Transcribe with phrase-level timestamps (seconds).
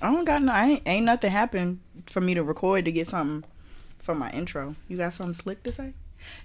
[0.00, 0.52] I don't got no.
[0.52, 3.48] I ain't, ain't nothing happened for me to record to get something
[3.98, 4.76] for my intro.
[4.86, 5.92] You got something slick to say?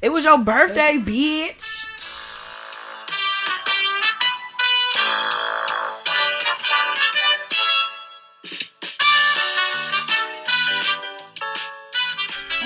[0.01, 1.85] It was your birthday, bitch.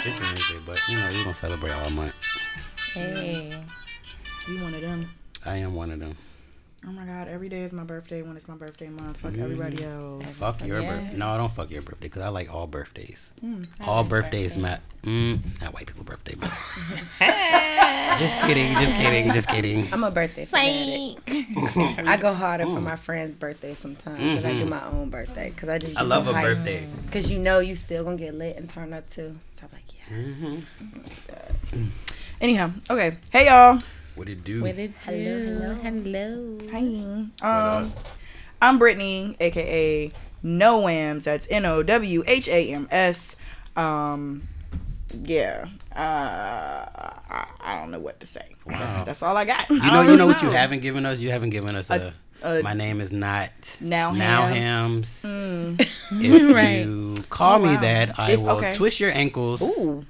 [0.05, 2.13] It's Wednesday, but you know we gonna celebrate all month.
[2.93, 3.61] Hey.
[4.47, 5.09] You one of them.
[5.45, 6.17] I am one of them.
[6.87, 9.17] Oh my god, every day is my birthday when it's my birthday month.
[9.17, 10.23] Fuck everybody else.
[10.37, 10.89] Fuck your Yeah.
[10.95, 11.17] birthday.
[11.17, 13.31] No, I don't fuck your birthday because I like all birthdays.
[13.41, 13.63] Hmm.
[13.81, 14.57] all like birthdays, birthdays.
[14.63, 14.83] Matt.
[15.03, 16.47] Mm, not white people birthday, but
[18.19, 19.91] just kidding, just kidding, just kidding.
[19.93, 22.07] I'm a birthday fanatic.
[22.07, 25.67] I go harder for my friend's birthday sometimes than I do my own birthday because
[25.67, 26.05] I just Mm-hmm.
[26.05, 26.87] I love a birthday.
[27.05, 29.35] because you know you still gonna get lit and turn up too.
[29.55, 30.41] So I'm like, yes.
[30.41, 31.87] Mm-hmm.
[32.39, 33.17] Anyhow, okay.
[33.33, 33.81] Hey y'all.
[34.17, 34.61] What it do?
[34.63, 35.11] What it do?
[35.11, 36.57] Hello, Hello.
[37.41, 37.77] Hi.
[37.77, 37.93] Um,
[38.61, 41.23] I'm Brittany, aka No Whams.
[41.25, 43.35] That's N O W H A M S.
[43.75, 44.47] Um,
[45.23, 45.67] yeah.
[45.95, 45.99] Uh,
[47.29, 48.55] I, I don't know what to say.
[48.65, 49.69] That's, that's all I got.
[49.69, 51.19] You know, you know what you haven't given us.
[51.19, 52.13] You haven't given us a.
[52.41, 53.49] a- my name is not
[53.81, 55.23] Now now Hams.
[55.23, 55.81] hams.
[56.11, 56.85] If Right.
[56.85, 57.81] you call Oh, me wow.
[57.81, 58.71] that, I If- will okay.
[58.73, 60.03] twist your ankles, Ooh,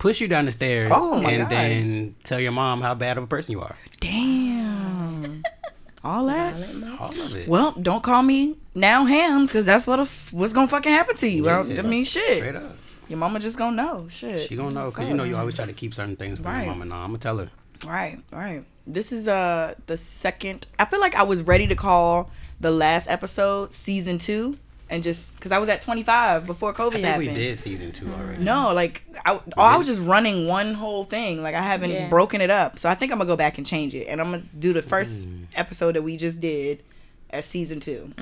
[0.00, 1.50] push you down the stairs, Oh, my and God.
[1.52, 3.76] then tell your mom how bad of a person you are.
[4.00, 5.42] damn.
[6.04, 6.54] All that.
[6.98, 7.46] All of it.
[7.46, 11.14] Well, don't call me now hams because that's what a f- what's gonna fucking happen
[11.18, 11.44] to you.
[11.44, 11.80] Well, Yeah.
[11.80, 12.38] I mean, shit.
[12.38, 12.74] Straight up.
[13.08, 14.06] Your mama just gonna know.
[14.08, 14.40] Shit.
[14.40, 16.64] She gonna know because you know you always try to keep certain things from Right.
[16.64, 16.86] your mama.
[16.86, 17.50] Nah, I'm gonna tell her.
[17.86, 18.64] Right, right.
[18.86, 20.66] This is uh the second.
[20.78, 24.56] I feel like I was ready to call the last episode season two,
[24.90, 27.28] and just because I was at twenty five before COVID I think happened.
[27.28, 28.42] we did season two already.
[28.44, 31.42] No, like I, oh, I was just running one whole thing.
[31.42, 32.08] Like I haven't Yeah.
[32.08, 32.78] broken it up.
[32.78, 34.82] So I think I'm gonna go back and change it, and I'm gonna do the
[34.82, 35.44] first Mm.
[35.54, 36.82] episode that we just did
[37.30, 38.12] as season 2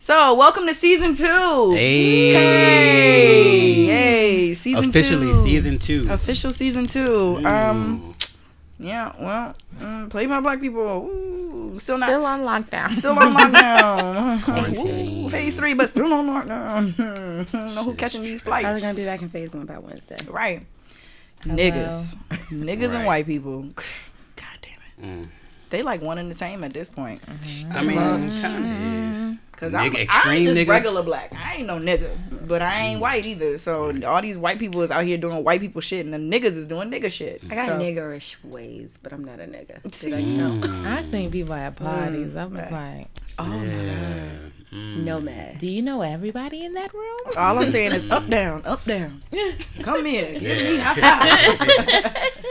[0.00, 1.72] So welcome to season two.
[1.72, 2.32] Hey.
[2.34, 5.44] Hey, hey, season Officially two.
[5.44, 6.06] season two.
[6.10, 7.40] Official season two.
[7.46, 8.13] Um,
[8.84, 9.12] yeah.
[9.20, 10.82] Well, mm, play my black people.
[10.82, 12.08] Ooh, still not.
[12.08, 12.90] Still on lockdown.
[12.92, 15.24] Still on lockdown.
[15.26, 17.52] Ooh, phase three, but still on lockdown.
[17.74, 18.64] no who catching these flights?
[18.64, 20.16] Probably gonna be back in phase one by Wednesday.
[20.28, 20.66] Right.
[21.42, 22.16] Niggas.
[22.50, 23.62] Niggas and white people.
[24.36, 25.02] God damn it.
[25.02, 25.28] Mm.
[25.70, 27.20] They like one and the same at this point.
[27.72, 30.68] I mean, kind of Cause Nigga- I'm, I'm just niggas.
[30.68, 31.32] regular black.
[31.34, 32.10] I ain't no nigga,
[32.48, 33.56] but I ain't white either.
[33.58, 36.56] So all these white people is out here doing white people shit, and the niggas
[36.56, 37.40] is doing nigga shit.
[37.50, 39.80] I got So- niggerish ways, but I'm not a nigga.
[40.00, 40.34] Did I is.
[40.34, 40.64] count?
[40.64, 40.86] Mm.
[40.86, 42.34] I seen people at parties.
[42.36, 44.28] I was like, Oh my Yeah.
[44.72, 45.04] Mm.
[45.04, 45.58] Nomad.
[45.60, 47.16] do you know everybody in that room?
[47.36, 49.22] All I'm saying is up, down, up, down.
[49.82, 50.94] Come here, give me high
[51.58, 51.58] five.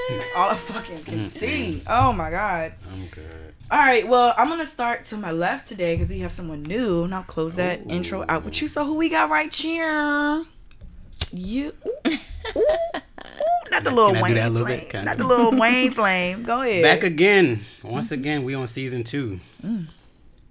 [0.10, 1.84] That's all I fucking can see.
[1.86, 2.74] Oh my god.
[2.94, 3.43] I'm good.
[3.72, 7.04] All right, well, I'm gonna start to my left today because we have someone new,
[7.04, 8.68] and I'll close that intro out with you.
[8.68, 10.44] So who we got right here?
[11.32, 11.74] You.
[11.88, 12.12] Ooh, ooh,
[12.56, 14.88] ooh, not the little Can I Wayne little flame.
[14.92, 15.06] bit?
[15.06, 16.44] Not the little Wayne flame.
[16.44, 16.84] Go ahead.
[16.84, 17.62] Back again.
[17.82, 18.14] Once mm.
[18.14, 19.40] again, we on season two.
[19.66, 19.88] Mm.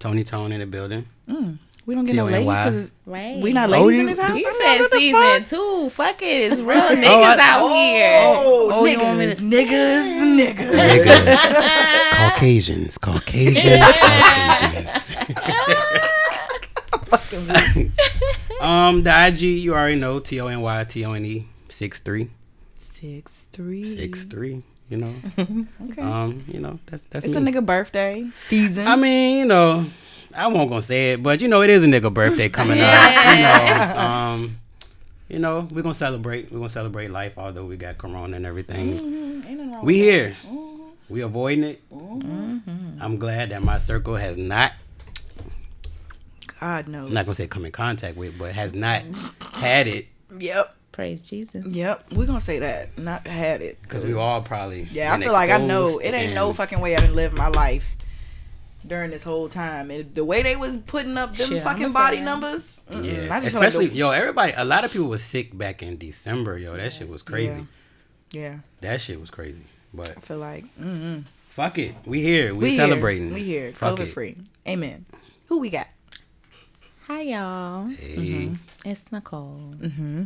[0.00, 1.06] Tony Tone in the building.
[1.28, 1.58] Mm.
[1.86, 2.64] We don't get no ladies T-O-N-Y.
[2.70, 3.38] because Right.
[3.42, 4.38] we not Oh, ladies in this house.
[4.38, 5.46] You I'm said what the season fuck?
[5.48, 5.90] two.
[5.90, 6.52] Fuck it.
[6.52, 8.20] It's real niggas I- out here.
[8.24, 11.04] Oh, Oh, you niggas, niggas, niggas.
[11.04, 12.12] Niggas.
[12.12, 12.98] Caucasians.
[12.98, 13.96] Caucasians.
[13.96, 15.16] Caucasians.
[18.60, 20.20] um, the IG, you already know.
[20.20, 21.46] T O N Y T O N E.
[21.68, 22.28] Six three.
[22.94, 23.84] Six three.
[23.84, 24.62] Six three.
[24.88, 25.14] You know.
[25.38, 26.02] Okay.
[26.02, 27.40] Um, you know, that's that's it's me.
[27.50, 28.86] a nigga birthday season.
[28.86, 29.86] I mean, you know,
[30.34, 33.36] I won't gonna say it, but you know, it is a nigga birthday coming up.
[33.36, 34.58] You know, um,
[35.28, 36.50] you know, we're gonna celebrate.
[36.50, 38.98] We're gonna celebrate life, although we got corona and everything.
[38.98, 40.36] Mm, ain't nothing wrong We here.
[40.46, 40.68] Mm-hmm.
[41.08, 41.82] We avoiding it.
[41.90, 44.72] I'm glad that my circle has not.
[46.60, 47.08] God knows.
[47.08, 49.02] I'm not gonna say come in contact with, but has not
[49.52, 50.06] had it
[50.38, 50.74] Yep.
[50.92, 51.66] Praise Jesus.
[51.66, 52.12] Yep.
[52.14, 52.96] We're gonna say that.
[52.98, 53.80] Not had it.
[53.82, 54.82] because we all probably.
[54.92, 57.48] Yeah, I feel like I know it ain't no fucking way I didn't live my
[57.48, 57.96] life
[58.86, 59.90] during this whole time.
[59.90, 62.80] And the way they was putting up them Shit, fucking body say- numbers.
[62.90, 64.52] Yeah, I like especially the- yo, everybody.
[64.56, 66.58] A lot of people was sick back in December.
[66.58, 67.66] Yo, that shit was crazy.
[68.32, 69.62] yeah, That shit was crazy.
[69.94, 71.24] But I feel like mm-mm.
[71.50, 72.54] fuck it, we here.
[72.54, 73.28] We, we celebrating.
[73.28, 73.34] Here.
[73.34, 74.06] We here, Fuck COVID it.
[74.08, 74.36] free.
[74.66, 75.04] Amen.
[75.46, 75.86] Who we got?
[77.06, 77.88] Hi, y'all.
[77.88, 78.50] Hey.
[78.86, 79.74] It's Nicole.
[79.78, 80.24] Mm-hmm.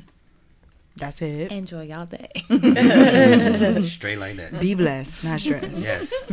[0.96, 1.50] That's it.
[1.52, 2.30] Enjoy y'all day.
[3.86, 4.58] Straight like that.
[4.60, 5.76] Be blessed, not stressed.
[5.82, 6.10] Yes.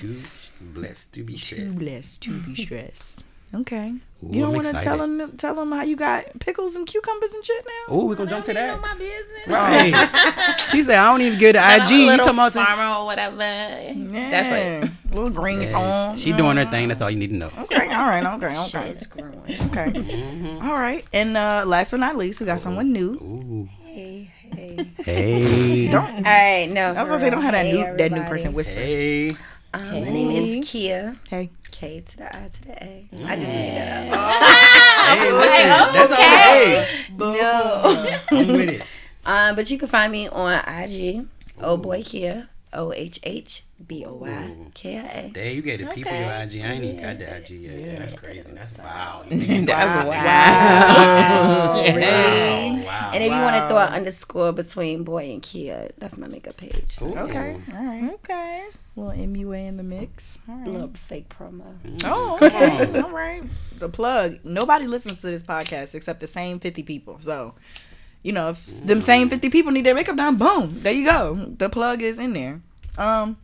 [0.00, 0.22] Too
[0.60, 1.62] blessed to be stressed.
[1.72, 3.24] Too blessed to be stressed.
[3.52, 3.88] Okay.
[4.22, 7.32] Ooh, you don't want to tell them tell them how you got pickles and cucumbers
[7.34, 7.94] and shit now?
[7.96, 8.80] Oh, we gonna jump to Know that.
[8.80, 9.46] my business.
[9.48, 10.54] Right.
[10.70, 11.90] she said, I don't even get the IG.
[11.90, 13.36] a You talking about farmer or whatever.
[13.38, 14.30] Yeah.
[14.30, 15.72] That's like Little green Yeah,
[16.10, 16.16] phone.
[16.16, 16.86] she doing her thing.
[16.86, 17.50] That's all you need to know.
[17.58, 19.34] Okay, all right, okay, okay, Shit's growing.
[19.40, 19.90] okay.
[19.90, 20.64] Mm-hmm.
[20.68, 23.14] All right, and uh, last but not least, we got someone new.
[23.14, 23.68] Ooh.
[23.82, 24.86] Hey, hey.
[25.04, 25.88] Hey.
[25.88, 26.04] Don't.
[26.04, 26.90] All right, no.
[26.92, 28.74] I was gonna say, don't have that hey, new that new person whisper.
[28.74, 29.32] Hey.
[29.72, 31.14] Um, My name is Kia.
[31.28, 31.50] Hey.
[31.70, 33.08] K to the I to the A.
[33.24, 34.18] I just made that Oh.
[34.18, 34.66] up.
[35.10, 36.18] Hey, listen, that's all.
[36.18, 36.86] Hey,
[37.16, 38.18] No.
[38.30, 38.82] I'm with it.
[39.26, 41.26] Um, but you can find me on IG.
[41.60, 42.48] Oh boy Kia.
[42.72, 45.30] O H H B O Y K I A.
[45.30, 46.20] Dang, you gave the people Okay.
[46.20, 46.64] your IG.
[46.64, 47.78] I ain't even got the IG yet.
[47.78, 48.42] Yeah, that's crazy.
[48.52, 49.24] That's wow.
[49.30, 51.82] That's Wow.
[51.94, 52.82] Really?
[52.84, 52.84] Wow.
[52.84, 53.10] Wow.
[53.14, 56.56] And if you want to throw an underscore between boy and Kia, that's my makeup
[56.56, 56.84] page.
[56.88, 57.56] So, Okay.
[57.74, 58.10] All right.
[58.14, 58.64] Okay.
[58.96, 60.38] little MUA in the mix.
[60.48, 60.68] All right.
[60.68, 61.64] little fake promo.
[61.86, 62.04] Mm.
[62.06, 63.00] Oh, okay.
[63.00, 63.42] All right.
[63.78, 64.38] The plug.
[64.44, 67.16] Nobody listens to this podcast except the same 50 people.
[67.20, 67.54] So,
[68.22, 69.30] you know, if them same mm.
[69.30, 70.68] 50 people need their makeup done, boom.
[70.72, 71.34] There you go.
[71.34, 72.60] The plug is in there.
[72.98, 73.36] Um,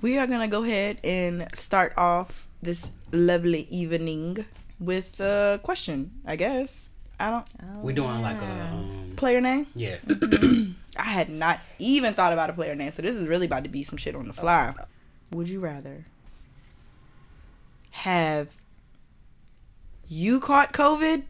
[0.00, 4.44] we are going to go ahead and start off this lovely evening
[4.80, 6.88] with a question, I guess.
[7.20, 9.66] I don't We're doing like a um, player name.
[9.74, 9.96] yeah.
[10.96, 13.70] I had not even thought about a player name, so this is really about to
[13.70, 14.74] be some shit on the fly.
[15.30, 16.04] Would you rather
[17.92, 18.48] have
[20.08, 21.22] you caught COVID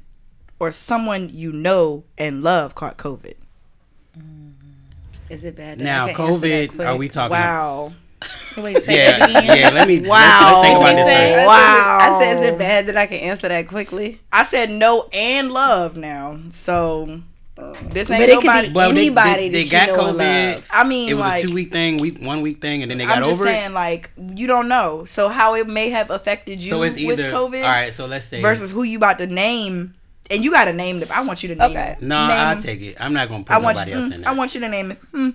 [0.58, 3.34] or someone you know and love caught COVID?
[5.32, 5.80] Is it bad?
[5.80, 6.86] Now I can answer that COVID.
[6.86, 7.30] Are we talking?
[7.30, 7.92] Wow.
[8.58, 9.70] Wait, say Yeah, yeah.
[9.70, 10.00] Let me.
[10.00, 10.08] Wow.
[10.08, 11.06] Let's, let's think about this.
[11.06, 11.98] Say- Wow.
[12.02, 14.20] I said, is it bad that I can answer that quickly?
[14.32, 16.38] I said no and love now.
[16.52, 17.06] So
[17.90, 18.68] this ain't But it could nobody.
[18.68, 20.52] be Well, they- anybody they- they that you got know COVID.
[20.54, 20.68] love.
[20.70, 22.98] I mean, It was like a two week thing, week one week thing, and then
[22.98, 23.48] they got I'm just over it.
[23.52, 25.04] saying, like you don't know.
[25.06, 27.94] So how it may have affected you So it's with either COVID all right.
[27.94, 29.94] So let's say versus who you about to name,
[30.30, 31.08] and you got to name them.
[31.12, 31.70] I want you to name.
[31.70, 31.92] Okay.
[31.92, 32.02] it.
[32.02, 32.96] No, name I'll take it.
[33.00, 33.96] I'm not gonna put I want nobody you.
[33.98, 34.30] else mm, in there.
[34.30, 34.98] I want you to name it.
[35.10, 35.30] Hmm.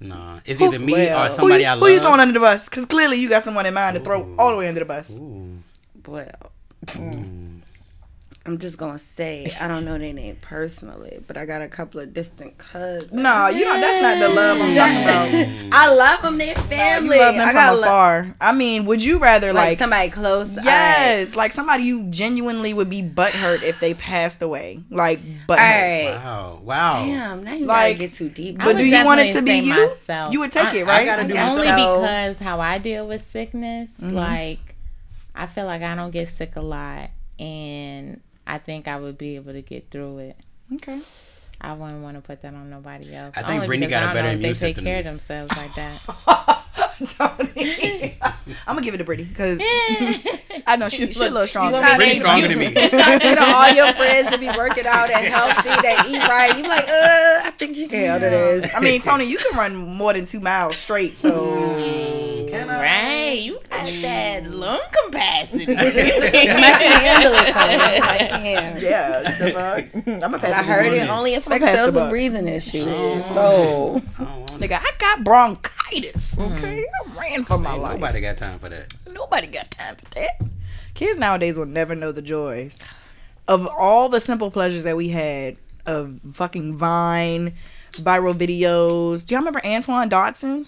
[0.00, 1.90] no, it's either me well, or somebody who you, I who love.
[1.90, 2.68] you throwing under the bus?
[2.68, 5.10] Because clearly you got someone in mind to throw all the way under the bus.
[5.10, 5.62] Ooh.
[6.06, 6.52] Well,
[8.48, 12.00] I'm just gonna say I don't know their name personally, but I got a couple
[12.00, 13.12] of distant cousins.
[13.12, 15.72] No, you know that's not the love I'm talking about.
[15.72, 16.38] I love them.
[16.38, 17.16] They're family.
[17.16, 18.34] You love them I from got lo- afar.
[18.40, 19.78] I mean, would you rather like, like?
[19.78, 20.56] somebody close.
[20.64, 25.50] yes, like somebody you genuinely would be butthurt if they passed away, like butthurt.
[25.50, 26.14] All right.
[26.24, 26.60] Wow.
[26.64, 26.90] Wow.
[27.04, 27.44] Damn.
[27.44, 28.56] Now you Like- gotta get too deep.
[28.56, 29.74] But do you want it to be you?
[29.74, 30.32] myself.
[30.32, 31.04] You would take I- it, right?
[31.04, 31.74] gotta do guess Only so.
[31.76, 34.14] because how I deal with sickness, Mm-hmm.
[34.16, 34.74] like
[35.34, 39.36] I feel like I don't get sick a lot, and I think I would be
[39.36, 40.36] able to get through it.
[40.74, 41.00] Okay.
[41.60, 43.36] I wouldn't want to put that on nobody else.
[43.36, 45.54] I think Only Brittany got a better know if immune they take care of themselves
[45.56, 46.64] like that.
[47.18, 48.16] Tony.
[48.66, 49.58] I'm gonna give it to Brittany because
[50.66, 51.66] I know she she a little strong.
[51.66, 52.66] You gonna Brittany stronger than me.
[52.68, 56.56] You start getting all your friends to be working out and healthy, they eat right.
[56.56, 58.74] You like, uh, I think she can handle this.
[58.74, 61.30] I mean, Tony, you can run more than two miles straight, so
[62.48, 62.82] Can I?
[62.82, 63.17] right?
[63.34, 65.72] You got that lung capacity.
[65.76, 68.82] I can handle it, I can.
[68.82, 69.22] yeah.
[69.22, 69.84] The fuck?
[70.06, 70.52] I'm gonna pass.
[70.52, 72.84] I heard it only affects those with breathing issues.
[72.84, 74.62] So I mm-hmm.
[74.62, 76.38] Nigga, I got bronchitis.
[76.38, 77.18] Okay, mm-hmm.
[77.18, 78.00] I ran for my life.
[78.00, 78.92] Nobody got time for that.
[79.10, 80.40] Nobody got time for that.
[80.94, 82.78] Kids nowadays will never know the joys
[83.46, 87.54] of all the simple pleasures that we had of fucking Vine,
[87.92, 89.26] viral videos.
[89.26, 90.66] Do y'all remember Antoine Dodson?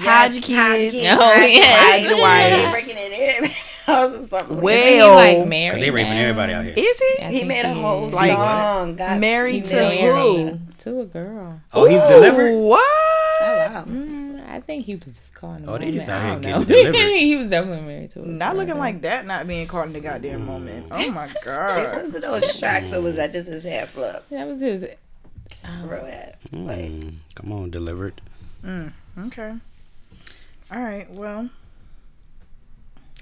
[0.00, 0.94] Hide your kids.
[1.20, 2.20] Oh, yeah.
[2.20, 2.72] Wife.
[2.72, 3.50] breaking it in.
[3.86, 4.58] House or something.
[4.58, 5.82] Isn't he Well, like married?
[5.82, 6.20] They raping now?
[6.22, 6.74] everybody out here.
[6.76, 7.22] is he?
[7.22, 8.14] I he think made a whole is.
[8.14, 8.96] Like, song.
[8.96, 10.58] Got married to who?
[10.78, 11.60] To a girl.
[11.72, 12.52] Oh, he's Ooh, delivered.
[12.66, 12.80] What?
[12.80, 13.84] Oh, wow.
[13.86, 15.68] Mm, I think he was just calling.
[15.68, 16.94] Oh, they just I out here getting delivered.
[17.18, 18.60] he was definitely married to a Not girl.
[18.64, 19.24] looking like that.
[19.26, 20.88] Not being caught in the goddamn moment.
[20.90, 22.02] Oh my god.
[22.02, 24.24] was it those tracks, or was that just his hair flip?
[24.30, 24.82] That was his.
[25.84, 26.36] Real head.
[26.52, 28.20] Like, Mm, come on, delivered.
[29.26, 29.54] Okay.
[30.70, 31.10] All right.
[31.10, 31.50] Well.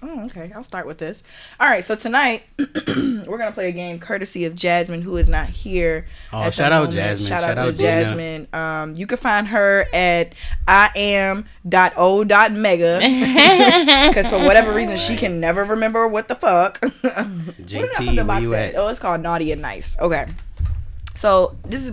[0.07, 0.53] Oh, okay.
[0.55, 1.23] I'll start with this.
[1.59, 1.83] All right.
[1.83, 6.07] So tonight we're gonna play a game courtesy of Jasmine, who is not here.
[6.31, 6.95] Oh, shout out moment.
[6.95, 7.29] Jasmine.
[7.29, 7.89] Shout, Shout out, out to Dina.
[8.03, 8.49] Jasmine.
[8.53, 10.35] Um, you can find her at
[10.69, 12.99] I am dot o dot mega
[14.09, 16.85] because for whatever reason she can never remember what the fuck.
[16.95, 18.75] What did I put the JT, where you at?
[18.75, 18.77] at?
[18.77, 19.97] Oh, it's called Naughty and Nice.
[19.99, 20.27] Okay.
[21.17, 21.93] So this is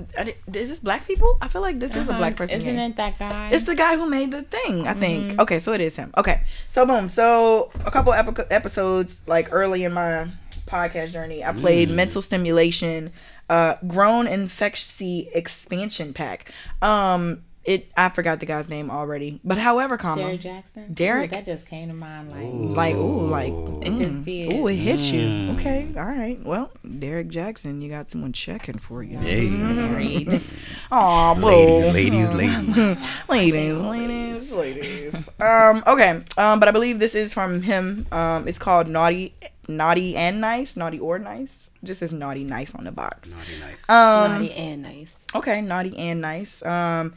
[0.54, 1.38] is this black people?
[1.42, 2.56] I feel like this is a black person.
[2.56, 2.62] Uh-huh.
[2.68, 2.92] Isn't game.
[2.92, 3.50] it that guy?
[3.52, 5.24] It's the guy who made the thing, I think.
[5.24, 5.40] Mm-hmm.
[5.42, 6.12] Okay, so it is him.
[6.18, 7.08] Okay, so boom.
[7.10, 10.28] So a couple epi- episodes, like early in my
[10.66, 11.96] podcast journey, I played Mm.
[11.96, 13.12] Mental Stimulation,
[13.50, 16.52] uh, Grown and Sexy Expansion Pack.
[16.82, 19.40] Um, it I forgot the guy's name already.
[19.44, 20.94] But however, comma Derrick Jackson.
[20.94, 21.32] Derrick?
[21.32, 22.32] Ooh, that just came to mind.
[22.32, 22.74] Like Ooh.
[22.74, 23.54] like ooh like
[23.86, 24.54] it just did.
[24.54, 25.22] ooh it hit you.
[25.22, 25.60] Mm.
[25.60, 26.44] Okay, all right.
[26.44, 29.18] Well, Derrick Jackson, you got someone checking for you.
[29.20, 30.42] Hey, Married.
[30.92, 33.06] Aw, ladies, ladies, ladies.
[33.30, 35.30] ladies, ladies, ladies.
[35.40, 36.24] Um, okay.
[36.38, 38.08] Um, but I believe this is from him.
[38.12, 39.36] Um, it's called Naughty,
[39.68, 41.70] Naughty and Nice, Naughty or Nice.
[41.84, 43.34] Just says Naughty Nice on the box.
[43.34, 43.90] Naughty nice.
[43.90, 45.28] Um, Naughty and nice.
[45.36, 46.64] okay, Naughty and Nice.
[46.66, 47.14] Um,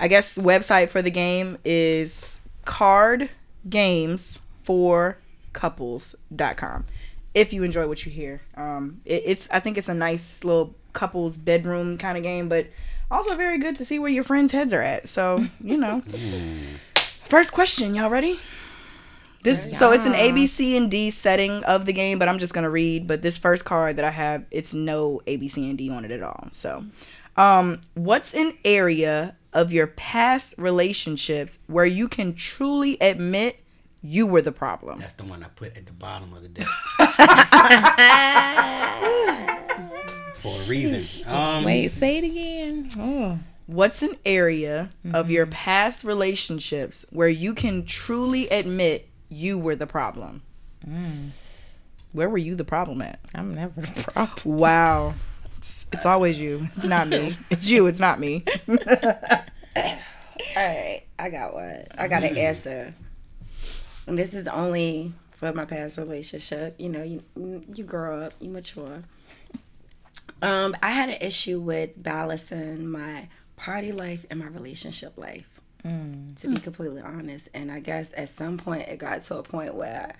[0.00, 3.30] I guess website for the game is card
[3.68, 5.18] games for
[5.52, 6.86] couples.com.
[7.34, 10.74] If you enjoy what you hear, um, it, it's I think it's a nice little
[10.92, 12.66] couples bedroom kind of game, but
[13.10, 15.08] also very good to see where your friends' heads are at.
[15.08, 16.02] So you know.
[17.24, 18.38] First question, y'all ready?
[19.42, 22.38] This so it's an A, B, C, and D setting of the game, but I'm
[22.38, 23.06] just gonna read.
[23.06, 26.04] But this first card that I have, it's no A, B, C, and D on
[26.04, 26.48] it at all.
[26.50, 26.84] So,
[27.36, 33.60] um, what's an area of your past relationships where you can truly admit
[34.00, 35.00] you were the problem?
[35.00, 36.64] That's the one I put at the bottom of the deck
[40.36, 41.28] for a reason.
[41.28, 42.88] Um, Wait, say it again.
[42.98, 43.40] Oh.
[43.66, 49.88] What's an area of your past relationships where you can truly admit you were the
[49.88, 50.42] problem?
[52.12, 53.18] Where were you the problem at?
[53.34, 54.56] I'm never the problem.
[54.56, 55.14] Wow.
[55.58, 56.60] It's, it's always you.
[56.74, 57.36] It's not me.
[57.50, 57.86] It's you.
[57.86, 58.44] It's not me.
[58.68, 61.84] All right, I got one.
[61.96, 62.94] I got an answer.
[64.06, 66.74] And this is only for my past relationship.
[66.78, 67.22] You know, you
[67.74, 69.02] you grow up, you mature.
[70.40, 75.48] Um, I had an issue with balancing my party life and my relationship life.
[76.36, 79.74] To be completely honest, and I guess at some point it got to a point
[79.74, 80.14] where,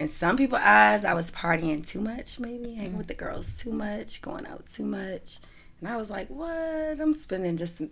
[0.00, 2.98] in some people's eyes, I was partying too much, maybe hanging mm-hmm.
[2.98, 5.38] with the girls too much, going out too much,
[5.78, 6.98] and I was like, "What?
[6.98, 7.82] I'm spending just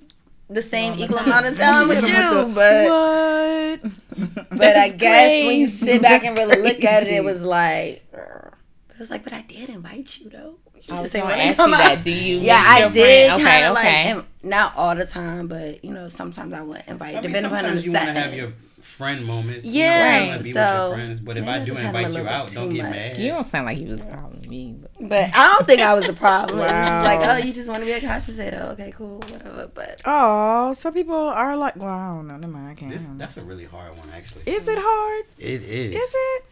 [0.49, 4.49] the same equal amount of time with you, but what?
[4.59, 5.87] but I guess when you crazy.
[5.87, 8.55] sit back and really look at it, it was like, but
[8.95, 10.55] it was like, but I did invite you though.
[10.75, 11.79] You I was gonna ask come you out.
[11.81, 12.05] that.
[12.05, 12.39] Do you?
[12.39, 13.43] Yeah, I did friend?
[13.43, 14.29] kind Okay, like, okay.
[14.43, 17.51] not all the time, but you know, sometimes I would invite, I mean, depending on
[17.53, 18.39] the sometimes you want to have setting.
[18.39, 18.53] your
[18.99, 19.65] friend moments.
[19.65, 21.21] Yeah, you know, you wanna be with so your friends.
[21.21, 22.93] But if I I do just had a invite you out, don't get much.
[22.93, 23.17] mad.
[23.19, 24.77] You don't sound like you was calling me.
[24.83, 26.59] But But I don't think I was the problem.
[26.59, 28.71] It was just like, oh, you just want to be a couch potato.
[28.73, 29.71] Okay, cool, whatever.
[29.73, 32.37] But Oh, some people are like, well, I don't know.
[32.37, 32.69] Never mind.
[32.71, 32.91] I can't.
[32.91, 33.19] This, I don't know.
[33.25, 34.43] that's a really hard one, actually.
[34.53, 35.25] Is it hard?
[35.39, 35.95] It is.
[35.95, 36.45] Is it?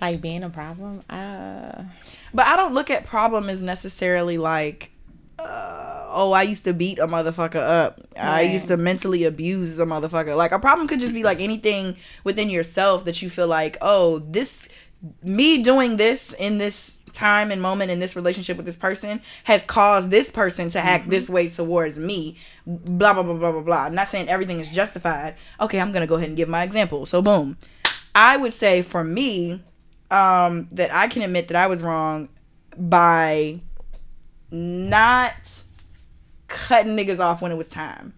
[0.00, 1.02] like being a problem.
[1.10, 1.82] Uh,
[2.32, 4.90] But I don't look at problem as necessarily like,
[5.38, 8.00] uh, oh, I used to beat a motherfucker up.
[8.18, 10.36] I used to mentally abuse a motherfucker.
[10.36, 14.18] Like a problem could just be like anything within yourself that you feel like, oh,
[14.20, 14.68] this,
[15.22, 19.64] me doing this in this time and moment in this relationship with this person has
[19.64, 22.36] caused this person to act this way towards me.
[22.66, 23.84] Blah blah blah blah blah blah.
[23.84, 25.34] I'm not saying everything is justified.
[25.60, 27.06] Okay, I'm gonna go ahead and give my example.
[27.06, 27.58] So boom.
[28.14, 29.62] I would say for me,
[30.10, 32.28] um, that I can admit that I was wrong
[32.76, 33.60] by
[34.50, 35.59] not
[36.50, 38.12] cutting niggas off when it was time.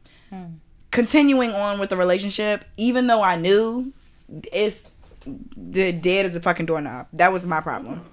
[0.90, 3.92] Continuing on with the relationship, even though I knew
[4.52, 4.88] it's
[5.56, 7.06] the dead as a fucking doorknob.
[7.12, 8.04] That was my problem.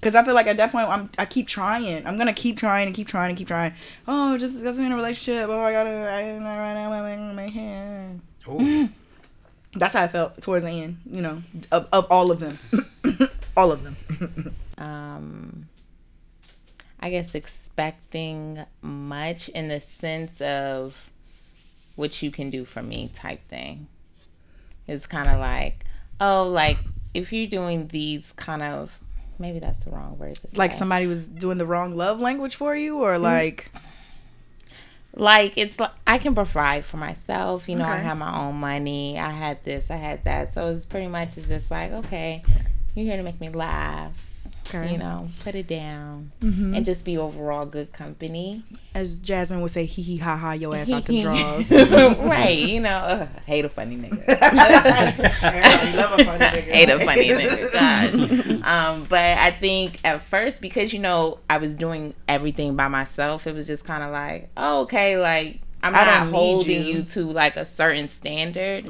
[0.00, 2.04] Cause I feel like at that point I'm I keep trying.
[2.04, 3.72] I'm gonna keep trying and keep trying and keep trying.
[4.08, 5.48] Oh, just because we're in a relationship.
[5.48, 5.90] Oh, I gotta.
[5.90, 6.92] I right now.
[6.92, 8.20] I'm my hand.
[8.48, 8.88] Oh,
[9.74, 10.98] That's how I felt towards the end.
[11.06, 12.58] You know, of, of all of them,
[13.56, 13.96] all of them.
[14.78, 15.68] um,
[16.98, 17.30] I guess
[17.72, 21.10] expecting much in the sense of
[21.96, 23.86] what you can do for me type thing.
[24.86, 25.84] It's kind of like,
[26.20, 26.78] oh, like
[27.14, 29.00] if you're doing these kind of,
[29.38, 32.98] maybe that's the wrong word like somebody was doing the wrong love language for you,
[32.98, 33.22] or mm-hmm.
[33.22, 33.72] like.
[35.14, 37.68] like it's like I can provide for myself.
[37.68, 39.18] You know, I have my own money.
[39.18, 40.52] I had this, I had that.
[40.52, 42.42] So it's pretty much it's just like, okay,
[42.94, 44.14] you're here to make me laugh.
[44.74, 44.92] Okay.
[44.92, 46.76] You know, put it down Mhm.
[46.76, 48.62] and just be overall good company.
[48.94, 51.70] As Jasmine would say, hee hee ha ha, your ass out the draws.
[51.70, 52.58] right?
[52.58, 54.22] You know, ugh, hate a funny nigga.
[56.62, 57.72] hate a funny nigga.
[57.72, 58.62] God.
[58.64, 63.46] Um, but I think at first because you know I was doing everything by myself,
[63.46, 66.94] it was just kind of like, oh, okay, like I'm I not holding you.
[66.98, 67.02] you.
[67.02, 68.88] to like a certain standard,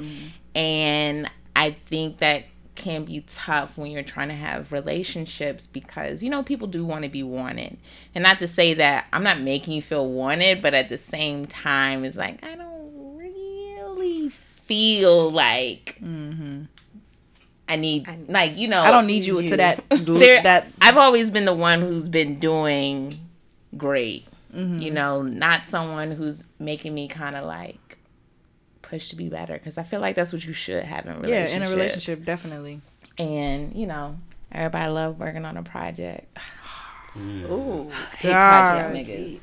[0.54, 6.30] and I think that can be tough when you're trying to have relationships because you
[6.30, 7.76] know people do want to be wanted
[8.14, 11.46] and not to say that i'm not making you feel wanted but at the same
[11.46, 16.62] time it's like i don't really feel like mm-hmm.
[17.68, 19.82] I need like you know I don't need you, to that.
[19.90, 23.14] There- that I've always been the one who's been doing
[23.76, 24.26] great.
[24.54, 24.80] Mm-hmm.
[24.80, 27.78] You know, not someone who's making me kind of like
[28.92, 31.46] push to be better because I feel like that's what you should have in Yeah,
[31.46, 32.82] in a relationship, definitely.
[33.18, 34.16] and you know
[34.52, 36.38] everybody love working on a project.
[37.14, 37.50] Mm.
[37.50, 39.40] Ooh, Hate project niggas.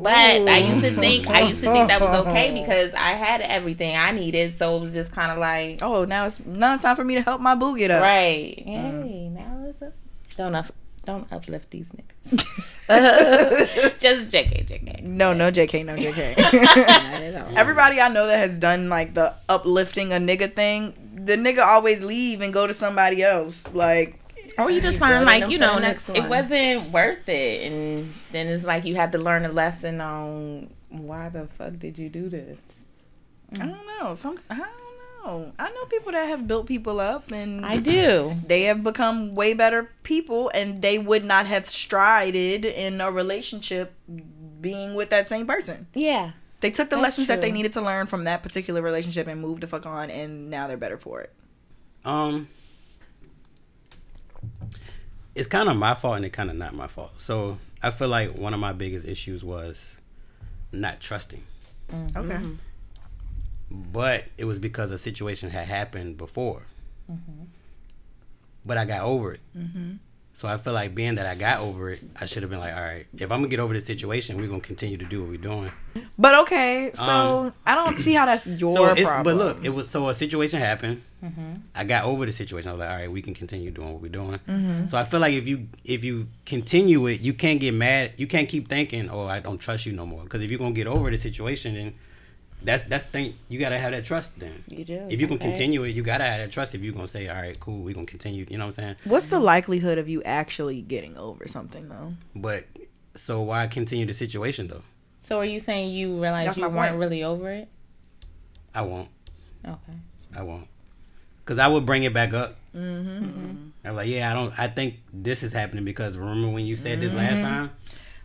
[0.00, 3.42] But I used to think I used to think that was okay because I had
[3.42, 6.82] everything I needed, so it was just kind of like Oh, now it's now it's
[6.84, 8.00] time for me to help my boo get up.
[8.00, 8.54] right.
[8.66, 9.02] Mm.
[9.10, 9.92] Hey, now it's up.
[10.38, 10.68] Don't up,
[11.04, 12.30] don't uplift these niggas.
[14.00, 15.02] just JK, JK.
[15.02, 16.36] No, no JK, no JK.
[16.38, 17.58] not at all.
[17.58, 22.02] Everybody I know that has done like the uplifting a nigga thing, the nigga always
[22.04, 23.66] leave and go to somebody else.
[23.72, 24.18] Like,
[24.58, 28.46] Or you just building find like you know next it wasn't worth it, and then
[28.46, 32.28] it's like you had to learn a lesson on why the fuck did you do
[32.28, 32.58] this.
[33.54, 34.14] I don't know.
[34.14, 34.64] Some I
[35.24, 35.52] don't know.
[35.58, 38.34] I know people that have built people up and I do.
[38.46, 43.94] they have become way better people and they would not have strided in a relationship
[44.60, 45.86] being with that same person.
[45.94, 46.32] Yeah.
[46.60, 49.40] They took the That's lessons that they needed to learn from that particular relationship and
[49.40, 51.32] moved the fuck on and now they're better for it.
[52.04, 52.48] Um,
[55.34, 57.12] it's kind of my fault and it's kind of not my fault.
[57.16, 60.00] So I feel like one of my biggest issues was
[60.70, 61.42] not trusting,
[62.16, 62.38] Okay.
[63.72, 66.62] But it was because a situation had happened before.
[67.10, 67.44] Mm-hmm.
[68.64, 69.40] But I got over it.
[69.56, 69.92] Mm-hmm.
[70.34, 72.74] So I feel like being that I got over it, I should have been like,
[72.74, 75.28] all right, if I'm gonna get over this situation, we're gonna continue to do what
[75.30, 75.70] we're doing.
[76.18, 79.36] But okay, so Um, I don't see how that's your so it's, problem.
[79.36, 81.02] but look, it was so a situation happened.
[81.22, 81.52] Mm-hmm.
[81.74, 82.70] I got over the situation.
[82.70, 84.40] I was like, all right, we can continue doing what we're doing.
[84.88, 88.12] So I feel like if you if you continue it, you can't get mad.
[88.16, 90.22] You can't keep thinking, oh, I don't trust you no more.
[90.24, 91.94] Because if you're gonna get over the situation, then
[92.64, 93.34] that's that's thing.
[93.48, 94.38] You gotta have that trust.
[94.38, 95.06] Then You do.
[95.08, 95.46] if you can okay.
[95.46, 96.74] continue it, you gotta have that trust.
[96.74, 98.46] If you're gonna say, all right, cool, we're gonna continue.
[98.48, 98.96] You know what I'm saying?
[99.04, 102.12] What's the likelihood of you actually getting over something though?
[102.34, 102.64] But
[103.14, 104.82] so why continue the situation though?
[105.20, 106.96] So are you saying you realize That's you weren't point.
[106.96, 107.68] really over it?
[108.74, 109.08] I won't.
[109.64, 109.98] Okay.
[110.36, 110.66] I won't.
[111.44, 112.56] Cause I would bring it back up.
[112.74, 113.68] Mm-hmm.
[113.84, 114.56] I'm like, yeah, I don't.
[114.58, 117.70] I think this is happening because remember when you said this last time?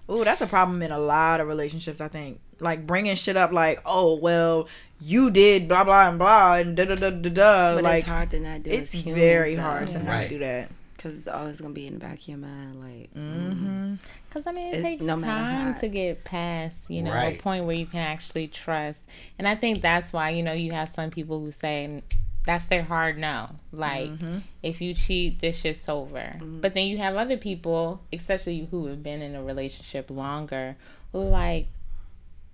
[0.10, 2.00] Ooh, that's a problem in a lot of relationships.
[2.02, 4.68] I think like bringing shit up like, oh well,
[5.02, 7.76] you did blah blah and blah and da da da da da.
[7.76, 8.70] But Like it's hard to not do.
[8.70, 8.78] That.
[8.80, 9.62] It's humans, very though.
[9.64, 10.70] hard to not do that.
[10.96, 12.80] because it's always gonna be in the back of your mind.
[12.82, 13.96] Like, Mm-hmm.
[14.30, 17.38] Because I mean, it, It- takes no time to get past, you know, Right.
[17.38, 19.08] a point where you can actually trust.
[19.38, 22.02] And I think that's why, you know, you have some people who say
[22.48, 23.50] that's their hard no.
[23.72, 24.38] Like, Mm-hmm.
[24.64, 26.40] if you cheat, this shit's over.
[26.42, 30.76] But then you have other people, especially who have been in a relationship longer,
[31.12, 31.68] who are like,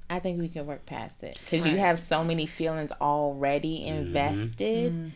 [0.09, 1.39] I think we can work past it.
[1.49, 5.11] Because you have so many feelings already invested.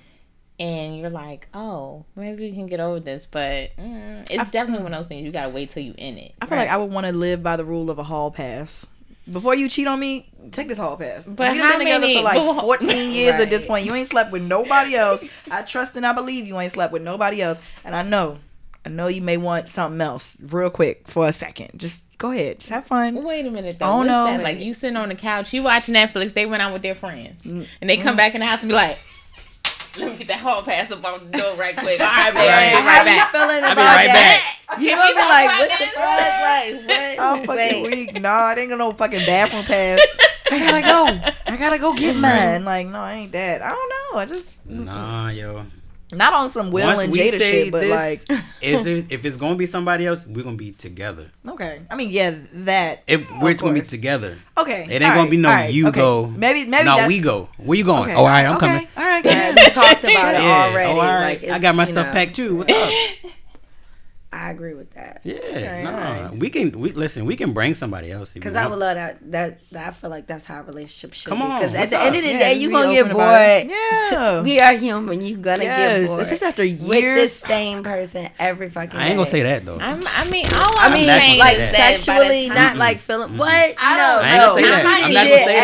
[0.59, 4.91] And you're like, oh, maybe we can get over this, but mm, it's definitely one
[4.93, 6.33] of those things you gotta wait till you in it.
[6.41, 8.87] I feel like I would want to live by the rule of a hall pass.
[9.31, 11.27] Before you cheat on me, take this hall pass.
[11.27, 13.85] But We've been together many- for like but- 14 years at this point.
[13.85, 15.23] You ain't slept with nobody else.
[15.51, 17.59] I trust and I believe you ain't slept with nobody else.
[17.83, 18.37] And I know,
[18.85, 21.71] I know you may want something else real quick for a second.
[21.77, 22.59] Just go ahead.
[22.59, 23.23] Just have fun.
[23.23, 23.85] Wait a minute though.
[23.85, 24.25] Oh, What's no.
[24.25, 24.41] that?
[24.41, 27.43] Like you sitting on the couch, you watch Netflix, they went out with their friends.
[27.43, 27.67] Mm.
[27.81, 28.97] And they come back in the house and be like,
[29.99, 31.99] Let me get that hall pass up on the door right quick.
[32.01, 32.73] All right, babe, Right.
[32.75, 33.31] I'll be how right you back.
[33.31, 34.41] feeling I'll be right that?
[34.43, 34.53] back.
[34.81, 36.33] You gonna be like, what the fuck?
[36.43, 37.19] Like, what?
[37.19, 38.07] I'm fucking Wait.
[38.13, 38.21] weak.
[38.21, 40.01] No, I ain't got no fucking bathroom pass.
[40.51, 41.31] I gotta go.
[41.53, 42.65] I gotta go get mine.
[42.65, 43.61] Like, no, I ain't that.
[43.61, 44.19] I don't know.
[44.19, 45.65] I just Nah, yo.
[46.13, 49.25] Not on some Will Once and Jada say shit, but this, like, if, it- if
[49.25, 51.29] it's gonna be somebody else, we're gonna be together.
[51.47, 51.81] okay.
[51.89, 53.03] I mean, yeah, that.
[53.07, 54.85] If we're gonna be together, Okay.
[54.89, 56.27] it ain't gonna be no you go.
[56.27, 57.49] Maybe maybe no, we go.
[57.57, 58.03] Where you going?
[58.03, 58.13] Okay.
[58.15, 58.67] Oh, all right, I'm okay.
[58.67, 58.87] coming.
[58.97, 59.23] All right.
[59.23, 59.55] Good.
[59.55, 60.65] we talked about it Yeah.
[60.69, 60.91] already.
[60.91, 61.41] Oh, all right.
[61.41, 62.55] Like, I got my stuff know, packed too.
[62.57, 62.89] What's up?
[64.31, 65.21] I agree with that.
[65.23, 65.89] Yeah, nah.
[65.91, 65.97] all
[66.29, 66.31] right.
[66.37, 66.77] We can.
[66.79, 67.25] We listen.
[67.25, 68.33] We can bring somebody else.
[68.33, 69.59] Because I would love that, that.
[69.71, 71.43] That I feel like that's how a relationship should Come be.
[71.45, 73.11] on, Because at what's the end of the Yeah, day, you be gonna get open
[73.15, 73.67] about it.
[73.69, 73.79] bored.
[74.11, 74.41] Yeah.
[74.41, 75.21] we are human.
[75.21, 78.99] You gonna Yes, get bored, especially after years with the same person every fucking.
[78.99, 79.31] I ain't gonna day.
[79.31, 79.79] say that though.
[79.79, 81.71] I'm, I mean, all I I'm mean, not saying like is that.
[81.71, 83.29] that by the sexually, time- not like feeling.
[83.29, 83.37] Mm-hmm.
[83.37, 83.49] What?
[83.49, 84.75] I don't I ain't gonna say know.
[84.75, 85.57] I'm I'm not not gonna gonna say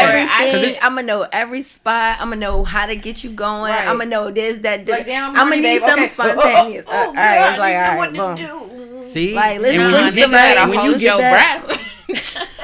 [0.53, 0.79] Everything.
[0.81, 2.17] I'm gonna know every spot.
[2.21, 3.73] I'm gonna know how to get you going.
[3.73, 4.99] I'm gonna know this, that, this.
[5.01, 5.81] I'm gonna horny, need babe.
[5.81, 6.13] something Okay.
[6.17, 6.85] Oh, spontaneous.
[6.87, 8.69] oh, all right, it's like, all right, boom.
[8.69, 9.03] boom.
[9.03, 11.79] See, Like, let's and when you, get Nigga gotta When you get breath.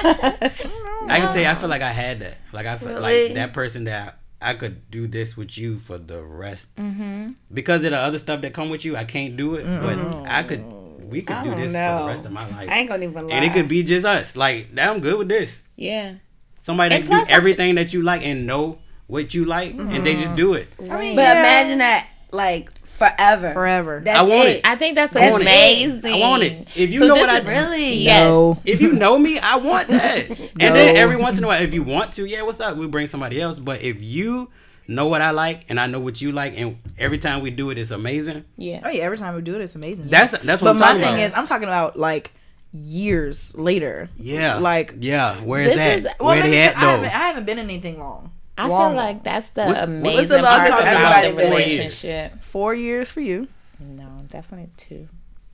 [0.02, 2.38] I can tell you, I feel like I had that.
[2.52, 3.26] Like I feel Really?
[3.26, 6.74] like that person that I could do this with you for the rest.
[6.76, 7.32] mm-hmm.
[7.52, 9.64] Because of the other stuff that come with you, I can't do it.
[9.64, 9.98] But
[10.30, 10.64] I could.
[11.10, 12.68] We could I do don't this for the rest of my life.
[12.70, 13.34] I ain't gonna even lie.
[13.34, 14.36] and it could be just us.
[14.36, 15.62] Like that, I'm good with this.
[15.76, 16.14] Yeah.
[16.62, 19.74] Somebody that And do plus, I everything that you like and know what you like,
[19.74, 20.68] and they just do it.
[20.78, 21.40] I mean, But yeah.
[21.40, 23.52] imagine that, like forever.
[23.52, 24.00] Forever.
[24.04, 24.60] That's I want it.
[24.64, 26.12] I think that's, That's amazing.
[26.14, 26.68] I want it.
[26.76, 27.94] If you So know what I is- Really?
[27.96, 28.28] Yes.
[28.28, 28.60] No.
[28.64, 30.28] if you know me, I want that.
[30.28, 30.38] And
[30.76, 32.76] then every once in a while, if you want to, yeah, what's up?
[32.76, 33.58] We bring somebody else.
[33.58, 34.50] But if you
[34.86, 37.70] know what I like and I know what you like, and every time we do
[37.70, 38.44] it, it's amazing.
[38.56, 38.80] Yeah.
[38.84, 40.08] Oh yeah, every time we do it, it's amazing.
[40.08, 41.20] That's that's what but I'm my thing about.
[41.20, 42.32] is, I'm talking about like
[42.72, 44.08] years later.
[44.16, 45.34] yeah, like- yeah.
[45.36, 45.98] Where is This that?
[45.98, 47.08] is- Where maybe they at I haven't, though?
[47.08, 48.32] I haven't been in anything long.
[48.62, 48.90] I Long.
[48.90, 51.50] feel like that's the What's- what's the amazing longest part about the been?
[51.50, 52.42] relationship.
[52.44, 53.48] Four years for you.
[53.78, 55.08] No, definitely two.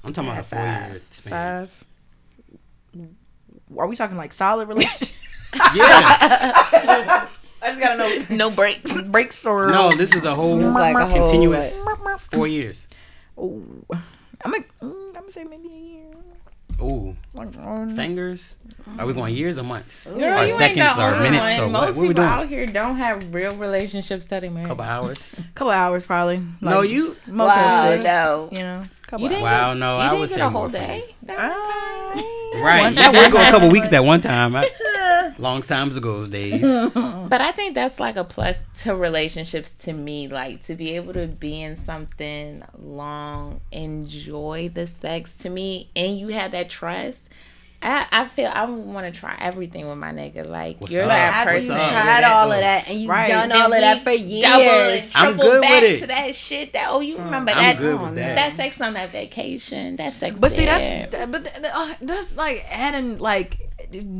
[0.05, 1.67] I'm talking about a four year span.
[1.67, 1.85] Five.
[3.79, 5.15] Are we talking like solid relationship?
[5.75, 7.27] Yeah.
[7.63, 9.01] I just gotta know No breaks.
[9.03, 12.87] breaks or no, this is a whole Like a whole, continuous like- four years.
[13.39, 13.63] Oh,
[14.45, 16.16] I'm gonna, mm, I'm gonna say maybe a year.
[16.81, 18.57] Ooh, um, fingers.
[18.99, 20.05] Are we going years or months?
[20.05, 21.69] Girl, or seconds or minutes one.
[21.69, 21.71] or?
[21.73, 22.29] Most What people doing?
[22.29, 24.69] out here don't have real relationships till they married.
[24.69, 25.19] couple hours.
[25.55, 26.43] couple hours probably.
[26.61, 27.17] no, you.
[27.27, 28.49] Most Wow, of us, no.
[28.53, 29.53] You know, couple You didn't hours.
[29.53, 30.79] Wow, no, you I didn't would get say a whole for me.
[30.79, 31.15] day.
[31.29, 32.23] Ah.
[32.57, 32.81] Right.
[32.81, 34.57] One- yeah, we go a couple weeks that one time.
[34.57, 34.71] I,
[35.39, 36.63] long times ago those days.
[37.29, 40.29] But I think that's like a plus to relationships to me.
[40.29, 46.19] Like to be able to be in something long, enjoy the sex to me, and
[46.19, 47.29] you have that trust.
[47.83, 50.47] I, I feel I want to try everything with my nigga.
[50.47, 51.09] Like What's you're up?
[51.11, 51.67] that After person.
[51.67, 51.91] you What's up?
[51.93, 53.29] tried all of that and you Right.
[53.29, 54.43] done Then all of that for years.
[54.43, 55.99] double and I'm triple good with back it.
[56.01, 56.73] to that shit.
[56.73, 57.79] That oh, you remember I'm that?
[57.79, 58.35] good with that.
[58.35, 59.97] That sex on that vacation.
[59.97, 60.37] That sex.
[60.37, 63.59] But see, that's that, but th- uh, that's like adding like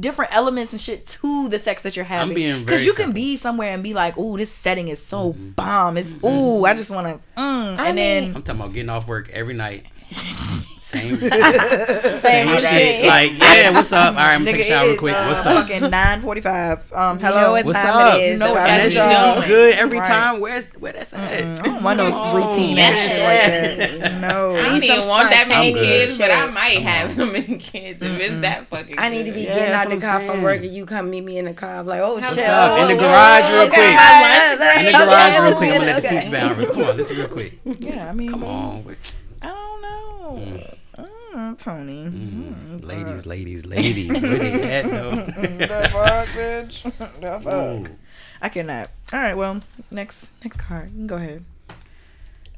[0.01, 2.35] different elements and shit to the sex that you're having.
[2.35, 3.15] Because you can simple.
[3.15, 5.97] be somewhere and be like, "Oh, this setting is so bomb.
[5.97, 7.79] It's ooh, I just want to." Mm.
[7.79, 9.87] I And then I'm talking about getting off work every night.
[10.97, 13.07] Same, Same same shit.
[13.07, 14.11] Like, yeah, what's up?
[14.15, 15.15] All right, I'm gonna take a shower real is, quick.
[15.17, 15.67] uh, What's up?
[15.67, 16.93] Fucking nine forty-five.
[16.93, 17.51] Um, You know hello.
[17.53, 18.15] what What's time up?
[18.15, 18.33] it is.
[18.35, 20.07] You know what And time that shit good every Right.
[20.07, 20.39] time.
[20.39, 21.43] Where's where that's at?
[21.43, 24.21] I don't want no Come routine on, ass shit like that.
[24.21, 24.55] No.
[24.55, 27.17] I don't even want that many I'm kids, but I might have on.
[27.17, 28.95] them many kids if it's that fucking.
[28.97, 29.41] I need to be.
[29.43, 31.79] Yeah, getting out the car from work and you come meet me in the car.
[31.81, 32.49] I'm like, oh What's shit.
[32.49, 32.79] up?
[32.79, 33.91] In the oh, garage real quick.
[34.79, 35.71] In the garage real quick.
[35.73, 36.55] I'm gonna let the seats down.
[36.73, 37.59] Come on, this is real quick.
[37.65, 38.97] Yeah, I mean, Come on,
[39.43, 40.13] I don't know.
[40.35, 42.05] Mm, Tony.
[42.07, 44.23] Mm, ladies, ladies, ladies.
[44.23, 45.11] Where they at though?
[45.11, 46.83] the fuck, bitch.
[47.21, 47.55] The fuck.
[47.91, 47.97] Ooh.
[48.43, 48.91] I cannot.
[49.13, 49.61] All right, well,
[49.91, 50.91] next next card.
[51.07, 51.45] Go ahead.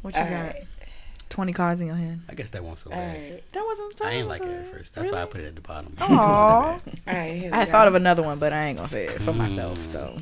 [0.03, 0.45] What you All got?
[0.55, 0.67] right.
[1.29, 2.23] Twenty cards in your hand.
[2.29, 3.17] I guess that wasn't so All bad.
[3.33, 3.43] right.
[3.53, 4.03] That wasn't.
[4.03, 4.95] I ain't like it at first.
[4.95, 5.95] That's why I put it at the bottom.
[5.99, 6.09] Aww.
[6.19, 7.35] All right.
[7.35, 7.71] Here we I go.
[7.73, 9.37] thought of another one, but I ain't gonna say it for Mm.
[9.37, 9.85] myself.
[9.85, 10.19] So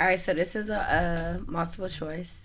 [0.00, 2.42] All right, so this is a, a multiple choice.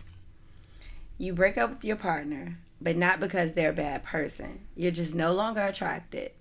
[1.18, 4.60] You break up with your partner, but not because they're a bad person.
[4.76, 6.32] You're just no longer attracted.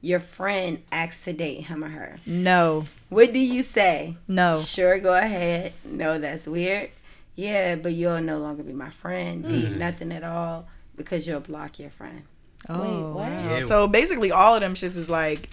[0.00, 2.16] Your friend asks to date him or her.
[2.26, 4.16] no, What do you say?
[4.26, 4.60] no.
[4.62, 5.72] Sure, go ahead.
[5.84, 6.90] No, that's weird.
[7.36, 9.42] Yeah, but you'll no longer be my friend.
[9.48, 12.22] Date nothing at all because you'll block your friend.
[12.68, 12.78] Oh,
[13.12, 13.14] what?
[13.30, 13.48] wow.
[13.58, 13.60] Yeah.
[13.64, 15.48] So basically, all of them shits is like,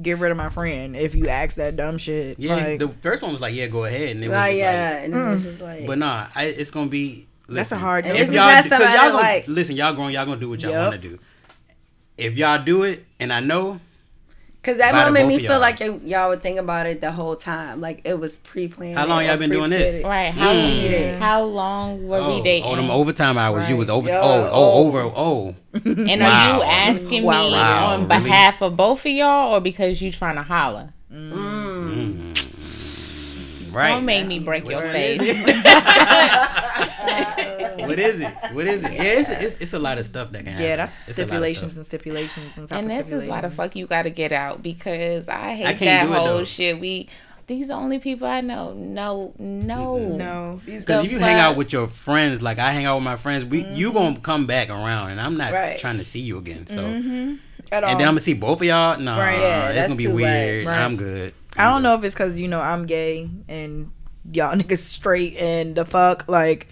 [0.00, 2.38] get rid of my friend if you ask that dumb shit.
[2.38, 4.58] Yeah, Like, the first one was like, yeah, go ahead, and it was Like, just
[4.60, 5.34] yeah, and Mm.
[5.34, 7.26] it's just like, like, but nah, I, it's gonna be.
[7.56, 9.48] That's a hard And If is y'all, not because somebody y'all gonna like.
[9.48, 10.90] listen, y'all grown, y'all gonna do what y'all Yep.
[10.90, 11.18] want to do.
[12.18, 13.80] If y'all do it, and I know,
[14.62, 15.60] Cause that By the one made me feel y'all.
[15.60, 18.98] like y'all would think about it the whole time, like it was pre-planned.
[18.98, 20.04] How long y'all been doing this?
[20.04, 20.34] Right.
[20.34, 21.18] How Mm.
[21.18, 22.68] how long were oh, we dating?
[22.70, 24.10] oh, them overtime hours, you was over.
[24.10, 24.86] Yo, oh, oh, oh.
[24.86, 25.00] over.
[25.00, 26.26] Oh, and Wow.
[26.26, 27.46] are you asking Wow.
[27.46, 28.22] me Wow, on really?
[28.22, 30.92] behalf of both of y'all or because you trying to holler?
[31.10, 32.39] Mm.
[33.72, 33.90] Right.
[33.90, 35.20] Don't make me break your face.
[37.78, 38.34] what is it?
[38.52, 38.92] What is it?
[38.92, 40.64] Yeah, it's, it's, it's a lot of stuff that can happen.
[40.64, 43.40] yeah, that's It's a lot of stipulations and stipulations and, top and this is why
[43.40, 43.54] the stipulations.
[43.54, 46.44] fuck you got to get out because I hate I can't that do whole though.
[46.44, 46.80] shit.
[46.80, 47.08] We
[47.50, 48.74] these are only people I know.
[48.74, 52.94] No, no, No, Because if you hang out with your friends, like I hang out
[52.94, 53.98] with my friends, we you mm-hmm.
[53.98, 55.76] gonna come back around, and I'm not Right.
[55.76, 56.68] trying to see you again.
[56.68, 57.34] So, mm-hmm.
[57.72, 57.90] at all.
[57.90, 59.00] and then I'm gonna see both of y'all.
[59.00, 59.40] No, Right.
[59.40, 60.66] Yeah, it's that's gonna be weird.
[60.66, 60.78] Right.
[60.78, 61.34] I'm good.
[61.56, 63.92] I don't know if it's because you know I'm gay and
[64.30, 66.68] y'all niggas straight and the fuck like,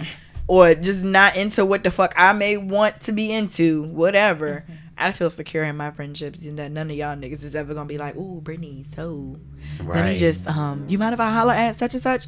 [0.47, 3.85] or just not into what the fuck I may want to be into.
[3.85, 4.64] Whatever.
[5.01, 7.87] I feel secure in my friendships and that none of y'all niggas is ever gonna
[7.87, 9.38] be like, "Ooh, Brittany, so
[9.85, 12.27] let me just um, you mind if I holler at such and such?"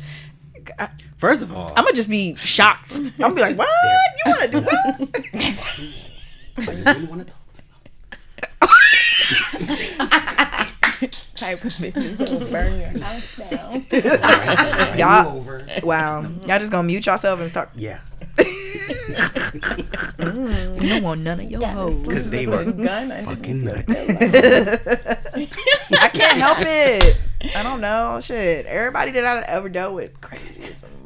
[0.79, 2.95] I, First of all, I'm gonna just be shocked.
[2.95, 3.69] I'm gonna be like, "What?
[4.25, 4.99] You wanna do what?"
[6.65, 7.37] so you really wanna talk?
[11.41, 13.73] Type of bitches will burn your house down.
[13.93, 15.65] Alright, Y'all- over.
[15.83, 17.71] wow, y'all just gonna mute yourself and start.
[17.75, 17.99] Yeah,
[20.19, 22.03] mm, You don't want none of your hoes.
[22.07, 23.89] because they With were a gun under fucking nuts.
[25.93, 27.17] I can't help it.
[27.57, 28.19] I don't know.
[28.21, 28.67] Shit.
[28.67, 30.45] Everybody that I ever dealt with crazy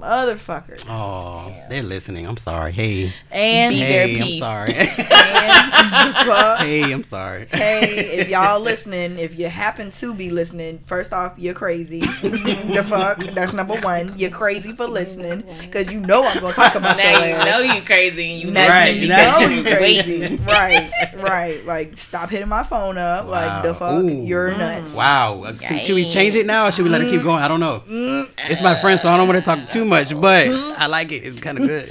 [0.02, 0.84] as a motherfucker.
[0.88, 2.26] Oh, they're listening.
[2.26, 2.72] I'm sorry.
[2.72, 4.74] Hey, And Be their hey, I'm sorry.
[4.74, 4.88] and
[6.66, 7.46] hey, I'm sorry.
[7.50, 12.00] Hey, if y'all listening, if you happen to be listening, first off, you're crazy.
[12.22, 13.18] the fuck?
[13.34, 14.12] That's number one.
[14.18, 17.44] You're crazy for listening because you know I'm gonna talk about your Now you ass.
[17.46, 20.36] know you crazy and you Now Right, you now- know you crazy.
[20.44, 21.64] Right, right.
[21.64, 23.26] Like, stop hitting my phone up.
[23.26, 24.02] Like, the fuck?
[24.02, 24.08] Ooh.
[24.24, 24.94] You're nuts.
[24.94, 25.44] Wow.
[25.44, 27.42] Uh, should we change it now or should we let it keep going?
[27.42, 27.82] I don't know.
[27.88, 28.28] Mm.
[28.50, 31.24] It's my friend, so I don't want to talk too much, but I like it.
[31.24, 31.88] It's kind of good.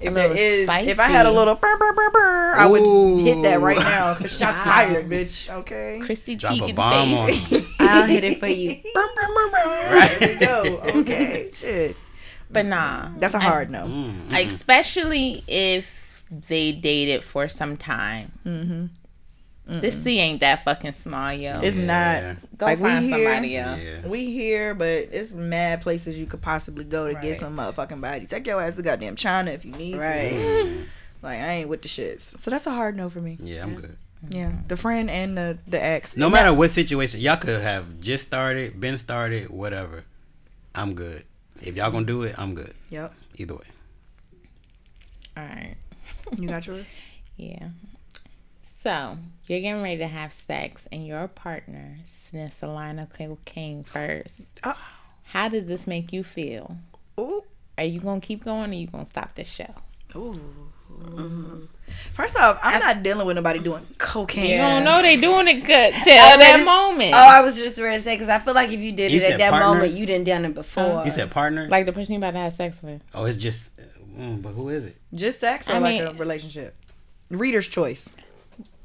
[0.00, 2.86] If little it is, if I had a little burr, burr, burr, burr, I would
[2.86, 3.24] Ooh.
[3.24, 4.72] hit that right now because shots Wow.
[4.72, 5.50] fired, bitch.
[5.50, 6.00] Okay.
[6.04, 7.50] Christy Drop a bomb on face.
[7.50, 7.64] him.
[7.88, 8.76] I'll hit it for you.
[8.94, 10.80] Right There we go.
[11.00, 11.50] Okay.
[11.52, 11.96] Shit.
[12.50, 13.86] But nah, That's a hard no.
[13.86, 14.30] Mm, mm.
[14.30, 15.90] Like, especially if
[16.30, 18.32] they dated for some time.
[18.46, 18.86] Mm-hmm.
[19.68, 21.60] This sea ain't that fucking small, yo.
[21.60, 22.36] It's Yeah.
[22.56, 23.82] Go like, we find here- somebody else.
[23.82, 24.08] Yeah.
[24.08, 27.22] We here, but it's mad places you could possibly go to Right.
[27.22, 28.24] get some motherfucking body.
[28.26, 30.30] Take your ass to goddamn China if you need Right.
[30.30, 30.84] to.
[31.22, 32.38] Like I ain't with the shits.
[32.40, 33.36] So that's a hard no for me.
[33.42, 33.96] Yeah, I'm good.
[34.30, 36.16] Yeah, the friend and the the ex.
[36.16, 40.04] No matter what situation, y'all could have just started, been started, whatever.
[40.74, 41.24] I'm good.
[41.60, 42.72] If y'all gonna do it, I'm good.
[42.90, 43.12] Yep.
[43.36, 43.66] Either way.
[45.36, 45.74] All right.
[46.38, 46.86] You got yours.
[47.36, 47.68] Yeah.
[48.82, 49.16] So
[49.48, 54.48] you're getting ready to have sex, and your partner sniffs a line of cocaine first.
[54.64, 54.74] Oh.
[55.24, 56.76] How does this make you feel?
[57.18, 57.42] Ooh.
[57.76, 59.72] Are you gonna keep going, or you gonna stop the show?
[60.16, 61.68] Ooh.
[62.12, 64.50] First off, I'm not dealing with nobody doing cocaine.
[64.50, 66.04] You don't know they doing it good till
[66.38, 67.12] that moment.
[67.14, 69.20] Oh, I was just ready to say because I feel like if you did You
[69.20, 69.68] it at that partner?
[69.68, 71.04] moment, you didn't done it before.
[71.04, 71.68] You said partner?
[71.68, 73.02] like the person you about to have sex with.
[73.14, 73.60] oh, it's just.
[74.16, 74.96] Mm, but who is it?
[75.14, 76.74] Just sex or I like mean- a relationship.
[77.30, 78.08] Reader's choice.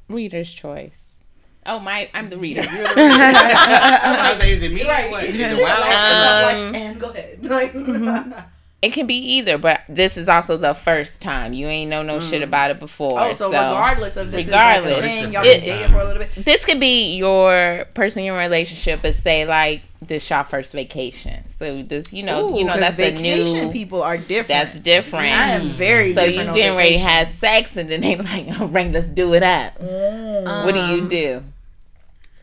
[0.09, 1.23] Reader's choice.
[1.65, 2.61] Oh my, I'm the reader.
[2.67, 4.83] I was like, is it me?
[4.85, 5.21] Right, What?
[5.21, 5.79] she- Is she it was wild?
[5.79, 7.45] like, Um, like, and go ahead.
[7.45, 7.73] Like,
[8.83, 11.53] It can be either, but this is also the first time.
[11.53, 13.17] You ain't know no shit about it before.
[13.17, 16.19] oh, so, regardless of this, regardless, regardless, thing, y'all the been dating for a little
[16.19, 16.43] bit.
[16.45, 20.73] this could be your person you're in a relationship, but say like this your first
[20.73, 21.47] vacation.
[21.47, 23.71] So this, you know, you know know 'cause that's a vacation new.
[23.71, 24.47] people are different.
[24.49, 25.27] That's different.
[25.27, 26.49] I am very so you different.
[26.49, 29.43] on getting ready to have sex, and then they like, all right, let's do it
[29.43, 29.79] up.
[29.79, 30.65] Mm.
[30.65, 31.43] what do you do?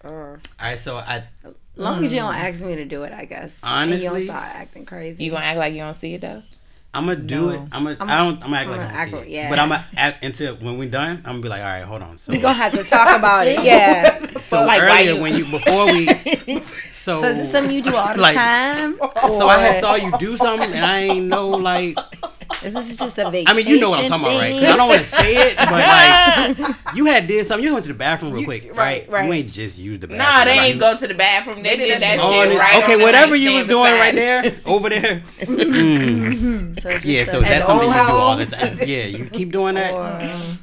[0.03, 1.24] Or, All right, so I.
[1.76, 3.61] as long as you don't um, ask me to do it, I guess.
[3.64, 5.24] and you don't start acting crazy.
[5.24, 6.42] You gonna act like you don't see it though?
[6.92, 7.48] I'm gonna do No.
[7.50, 7.61] it.
[7.72, 7.96] I'm gonna.
[8.00, 8.35] I'm- I don't.
[8.42, 9.37] I'm gonna act I'm like gonna I act don't like- see it.
[9.37, 9.50] yeah.
[9.50, 11.16] But I'm gonna act until when we're done.
[11.18, 12.18] I'm gonna be like, all right, hold on.
[12.18, 13.62] So, we gonna have to talk about it.
[13.62, 14.18] Yeah.
[14.40, 16.09] so like, earlier you- when you before we.
[17.00, 18.94] So, So is this something you do all the like, time?
[18.98, 21.96] So I saw you do something, and I ain't know like.
[22.64, 23.46] Is this just a vacation?
[23.48, 24.52] I mean, you know what I'm talking about, right?
[24.52, 27.64] 'Cause I don't want to say it, but like, you had did something.
[27.64, 29.08] You went to the bathroom real You- quick, right, right?
[29.10, 29.26] right.
[29.26, 30.18] You ain't just used the bathroom.
[30.26, 31.62] Nah, they Like, ain't you- go to the bathroom.
[31.62, 32.82] They, They did that shit Oh, and right.
[32.82, 35.22] okay, on whatever you was nightstand doing right there, over there.
[35.40, 36.80] Mm.
[36.80, 38.76] So Yeah, so that's at something you do all the time.
[38.84, 39.92] Yeah, you keep doing that.
[39.92, 40.10] Or-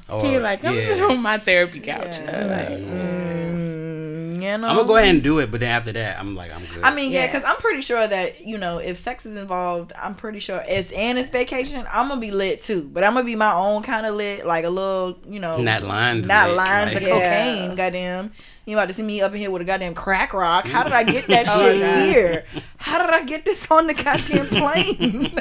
[0.10, 0.82] Or, You're like, I'm yeah.
[0.82, 2.20] sitting on my therapy couch.
[2.20, 4.68] Mm, you know?
[4.68, 6.84] I'm gonna go ahead and do it, but then after that, I'm like, I'm good.
[6.84, 7.28] I mean, yeah, Yeah.
[7.28, 10.92] because I'm pretty sure that you know if sex is involved, I'm pretty sure it's
[10.92, 11.77] and it's vacation.
[11.92, 14.64] I'm gonna be lit too, but I'm gonna be my own kind of lit, like
[14.66, 17.14] a little, you know, not lines, not lit, lines like- of Yeah.
[17.14, 17.76] cocaine.
[17.76, 18.32] Goddamn,
[18.66, 20.66] you about to see me up in here with a goddamn crack rock?
[20.66, 21.98] How did I get that Oh, shit God.
[22.06, 22.46] here?
[22.78, 25.32] How did I get this on the goddamn plane?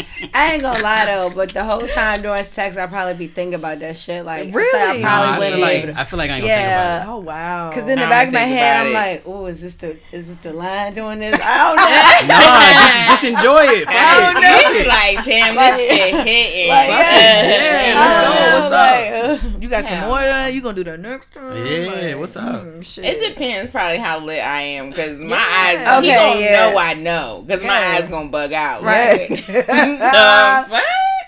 [0.32, 3.54] I ain't gonna lie though, but the whole time during sex, I probably be thinking
[3.54, 4.24] about that shit.
[4.24, 4.78] Like, so Really?
[4.80, 6.90] I No, probably I feel like I feel like I ain't gonna Yeah.
[6.92, 7.70] think about oh wow!
[7.72, 8.94] Cause in the back of my head, I'm it.
[8.94, 11.36] like, oh, is this the is this the line doing this?
[11.42, 12.32] I don't know.
[12.32, 12.40] Nah,
[13.10, 13.84] just, just enjoy it.
[13.84, 14.88] Fuck I don't know.
[14.88, 16.68] like, damn, this shit hitting.
[16.70, 17.46] Like, yeah.
[17.46, 19.54] Yeah, I let's don't What's like, up?
[19.54, 20.20] uh, you got some Hell more?
[20.20, 20.54] of that?
[20.54, 21.56] You gonna do that next time?
[21.56, 22.62] Yeah, what's up?
[22.62, 23.04] mm, shit.
[23.04, 25.88] It depends probably how lit I am because my Yeah.
[25.96, 26.70] eyes, he Okay, gonna yeah.
[26.70, 28.82] know I know because my eyes gonna bug out.
[28.82, 29.28] Right.
[29.30, 30.66] Like, the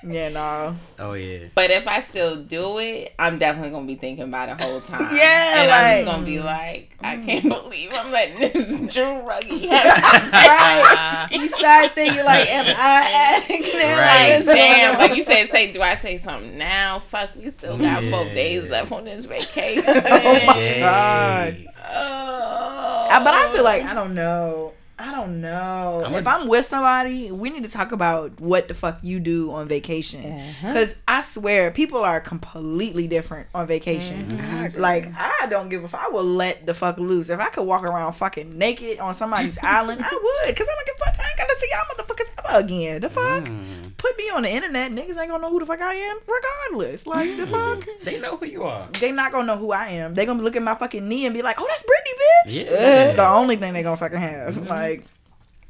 [0.02, 0.10] fuck?
[0.12, 0.76] yeah, no.
[0.98, 1.46] Oh yeah.
[1.54, 4.80] But if I still do it, I'm definitely gonna be thinking about it the whole
[4.80, 5.16] time.
[5.16, 9.20] Yeah, and I'm like- just gonna be like, I can't believe I'm letting this Drew
[9.24, 11.28] Ruggy right.
[11.30, 14.36] You start thinking like, am I acting Right.
[14.36, 14.54] like this?
[14.54, 16.98] Damn, like you said, say, do I say something now?
[17.00, 19.84] Fuck, we still got four days left on this vacation.
[19.86, 20.80] Oh my Dang.
[20.80, 21.74] God.
[21.90, 23.08] Oh.
[23.10, 24.72] Uh, but I feel like I don't know.
[25.00, 26.02] I don't know.
[26.04, 29.20] I'm if a- I'm with somebody, we need to talk about what the fuck you
[29.20, 30.24] do on vacation.
[30.32, 30.66] Uh-huh.
[30.66, 34.28] Because I swear, people are completely different on vacation.
[34.28, 34.80] Mm-hmm.
[34.80, 36.02] Like, I don't give a fuck.
[36.04, 37.28] I will let the fuck loose.
[37.28, 40.48] If I could walk around fucking naked on somebody's island, I would.
[40.54, 41.20] Because I don't give a fuck.
[41.24, 43.00] I ain't got to see y'all motherfuckers ever again.
[43.00, 43.44] The fuck?
[43.44, 43.96] Mm.
[43.96, 44.92] Put me on the internet.
[44.92, 47.06] Niggas ain't gonna know who the fuck I am, regardless.
[47.06, 47.84] Like, the fuck?
[48.04, 48.86] They know who you are.
[49.00, 50.14] They not gonna know who I am.
[50.14, 53.12] They gonna look at my fucking knee and be like, "Oh, that's Britney, bitch." Yeah.
[53.12, 54.68] the only thing they gonna fucking have.
[54.68, 55.04] Like,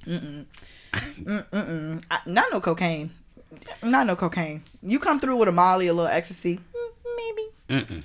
[0.07, 0.45] mm-mm.
[0.93, 2.03] Mm-mm.
[2.11, 3.11] I, not no cocaine.
[3.83, 4.63] Not no cocaine.
[4.83, 8.03] You come through with a Molly, a little ecstasy, mm, maybe, Mm-mm.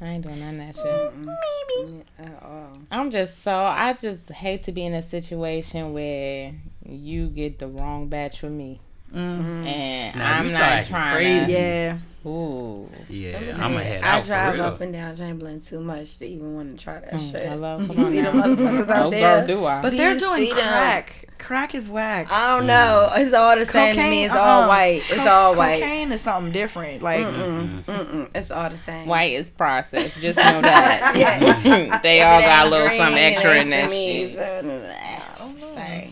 [0.00, 1.16] I ain't doing none of that shit.
[1.18, 2.04] maybe.
[2.18, 2.78] At all.
[2.90, 6.52] I'm just so I just hate to be in a situation where
[6.84, 8.80] you get the wrong batch for me,
[9.14, 9.66] Mm.
[9.66, 11.46] and Now, I'm you not start acting trying crazy.
[11.46, 11.52] to.
[11.52, 11.98] Yeah.
[12.26, 14.64] Ooh, Yeah, I'm I'm gonna head I out for drive real.
[14.64, 17.42] up and down Chamberlain too much to even want to try that Mm, shit.
[17.46, 18.32] hello, You come on see the now.
[18.32, 19.38] motherfuckers out oh there?
[19.38, 19.82] girl, do I?
[19.82, 20.66] But Do they're doing see them?
[20.66, 21.28] crack.
[21.38, 22.28] Crack is whack.
[22.32, 23.10] I don't know.
[23.14, 24.24] It's all the same to me.
[24.24, 24.68] It's all uh-uh.
[24.68, 25.02] white.
[25.10, 25.82] It's Co- all white.
[25.82, 27.02] Cocaine is something different.
[27.02, 28.30] Like Mm-mm, mm-mm.
[28.34, 29.06] It's all the same.
[29.06, 30.18] White is processed.
[30.22, 32.00] Just know that.
[32.02, 34.34] They all got a little green, something extra in that for me, shit.
[34.38, 36.10] so, Sorry.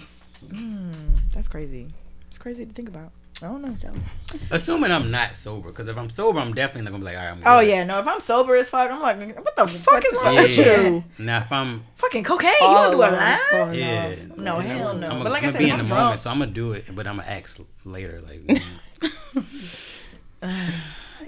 [0.52, 1.88] Mm, that's crazy.
[2.30, 3.10] It's crazy to think about.
[3.42, 3.72] I don't know.
[3.72, 3.92] So,
[4.52, 7.24] Assuming I'm not sober, because if I'm sober, I'm definitely not gonna be like, all
[7.24, 7.70] right, I'm Oh good.
[7.70, 7.98] yeah, no.
[7.98, 10.42] If I'm sober as fuck, I'm like, what the fuck is wrong Yeah.
[10.42, 11.04] with you?
[11.18, 12.52] Now if I'm Fucking cocaine?
[12.60, 13.74] You all wanna do a of line?
[13.74, 14.44] yeah, on.
[14.44, 15.10] No, you hell no.
[15.10, 16.52] I'm, But like I I'm said, be in I'm the drunk- moment, so I'm gonna
[16.52, 18.62] do it, but I'm gonna ask later, like.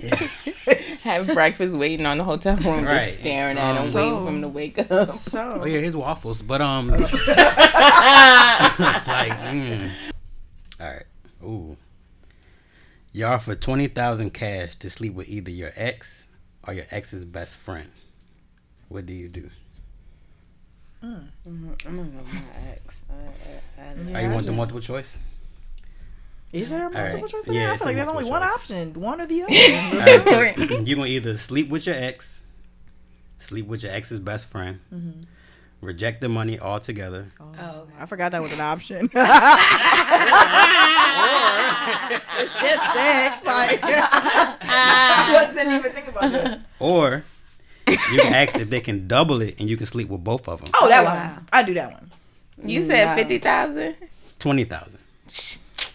[0.01, 3.07] Mm, Have breakfast waiting on the hotel room, Right.
[3.07, 5.11] just staring at him, So- waiting for him to wake up.
[5.13, 6.97] So oh yeah, his waffles, but um, Uh.
[9.07, 9.91] like, mm.
[10.81, 11.05] all right,
[11.43, 11.77] ooh,
[13.13, 16.27] you offer twenty thousand cash to sleep with either your ex
[16.67, 17.89] or your ex's best friend.
[18.89, 19.51] What do you do?
[21.05, 21.29] Mhm.
[21.47, 22.41] I'm gonna go with my
[22.73, 23.03] ex.
[23.11, 23.19] I, I,
[23.83, 25.19] I, Yeah, Are you I want the multiple choice?
[26.55, 27.31] Is there a multiple right.
[27.31, 27.47] choice?
[27.49, 28.55] Yeah, Yeah, I feel like there's only multiple one choice.
[28.55, 29.53] option, one or the other.
[29.99, 32.43] right, so you're gonna either sleep with your ex,
[33.39, 35.25] sleep with your ex's best friend, Mhm.
[35.81, 37.47] reject the money altogether, Oh,
[37.83, 37.93] okay.
[38.01, 39.05] I forgot that was an option.
[42.41, 43.45] it's just sex.
[43.45, 46.61] Like, I wasn't even thinking about that.
[46.79, 47.25] or
[47.89, 50.61] you can ask if they can double it and you can sleep with both of
[50.61, 50.71] them.
[50.75, 51.35] Oh, that wow.
[51.35, 51.47] one.
[51.53, 52.11] I do that one.
[52.65, 53.15] You said No.
[53.17, 53.97] fifty thousand.
[54.39, 54.99] Twenty thousand.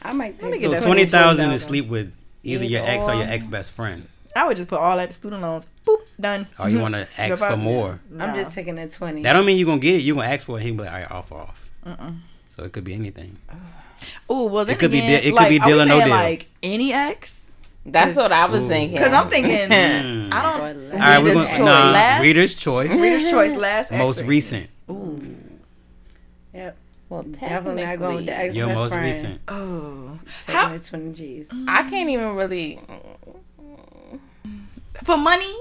[0.01, 1.67] I might me take get So twenty thousand is 20,000.
[1.67, 4.07] sleep with either your ex or your ex best friend.
[4.35, 5.65] I would just put all that student loans.
[5.85, 6.47] Boop, done.
[6.59, 7.99] Or you want to ask for more.
[8.19, 9.23] I'm just taking the 20.
[9.23, 9.99] That don't mean you're gonna get it.
[10.03, 10.63] You're gonna ask for it.
[10.63, 11.69] He be like, all right, off or off.
[11.85, 12.11] Uh-uh.
[12.55, 13.37] So it could be anything.
[14.29, 15.85] Oh well, then it could be again, di- it could be are we deal or
[15.85, 16.09] no deal.
[16.09, 17.43] Like any ex,
[17.85, 18.67] That's what I was Ooh.
[18.67, 18.97] thinking.
[18.97, 19.51] because I'm thinking.
[20.31, 20.89] I don't.
[20.89, 20.93] less.
[20.93, 22.91] All right, we're gonna nah, Last- reader's choice.
[22.91, 23.91] Reader's choice last.
[23.91, 24.69] Most recent.
[24.89, 25.21] Ooh.
[26.53, 26.77] Yep.
[27.09, 29.05] Well, Definitely not going with the ex Your best friend.
[29.15, 29.41] recent.
[29.47, 30.19] Oh.
[30.45, 31.51] Taking How the 20 G's.
[31.67, 32.79] I can't even really.
[35.03, 35.53] for money?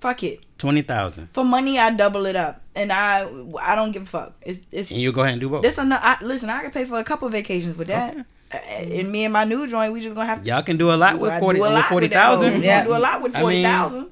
[0.00, 0.40] Fuck it.
[0.58, 1.28] Twenty thousand.
[1.32, 3.22] For money, I double it up, and I
[3.60, 4.34] I don't give a fuck.
[4.42, 5.62] It's it's And you go ahead and do both.
[5.62, 6.00] this enough.
[6.02, 8.12] I, listen, I can pay for a couple vacations with that.
[8.16, 8.24] Okay.
[8.52, 8.56] Uh,
[9.00, 10.48] And me and my new joint, we just gonna have to.
[10.48, 12.36] Y'all can do a lot with I forty do a lot forty with that hoe.
[12.42, 12.60] thousand.
[12.60, 12.84] We Yeah.
[12.84, 14.08] do a lot with I mean.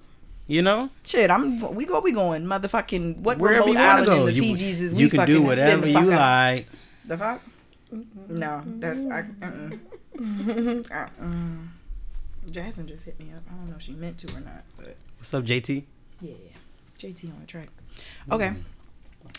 [0.46, 1.60] You know, Shit, I'm.
[1.76, 2.00] We go.
[2.00, 2.44] We going.
[2.44, 3.18] Motherfucking.
[3.18, 5.10] What wherever remote you want island to go, in the you, Fijis is you we
[5.10, 6.66] can do whatever you like.
[7.10, 7.42] The fuck?
[8.28, 9.24] No, that's I.
[9.42, 9.70] Uh-uh.
[10.94, 11.56] uh-uh.
[12.52, 13.42] Jasmine just hit me up.
[13.50, 15.82] I don't know if she meant to or not, but What's up, JT?
[16.20, 16.34] yeah,
[17.00, 17.66] JT on the track.
[17.96, 18.32] Mm-hmm.
[18.32, 18.52] Okay.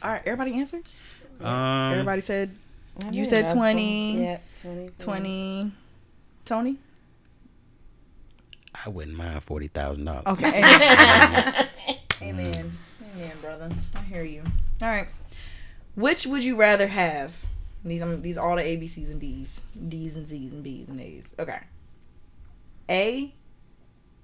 [0.03, 0.21] All right.
[0.25, 0.79] Everybody answer.
[1.39, 2.53] Um, Everybody said.
[3.09, 4.21] You said that's twenty.
[4.21, 4.89] Yeah, 20.
[4.99, 5.71] 20.
[6.43, 6.77] Tony.
[8.83, 10.25] I wouldn't mind forty thousand dollars.
[10.27, 10.49] Okay.
[10.59, 11.67] Amen.
[12.21, 12.71] Amen.
[13.15, 13.69] Amen, brother.
[13.95, 14.43] I hear you.
[14.81, 15.07] All right.
[15.95, 17.33] Which would you rather have?
[17.83, 20.89] These um, these all the A B C's and D's, D's and Z's and B's
[20.89, 21.33] and A's.
[21.39, 21.59] Okay.
[22.89, 23.33] A.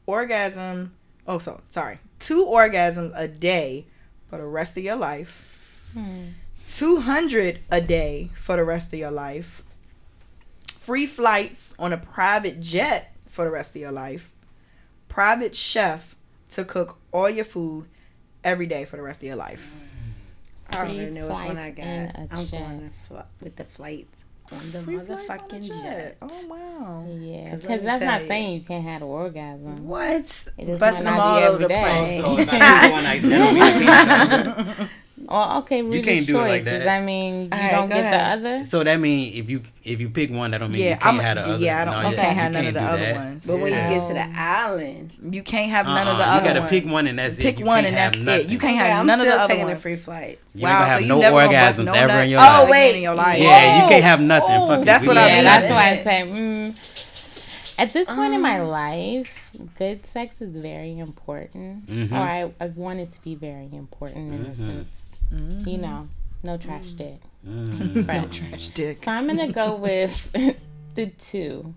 [0.05, 0.93] Orgasm.
[1.27, 1.99] Oh, so sorry.
[2.19, 3.85] Two orgasms a day
[4.29, 5.89] for the rest of your life.
[5.93, 6.27] Hmm.
[6.67, 9.63] Two hundred a day for the rest of your life.
[10.71, 14.33] Free flights on a private jet for the rest of your life.
[15.09, 16.15] Private chef
[16.51, 17.87] to cook all your food
[18.43, 19.65] every day for the rest of your life.
[20.71, 21.85] I already Free know which one I got.
[21.85, 22.51] a I'm jet.
[22.59, 26.17] going to fly, with the flights on the Free flights on motherfucking a jet.
[26.21, 27.05] Oh wow.
[27.09, 28.27] Yeah, 'Cause let because that's not you.
[28.27, 29.87] saying you can't have an orgasm.
[29.87, 30.47] What?
[30.57, 32.21] It just Busting might them not all be over every the day.
[34.77, 34.89] place.
[35.29, 35.81] So it's not you going like that don't mean it Oh, okay.
[35.81, 36.63] Reader's can't do it like choice.
[36.65, 36.85] Does that.
[36.85, 38.41] that mean you Alright, don't get ahead.
[38.43, 38.65] the other?
[38.65, 41.05] So that means if you if you pick one, that don't mean Yeah, you can't
[41.05, 41.63] I'm- have the other.
[41.63, 43.15] yeah, I don't- No, I you can't have none of the other that.
[43.15, 43.47] ones.
[43.47, 46.41] But when you get to the island, You can't have none of the Uh-uh, other
[46.41, 46.69] You gotta ones.
[46.71, 47.41] pick one and that's it.
[47.41, 48.25] Pick You one can't and have that's it.
[48.25, 48.49] nothing.
[48.49, 49.77] You can't okay, have I'm none of still the other taking ones.
[49.77, 50.55] the free flights.
[50.55, 52.51] You ain't gonna have so no never orgasms no ever in your life.
[52.67, 52.95] Oh, wait.
[52.97, 53.39] in your life.
[53.41, 54.49] Yeah, you can't have nothing.
[54.51, 55.43] Oh, Fuck that's what I yeah, mean.
[55.43, 56.21] that's why I say.
[56.27, 58.67] Mm, at this point in my Um.
[58.67, 62.11] life, good sex is very important, Mhm.
[62.11, 65.03] or I, I want it to be very important in a sense.
[65.31, 65.81] You mm-hmm.
[65.81, 66.07] know,
[66.43, 66.97] no trash mm.
[66.97, 67.21] dick.
[67.47, 68.07] Mm.
[68.07, 68.31] Right.
[68.31, 68.97] Trash dick.
[68.97, 70.31] So I'm gonna go with
[70.95, 71.73] the two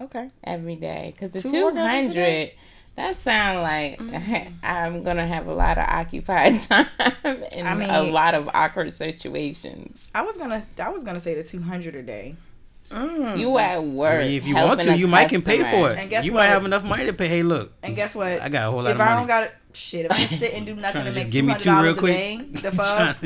[0.00, 0.30] Okay.
[0.44, 2.14] every day because the Two two orgasms a hundred.
[2.14, 2.54] day?
[2.96, 4.52] That sound like mm.
[4.62, 6.86] I'm gonna have a lot of occupied time
[7.24, 10.08] and I mean- a lot of awkward situations.
[10.14, 12.36] I was gonna I was gonna say the two hundred a day.
[12.90, 13.38] Mm.
[13.38, 14.20] You at work.
[14.20, 15.98] I mean, if you want to, a you might can pay for it.
[15.98, 16.40] And guess you what?
[16.40, 17.28] might have enough money to pay.
[17.28, 18.40] Hey, look, And guess what?
[18.40, 19.18] I got a whole lot if of I money.
[19.18, 20.06] don't got it, shit.
[20.06, 21.64] If I just sit and do nothing to to make just two give me hundred
[21.64, 22.16] two real dollars a quick.
[22.16, 23.16] day, the fuck.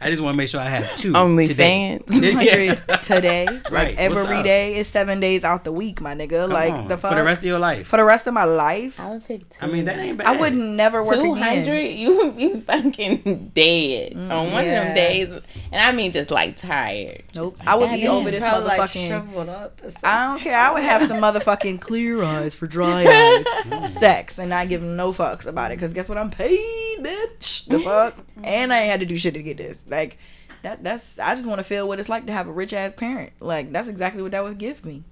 [0.00, 1.14] I just want to make sure I have two.
[1.14, 1.98] Only today.
[2.06, 2.20] fans.
[2.20, 4.44] Two hundred today, Right, like what's every up?
[4.44, 6.42] day is seven days out the week, my nigga.
[6.42, 7.86] Come like on, the fuck for the rest of your life.
[7.86, 8.98] for the rest of my life.
[9.00, 9.58] I would pick two.
[9.64, 10.26] I mean, that ain't bad.
[10.26, 11.64] I would never work Two again.
[11.64, 15.42] hundred, you would be fucking dead mm, on one of them days, and
[15.74, 17.22] I mean just like tired.
[17.34, 17.56] Nope.
[17.66, 19.06] I would be over this Probably like motherfucking.
[19.08, 19.80] shriveled up.
[20.04, 20.58] I don't care.
[20.58, 23.84] I would have some motherfucking clear eyes for dry eyes, mm.
[23.86, 25.78] sex, and not give no fucks about it.
[25.78, 26.18] Cause guess what?
[26.18, 27.66] I'm paid, bitch.
[27.66, 29.82] The fuck, and I ain't had to do shit to get this.
[29.86, 30.18] Like
[30.62, 30.82] that.
[30.82, 31.18] That's.
[31.18, 33.32] I just want to feel what it's like to have a rich ass parent.
[33.40, 35.04] Like that's exactly what that would give me.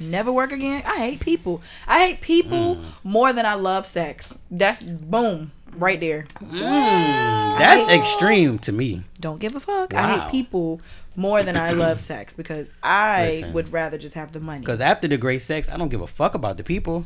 [0.00, 0.82] Never work again.
[0.86, 1.60] I hate people.
[1.86, 4.36] I hate people more than I love sex.
[4.50, 6.26] That's boom right there.
[6.40, 9.02] Mm, that's extreme to me.
[9.20, 9.94] Don't give a fuck.
[9.94, 10.80] I hate people
[11.16, 13.52] more than I love sex because I Listen.
[13.54, 14.60] would rather just have the money.
[14.60, 17.04] Because after the great sex, I don't give a fuck about the people.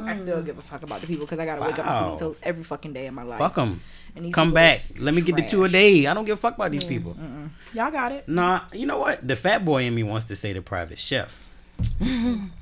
[0.00, 0.46] I still mm.
[0.46, 2.40] give a fuck about the people because I gotta wake up and see these toes
[2.42, 3.38] every fucking day in my life.
[3.38, 3.80] Fuck them.
[4.16, 4.80] And these Come back.
[4.98, 6.06] Let me get the two a day.
[6.06, 7.16] I don't give a fuck about these people.
[7.72, 8.28] Y'all got it.
[8.28, 9.26] Nah, you know what?
[9.26, 11.48] The fat boy in me wants to say the private chef.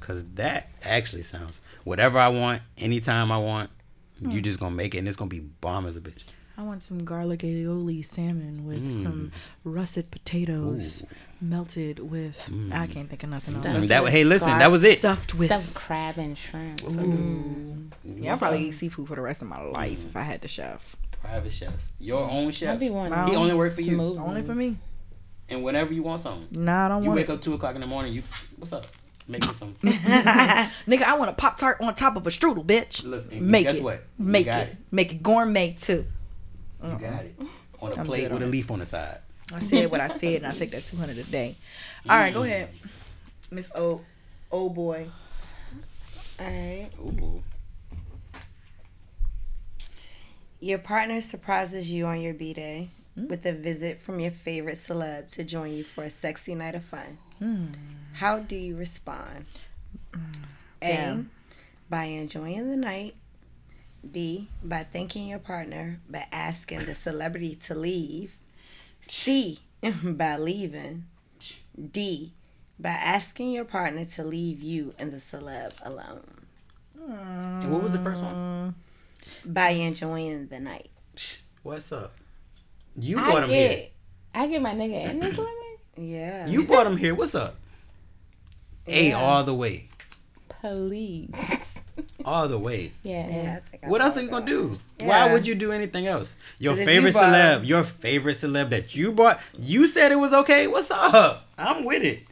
[0.01, 3.71] Because that actually sounds whatever I want, anytime I want,
[4.21, 4.41] you hmm.
[4.41, 6.23] just gonna make it and it's gonna be bomb as a bitch.
[6.57, 9.03] I want some garlic aioli salmon with Mm.
[9.03, 9.33] some
[9.65, 11.03] russet potatoes
[11.41, 12.49] melted with.
[12.49, 12.91] I mm.
[12.91, 13.89] can't think of nothing I mean, else.
[13.89, 14.99] that, hey, listen, that was it.
[14.99, 15.47] Stuffed with.
[15.47, 16.81] Stuffed crab and shrimp.
[16.83, 18.39] Yeah, I'll mm.
[18.39, 18.75] probably eat mm.
[18.75, 20.97] seafood for the rest of my life if I had the chef.
[21.23, 21.73] Private chef.
[21.99, 22.75] Your own chef.
[22.75, 23.11] I'd be one.
[23.29, 23.97] He only work for you.
[23.97, 24.19] Smoothies.
[24.21, 24.77] Only for me.
[25.49, 26.49] And whenever you want something.
[26.65, 27.35] Nah, I don't You want You wake it.
[27.35, 28.23] up 2 o'clock in the morning, you,
[28.59, 28.87] what's up?
[29.29, 29.75] Make me some.
[29.83, 33.05] Nigga, I want a pop tart on top of a strudel, bitch.
[33.05, 33.83] Listen, Make guess it.
[33.83, 34.05] what?
[34.19, 34.69] You Make it.
[34.69, 34.77] it.
[34.91, 36.05] Make it gourmet too.
[36.83, 37.35] You got it.
[37.81, 39.19] On a I'm plate with a leaf on the side.
[39.55, 41.57] I said what I said, and I take that two hundred a day.
[42.09, 42.69] All right, go ahead,
[43.51, 44.01] Miss O,
[44.51, 45.09] oh boy.
[46.41, 46.89] All right.
[47.01, 47.43] Ooh.
[50.61, 53.29] Your partner surprises you on your b day Mm.
[53.29, 56.83] with a visit from your favorite celeb to join you for a sexy night of
[56.83, 57.19] fun.
[57.39, 57.67] Hmm.
[58.15, 59.45] How do you respond?
[60.15, 60.19] A.
[60.81, 61.31] Damn.
[61.91, 63.15] By enjoying the night.
[64.11, 64.49] B.
[64.63, 68.37] By thanking your partner by asking the celebrity to leave.
[69.01, 69.59] C.
[70.05, 71.07] By leaving.
[71.91, 72.33] D.
[72.79, 76.43] By asking your partner to leave you and the celeb alone.
[77.09, 78.35] And what was the first one?
[78.35, 78.75] Um,
[79.45, 80.89] by enjoying the night.
[81.63, 82.13] What's up?
[82.97, 83.89] You I brought him get, here.
[84.35, 85.55] I get my nigga in this living.
[85.97, 86.47] Yeah.
[86.47, 87.15] You brought him here.
[87.15, 87.57] What's up?
[88.87, 89.89] A all the way.
[90.61, 91.72] Police.
[92.25, 92.93] All the way.
[93.03, 93.29] Yeah.
[93.29, 94.79] Yeah, I What else are you gonna do?
[94.99, 95.09] Yeah.
[95.09, 96.37] Why would you do anything else?
[96.59, 100.17] Your favorite you brought celeb, him- your favorite celeb that you bought, you said it
[100.17, 100.67] was okay.
[100.67, 101.47] What's up?
[101.59, 102.23] I'm with it.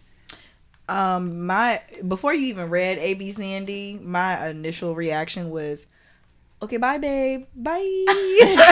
[0.88, 5.86] Um, my before you even read A, B, C, and D, my initial reaction was,
[6.62, 8.04] "Okay, bye, babe, bye."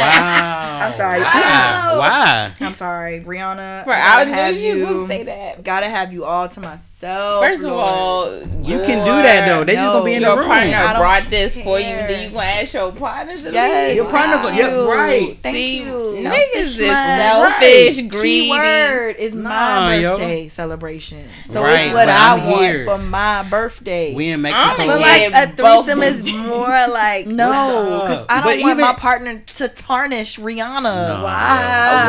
[0.00, 0.80] Wow.
[0.82, 1.20] I'm sorry.
[1.20, 1.96] Why?
[1.98, 2.52] Why?
[2.60, 3.84] I'm sorry, Brianna.
[3.84, 4.86] For I I gotta have knew you was you.
[4.94, 5.64] gonna say that.
[5.64, 6.86] Gotta have you all to myself.
[7.00, 9.64] First of all, You can do that though.
[9.64, 10.46] They just gonna be in the your room.
[10.48, 11.86] partner I brought this for you.
[11.86, 13.96] Then you gonna ask your partner to Yes, leave?
[13.96, 14.92] Your partner thank go- yeah, you.
[14.92, 15.38] right.
[15.38, 15.92] Thank See, you.
[16.28, 17.20] niggas is mind.
[17.20, 18.08] selfish, Right.
[18.10, 18.40] greedy.
[18.50, 20.10] Keyword is Nah, my yo.
[20.16, 22.84] birthday celebration, so Right, it's what I I'm here.
[22.86, 24.14] want for my birthday.
[24.14, 24.76] We in I'm Mexico.
[24.76, 28.26] gonna But like a threesome is more like no, because?
[28.28, 30.82] I don't But want my partner to tarnish Rihanna.
[30.82, 31.24] No.
[31.24, 32.06] Wow,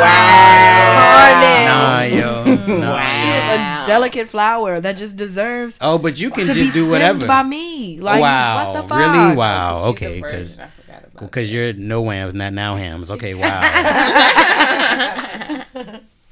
[1.66, 2.44] Nah, yo.
[2.80, 3.08] Nah.
[3.22, 7.28] She is a delicate flower that just deserves Oh, but you can just do whatever.
[7.28, 8.00] by me.
[8.00, 8.72] Like wow.
[8.74, 9.00] what the fuck?
[9.00, 9.36] Really?
[9.36, 9.86] Wow.
[9.90, 10.22] Okay.
[10.22, 13.12] Because I forgot about because you're no hams, not now hams.
[13.12, 13.34] Okay.
[13.34, 13.62] Wow.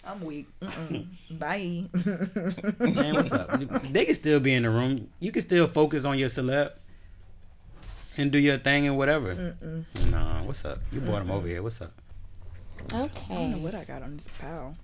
[0.06, 0.48] I'm weak.
[0.62, 1.06] Mm-mm.
[1.32, 1.84] Bye.
[2.80, 3.52] Man, what's up?
[3.92, 5.10] They can still be in the room.
[5.20, 6.72] You can still focus on your celeb
[8.18, 9.56] and do your thing and whatever.
[10.08, 10.80] Nah, what's up?
[10.92, 11.62] You brought him over here.
[11.62, 11.92] What's up?
[12.94, 13.26] Okay.
[13.30, 14.76] I don't know what I got on this pal?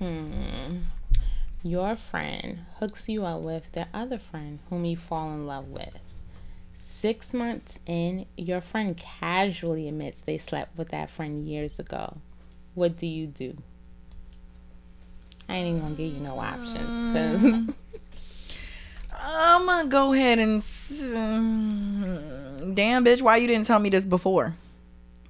[0.00, 0.78] Hmm.
[1.62, 5.98] Your friend hooks you up with their other friend whom you fall in love with.
[6.74, 12.16] Six months in, your friend casually admits they slept with that friend years ago.
[12.74, 13.58] What do you do?
[15.50, 17.74] I ain't even gonna give you no options because
[19.22, 20.62] I'm gonna go ahead and.
[22.74, 24.54] Damn, bitch, why you didn't tell me this before?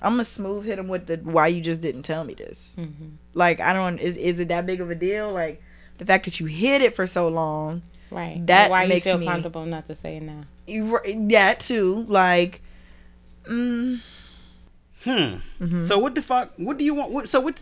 [0.03, 2.75] I'm gonna smooth hit him with the why you just didn't tell me this.
[3.35, 3.99] Like, I don't.
[3.99, 5.31] Is is it that big of a deal?
[5.33, 5.63] Like,
[5.99, 7.83] the fact that you hid it for so long.
[8.11, 8.45] right.
[8.47, 10.43] That why makes you feel me- comfortable not to say it now?
[10.67, 10.99] You,
[11.31, 12.05] that too.
[12.09, 12.63] Like,
[13.45, 14.01] mm,
[15.03, 15.81] Hmm.
[15.87, 16.53] So what the fuck?
[16.57, 17.11] What do you want?
[17.11, 17.61] What, so what?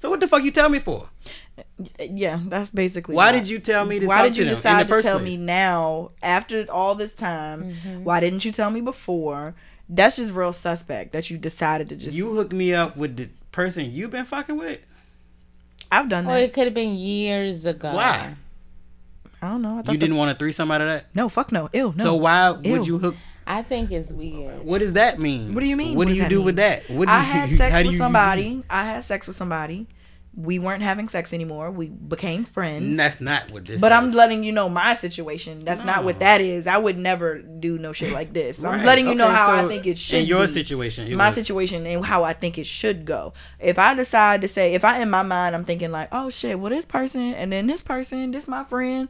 [0.00, 1.08] So what the fuck you tell me for?
[1.98, 3.14] Yeah, that's basically.
[3.14, 5.24] Why did you tell me to Why talk did you to decide to tell place?
[5.30, 7.62] me now after all this time?
[7.64, 8.04] Mm-hmm.
[8.04, 9.54] Why didn't you tell me before?
[9.92, 12.16] That's just real suspect that you decided to just.
[12.16, 14.78] You hooked me up with the person you've been fucking with.
[15.90, 16.42] I've done Or that.
[16.42, 17.92] it could have been years ago.
[17.92, 18.34] Why?
[19.42, 19.78] I don't know.
[19.78, 21.06] I thought You the- didn't want a threesome out of that.
[21.14, 21.68] No, fuck no.
[21.72, 22.04] Ew, no.
[22.04, 22.72] So why Ew.
[22.78, 23.16] would you hook?
[23.46, 24.62] I think it's weird.
[24.64, 25.54] What does that mean?
[25.54, 25.96] What do you mean?
[25.96, 26.44] What, What do you do mean?
[26.44, 26.88] with that?
[26.88, 28.62] What do I you, had how sex do with you- somebody.
[28.70, 29.86] I had sex with somebody.
[30.32, 31.70] We weren't having sex anymore.
[31.72, 32.84] We became friends.
[32.84, 33.80] And That's not what this.
[33.80, 33.98] But is.
[33.98, 35.64] I'm letting you know my situation.
[35.64, 36.66] That's not what that is.
[36.68, 38.62] I would never do no shit like this.
[38.62, 40.52] I'm letting you know Okay, how I think it should In your be.
[40.52, 43.32] situation, it my was- situation and how I think it should go.
[43.58, 46.58] If I decide to say, if I in my mind, I'm thinking like, oh shit,
[46.60, 49.08] well this person and then this person, this my friend,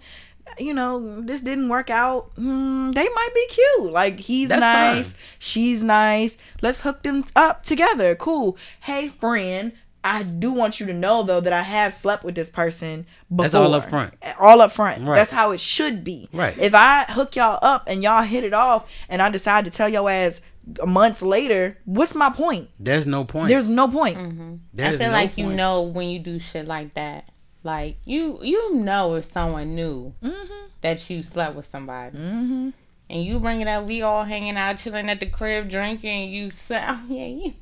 [0.59, 2.31] you know, this didn't work out.
[2.37, 3.93] Hmm, they might be cute.
[3.93, 5.21] Like he's That's nice, fine.
[5.39, 6.37] she's nice.
[6.62, 8.14] Let's hook them up together.
[8.16, 8.57] Cool.
[8.81, 9.73] Hey friend.
[10.03, 13.42] I do want you to know though that I have slept with this person before.
[13.44, 14.14] That's all up front.
[14.38, 15.07] All up front.
[15.07, 15.16] Right.
[15.16, 16.28] That's how it should be.
[16.32, 16.57] Right.
[16.57, 19.88] If I hook y'all up and y'all hit it off and I decide to tell
[19.88, 20.40] your ass
[20.86, 22.68] months later, what's my point?
[22.78, 23.48] There's no point.
[23.48, 24.16] There's no point.
[24.18, 27.28] I There's feel no like you know when you do shit like that.
[27.62, 30.66] Like you, you know if someone knew Mm-hmm.
[30.80, 32.70] that you slept with somebody, mm-hmm.
[33.11, 33.86] and you bring it up.
[33.86, 36.30] We all hanging out, chilling at the crib, drinking.
[36.30, 37.55] You say, oh, yeah, you,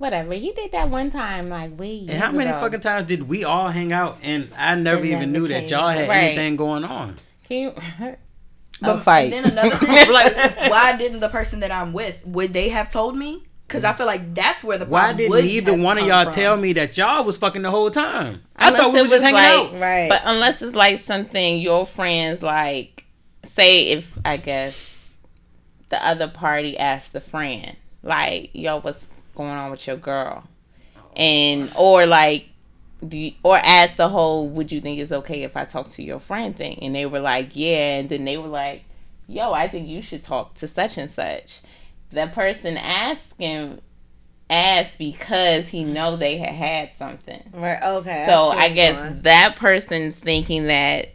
[0.00, 0.32] whatever.
[0.34, 2.06] He did that one time, like we.
[2.08, 5.32] And how many fucking times did we all hang out and I never And even
[5.32, 6.24] knew that y'all had Right.
[6.24, 7.16] anything going on?
[7.46, 7.74] Can you?
[8.82, 9.30] But a fight.
[9.30, 10.34] Then another thing, like,
[10.70, 13.44] why didn't the person that I'm with would they have told me?
[13.68, 16.06] Because I feel like that's where the Why problem didn't would either have one of
[16.06, 16.32] y'all from.
[16.32, 18.42] tell me that y'all was fucking the whole time?
[18.56, 19.80] I Unless thought we it were just was hanging like- out.
[19.80, 20.08] Right.
[20.08, 23.04] But unless it's like something your friends like,
[23.44, 25.10] say if I guess
[25.90, 29.06] the other party asked the friend like, "Yo, what's
[29.46, 30.44] going on with your girl?"
[31.16, 32.46] and or like,
[33.06, 36.02] do you, or ask the whole, "Would you think it's okay if I talk to
[36.02, 38.84] your friend?" thing, and they were like, "Yeah," and then they were like,
[39.26, 41.60] "Yo, I think you should talk to such and such."
[42.10, 43.80] The person asking
[44.50, 47.42] asked because he know they had had something.
[47.54, 47.82] right.
[47.82, 48.24] Okay.
[48.26, 51.10] So I guess that person's thinking that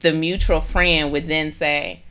[0.00, 2.02] the mutual friend would then say,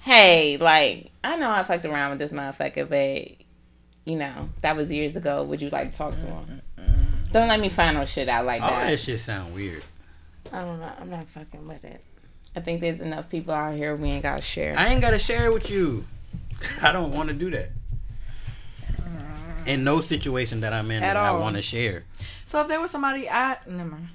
[0.00, 3.43] "Hey, like I know I fucked around with this motherfucker, but
[4.04, 5.42] you know that was years ago.
[5.44, 6.62] Would you like to talk to him?
[7.32, 8.90] Don't let me find no shit out like All that.
[8.90, 9.82] that shit sound weird.
[10.52, 10.92] I don't know.
[11.00, 12.02] I'm not fucking with it.
[12.54, 14.74] I think there's enough people out here we ain't gotta share.
[14.78, 16.04] I ain't gotta share it with you.
[16.82, 17.70] I don't want to do that.
[19.66, 22.04] In no situation that I'm in At that I want to share.
[22.44, 24.08] So if there was somebody I never mind.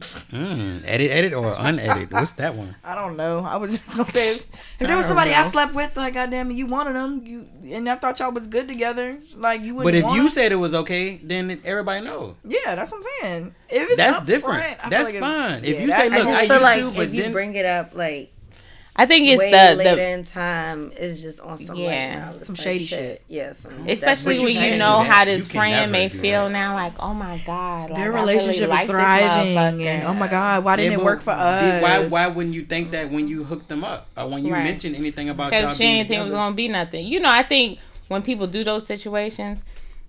[0.00, 2.10] Mm, edit, edit, or unedit.
[2.10, 2.74] What's that one?
[2.84, 3.44] I don't know.
[3.44, 6.50] I was just gonna say if there was somebody don't I slept with, like goddamn
[6.50, 9.86] it, you wanted them, you and I thought y'all was good together, like you wouldn't.
[9.86, 10.30] But if want you 'em.
[10.30, 12.36] said it was okay, then everybody know.
[12.44, 13.54] yeah, that's what I'm saying.
[13.70, 14.62] If it's That's up different.
[14.62, 15.64] front, That's like it's- fine.
[15.64, 17.22] If you that- say, I Look, just I feel used like to, but if you
[17.22, 18.32] then- bring it up like
[18.96, 21.86] I think it's way the, later the in time, is just on some Yeah.
[21.86, 23.22] like malice Some shady shit.
[23.28, 23.66] Yes.
[23.88, 26.52] especially you when you know how this friend may feel that.
[26.52, 26.74] now.
[26.74, 29.84] Like, oh my god, like, their I really relationship is thriving, motherfucker.
[29.86, 31.82] and oh my god, why didn't Yeah, it work for us?
[31.82, 34.62] Why, why wouldn't you think that when you hooked them up or when you Right.
[34.62, 37.04] mentioned anything about y'all Because she being didn't think it was gonna be nothing.
[37.06, 39.64] You know, I think when people do those situations,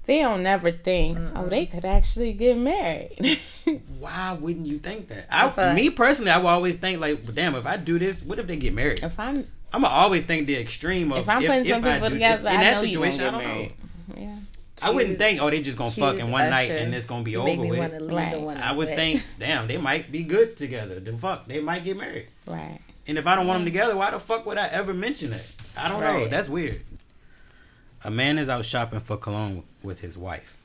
[0.06, 3.40] they don't never think, oh, they could actually get married.
[4.00, 5.26] Why wouldn't you think that?
[5.30, 8.22] I, I- me personally, I would always think like, well, damn, if I do this,
[8.22, 9.04] what if they get married?
[9.04, 12.08] if I'm I'm gonna always think the extreme of if I'm putting some I people
[12.10, 13.72] do- together, in I that know you situation, get I don't married.
[14.16, 14.22] know.
[14.22, 14.36] Yeah.
[14.82, 17.32] I wouldn't think, oh, they just gonna fuck in one night and it's gonna be
[17.32, 17.80] You over with.
[17.80, 18.58] want to leave the Right.
[18.58, 18.96] I would with.
[18.96, 21.00] think, damn, they might be good together.
[21.00, 22.28] The fuck, they might get married.
[22.46, 22.80] Right.
[23.08, 25.50] And if I don't want them together, why the fuck would I ever mention it?
[25.78, 26.28] I don't know.
[26.28, 26.82] That's weird.
[28.06, 30.60] A man is out shopping for cologne with his wife.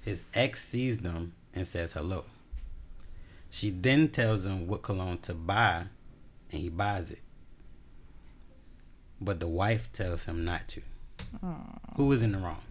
[0.00, 2.24] His ex sees them and says hello.
[3.50, 5.84] She then tells him what cologne to buy,
[6.50, 7.18] and he buys it.
[9.20, 10.80] But the wife tells him not to.
[11.96, 12.62] Who is in the wrong?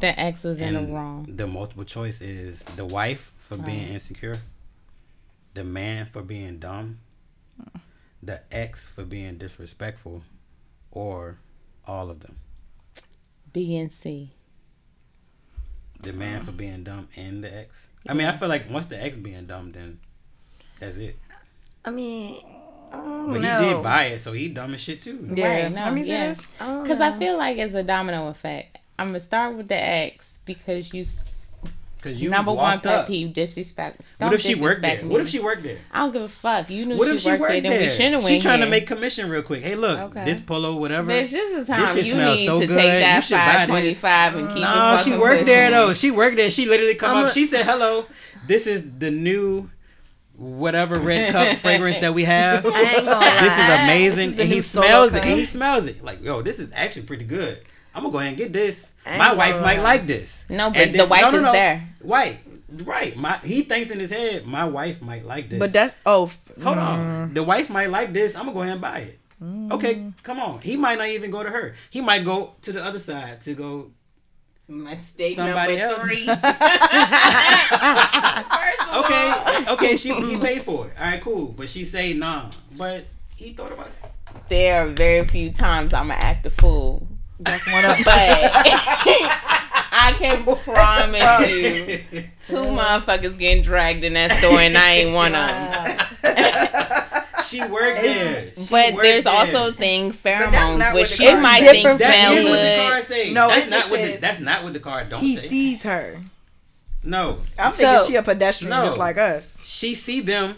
[0.00, 1.26] The ex was in the wrong.
[1.28, 4.38] The multiple choice is the wife for being insecure,
[5.54, 6.98] the man for being dumb,
[8.24, 10.22] the ex for being disrespectful,
[10.90, 11.38] or
[11.86, 12.36] all of them.
[13.52, 14.30] B and C.
[16.00, 17.86] The man for being dumb and the ex.
[18.06, 20.00] I mean, I feel like once the ex being dumb, then
[20.80, 21.18] that's it.
[21.84, 22.42] I mean,
[22.92, 23.60] I don't But know.
[23.62, 25.26] he did buy it, so he dumb as shit too.
[25.34, 26.28] Yeah, Right, no, let me see yeah.
[26.28, 26.46] this.
[26.60, 28.78] I Because I feel like it's a domino effect.
[28.98, 31.04] I'm gonna start with the ex because you,
[32.04, 33.06] Cause you Number one pet up.
[33.06, 33.98] peeve: disrespect.
[34.18, 34.90] What Don't if she worked there?
[34.90, 35.78] disrespect What if she worked there?
[35.90, 36.68] I don't give a fuck.
[36.68, 38.66] You knew What she, if she worked, worked there, then we shouldn't She trying to
[38.68, 39.62] make commission real quick.
[39.62, 40.24] Hey, look, Okay.
[40.26, 41.10] this polo, whatever.
[41.10, 42.76] Bitch, this is time This you need so to good.
[42.76, 45.86] take that five twenty five and keep No, she worked there pushing.
[45.88, 45.94] though.
[45.94, 46.50] She worked there.
[46.50, 47.30] She literally come I'm up.
[47.30, 48.04] a- she said, "Hello,
[48.46, 49.70] this is the new."
[50.36, 54.40] Whatever red cup fragrance that we have, I ain't gonna this is amazing, This is
[54.40, 55.22] and he smells it.
[55.22, 57.60] And he smells it like, yo, this is actually pretty good.
[57.94, 58.84] I'm gonna go ahead and get this.
[59.06, 60.44] My wife might like this.
[60.48, 61.84] No, but the wife is there.
[62.04, 62.38] White,
[62.84, 63.16] right?
[63.16, 65.58] My he thinks in his head, my wife might like this.
[65.58, 66.82] But that's oh, f- Hold mm.
[66.82, 67.34] on.
[67.34, 68.36] The wife might like this.
[68.36, 69.18] I'm gonna go ahead and buy it.
[69.72, 70.60] Okay, come on.
[70.60, 71.74] He might not even go to her.
[71.90, 73.90] He might go to the other side to go.
[74.66, 76.02] Mistake Somebody number else.
[76.02, 76.26] three.
[78.94, 79.34] Okay,
[79.68, 79.96] okay.
[79.96, 80.92] She he paid for it.
[80.98, 81.46] All right, cool.
[81.46, 82.50] But she say nah.
[82.76, 83.94] But he thought about it.
[84.48, 87.06] there are very few times I'm gonna act a fool,
[87.44, 87.96] that's one of.
[88.04, 88.06] but
[89.96, 95.34] I can promise you, two motherfuckers getting dragged in that store, and I ain't one
[95.34, 97.44] of them.
[97.46, 98.50] She worked there.
[98.56, 99.32] She But worked there's there.
[99.32, 102.50] also thing pheromones, which the it card- might It's think different That smell is what
[102.56, 102.90] the good.
[102.90, 103.32] card say.
[103.32, 105.48] No, that's not what the, says- that's not what the card don't He say.
[105.48, 106.18] sees her.
[107.04, 108.86] no, I'm thinking she a pedestrian No.
[108.86, 109.56] just like us.
[109.62, 110.56] she see them,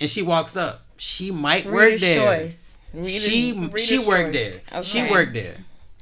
[0.00, 0.82] and she walks up.
[0.98, 2.42] She might work there.
[2.42, 2.76] choice.
[2.94, 4.60] She Reader's she worked choice.
[4.70, 4.82] there.
[4.82, 5.56] She worked there.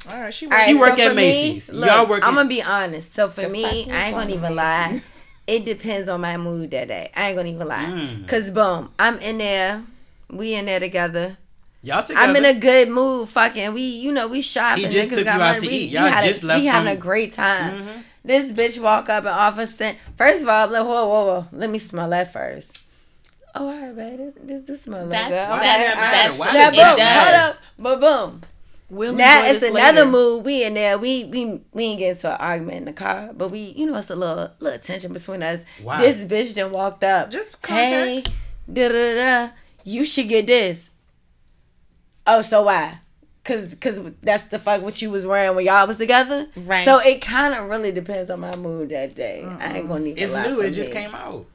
[0.09, 0.59] All right, she All was.
[0.59, 1.71] right, She so work at for Macy's.
[1.73, 3.13] Me, look, Y'all work I'm gonna be honest.
[3.15, 5.03] So for me, I ain't gonna even to lie.
[5.47, 7.11] It depends on my mood that day.
[7.15, 7.85] I ain't gonna even lie.
[7.85, 8.29] Mm.
[8.29, 9.83] Cause boom, I'm in there.
[10.31, 11.37] We in there together.
[11.83, 12.25] Y'all together.
[12.29, 13.29] I'm in a good mood.
[13.31, 14.85] Fucking, we you know we shopping.
[14.85, 15.61] He just niggas took got you out money.
[15.61, 15.89] to we, eat.
[15.91, 17.83] we Y'all had just a, left We having from- a great time.
[17.85, 18.03] Mhm.
[18.25, 19.99] This bitch walk up and offer scent.
[20.17, 21.47] First of all, I'm like, whoa, whoa, whoa.
[21.53, 22.81] Let me smell that first.
[23.55, 24.19] Oh, all right, babe.
[24.19, 25.49] This, this do smell like That's good.
[25.49, 25.67] Why Okay.
[25.67, 26.29] does that matter?
[26.29, 26.99] that's Why Now, does it boom, that does.
[26.99, 27.39] matter?
[27.43, 28.43] hold up, but boom.
[28.91, 30.07] We'll Now it's another later.
[30.07, 30.45] mood.
[30.45, 30.99] We in there.
[30.99, 33.97] We we we ain't get into an argument in the car, but we you know
[33.97, 35.65] it's a little little tension between us.
[35.83, 36.01] Why?
[36.01, 37.31] This bitch then walked up.
[37.31, 38.23] Just hey,
[38.71, 39.53] da da da.
[39.85, 40.91] You should get this.
[42.27, 42.99] Oh, so why?
[43.43, 46.49] Cause, cause that's the fuck what you was wearing when y'all was together.
[46.55, 46.85] Right.
[46.85, 49.45] So it kind of really depends on my mood that day.
[49.45, 50.21] I ain't gonna need.
[50.21, 50.61] It's new.
[50.61, 50.97] It just me.
[50.97, 51.47] came out.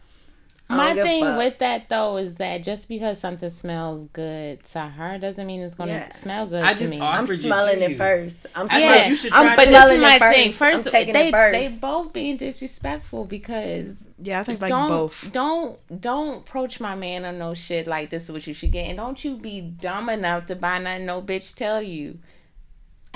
[0.67, 4.05] I My don't give a thing with that though is that just because something smells
[4.13, 6.09] good to her doesn't mean it's gonna Yeah.
[6.09, 6.99] smell good I to just me.
[6.99, 7.97] offered I'm smelling it you.
[7.97, 8.47] first.
[8.55, 10.35] I'm I Yeah, thought you should I'm but this smelling is my it first.
[10.37, 10.51] thing.
[10.51, 11.53] First, I'm they it first.
[11.53, 15.31] they both being disrespectful because Yeah, I think like don't both.
[15.31, 18.87] don't don't approach my man on no shit like this is what you should get,
[18.87, 22.17] and don't you be dumb enough to buy nothing no bitch tell you.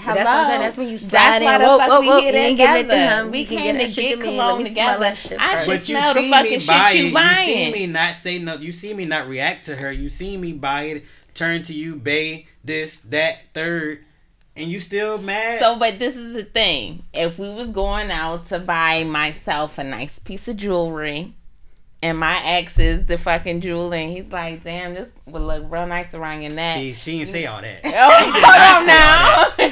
[0.06, 0.62] But that's what I'm saying.
[0.62, 1.62] That's when you That's slide why in.
[1.62, 2.20] the Whoa, fuck whoa, we whoa.
[2.20, 3.00] here You ain't getting it uh-huh.
[3.00, 3.26] to together.
[3.26, 3.32] him.
[3.32, 4.38] We can came get to that shit get to me.
[4.38, 5.16] Let cologne together.
[5.16, 7.14] shit I should But smell the fucking shit you it.
[7.14, 8.54] You see me not say no.
[8.56, 9.92] You see me not react to her.
[9.92, 14.04] You see me buy it, turn to you, bay this, that, third,
[14.56, 15.60] and you still mad.
[15.60, 17.04] So, but this is the thing.
[17.14, 21.34] If we was going out to buy myself a nice piece of jewelry,
[22.02, 25.88] and my ex is the fucking jewel, and he's like, "Damn, this would look real
[25.88, 27.80] nice around your neck." she she didn't say all that.
[27.86, 29.70] oh, hold on now.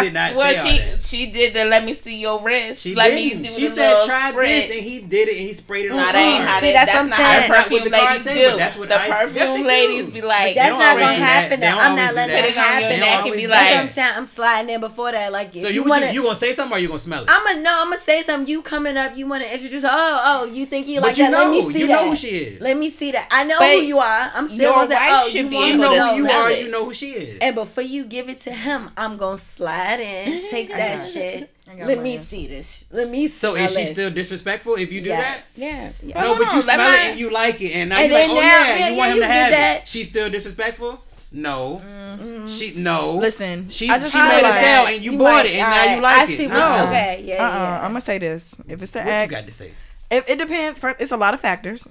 [0.00, 2.82] She did not well, say all she she did the let me see your wrist.
[2.82, 3.42] She let didn't.
[3.42, 4.46] me do she the said try spritz.
[4.46, 6.50] this, and he did it, and he sprayed it on No, the that ain't how
[6.50, 6.64] card.
[6.64, 7.50] See, that's that's, what I'm how saying.
[7.50, 8.56] That's not what the card ladies say, do.
[8.56, 10.12] that's what the I- perfume they ladies do.
[10.12, 11.14] be like, That's don't gonna do that.
[11.18, 11.60] happen.
[11.60, 11.74] They Now.
[11.76, 12.42] don't I'm not letting that.
[12.42, 13.00] that Put it happen.
[13.00, 14.12] neck and and be do That's like- what I'm saying.
[14.16, 15.32] I'm sliding in before that.
[15.32, 17.30] Like, So you, you wanna you gonna say something or you gonna smell it?
[17.30, 17.72] I'm gonna no.
[17.82, 18.48] I'm gonna say something.
[18.48, 19.16] You coming up?
[19.16, 19.84] You want to introduce?
[19.84, 21.32] Oh, oh, you think you like that?
[21.32, 21.78] Let me see that.
[21.80, 22.60] you know who she is.
[22.60, 23.28] Let me see that.
[23.30, 24.30] I know who you are.
[24.34, 26.28] I'm still your gonna wife oh, should you be want She know to who you
[26.30, 26.50] are.
[26.50, 26.64] it.
[26.64, 27.38] You know who she is.
[27.40, 31.50] And before you give it to him, I'm gonna slide in, take that shit.
[31.70, 32.86] I got Let me see this.
[32.90, 33.28] Let me.
[33.28, 33.34] See.
[33.38, 33.92] So is she this.
[33.92, 35.52] still disrespectful if you do Yes.
[35.56, 35.92] Yeah.
[36.02, 36.20] Yeah.
[36.20, 37.98] No, hold but you on, let smell my- it and you like it, and now
[38.00, 39.50] And you like, then oh now- yeah, yeah, you yeah, want him you to have
[39.52, 39.80] that.
[39.82, 39.88] it.
[39.88, 41.00] She's still disrespectful.
[41.32, 42.46] No, Mm-hmm.
[42.46, 43.14] she no.
[43.18, 45.46] Listen, she I just she feel made like- a sale and you, You bought might-
[45.46, 46.36] it, and now you alright, like I it.
[46.36, 46.84] see what- no.
[46.88, 47.52] okay, yeah, uh-uh.
[47.54, 47.80] yeah.
[47.84, 49.30] I'm gonna say this: if it's the act.
[49.32, 49.72] What you got to say?
[50.10, 50.80] It, it depends.
[50.80, 51.86] First, it's a lot of factors.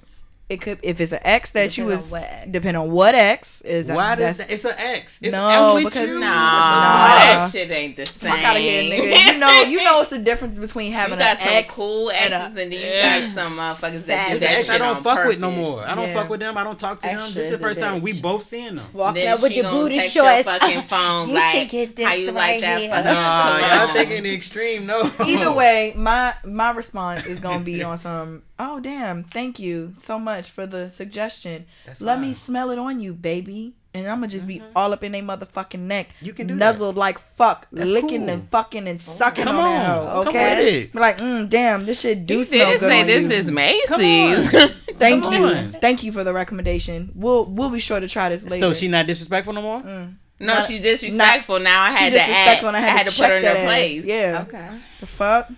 [0.50, 3.14] It could if it's an ex that you Depend was on what depend on what
[3.14, 3.86] ex is.
[3.86, 4.50] Why does that?
[4.50, 5.20] It's an ex.
[5.22, 6.18] It's, No, I'm with because- you.
[6.18, 7.18] Nah, Nah.
[7.18, 8.30] that shit ain't the same.
[8.32, 9.32] fuck out of here, nigga.
[9.34, 11.72] You know, you know, it's the difference between having You got an some ex.
[11.72, 13.20] cool and a- and, then you Yeah.
[13.20, 15.38] got some motherfuckers that do It's that an ex shit I don't on fuck with
[15.38, 15.86] no more.
[15.86, 16.14] I don't Yeah.
[16.14, 16.58] fuck with them.
[16.58, 17.18] I don't talk to them.
[17.18, 18.86] This is the first time we both seeing them.
[18.92, 20.42] Walking Then up with she the booty shorts.
[20.42, 22.90] Fucking phone, you should get this how you right like that here.
[22.90, 23.94] fucking Nah, y'all cologne?
[23.94, 24.84] thinking the extreme.
[24.86, 25.08] No.
[25.24, 28.42] Either way, my my response is gonna be on some.
[28.62, 29.24] Oh damn!
[29.24, 31.64] Thank you so much for the suggestion.
[31.86, 32.22] That's Let fine.
[32.28, 33.72] me smell it on you, baby.
[33.94, 36.08] And I'm gonna just be all up in their motherfucking neck.
[36.20, 38.28] You can do nuzzled like fuck, That's licking cool.
[38.30, 40.06] and fucking and sucking Come on, that on.
[40.06, 40.22] hoe.
[40.24, 40.94] Come Okay, with it.
[40.94, 43.30] Like, mm, damn, this shit do You smell did good say on this you.
[43.30, 44.50] is Come Macy's.
[44.98, 45.72] Thank Come you, on.
[45.80, 47.10] thank you for the recommendation.
[47.14, 48.60] We'll we'll be sure to try this later.
[48.66, 49.80] So she not disrespectful no more?
[49.80, 50.14] Mm.
[50.38, 51.58] no, Not- she's disrespectful.
[51.60, 53.56] now I she had to add, disrespectful and I had to, put her in that
[53.56, 54.04] her place.
[54.04, 54.68] Yeah, Okay.
[55.00, 55.50] the fuck.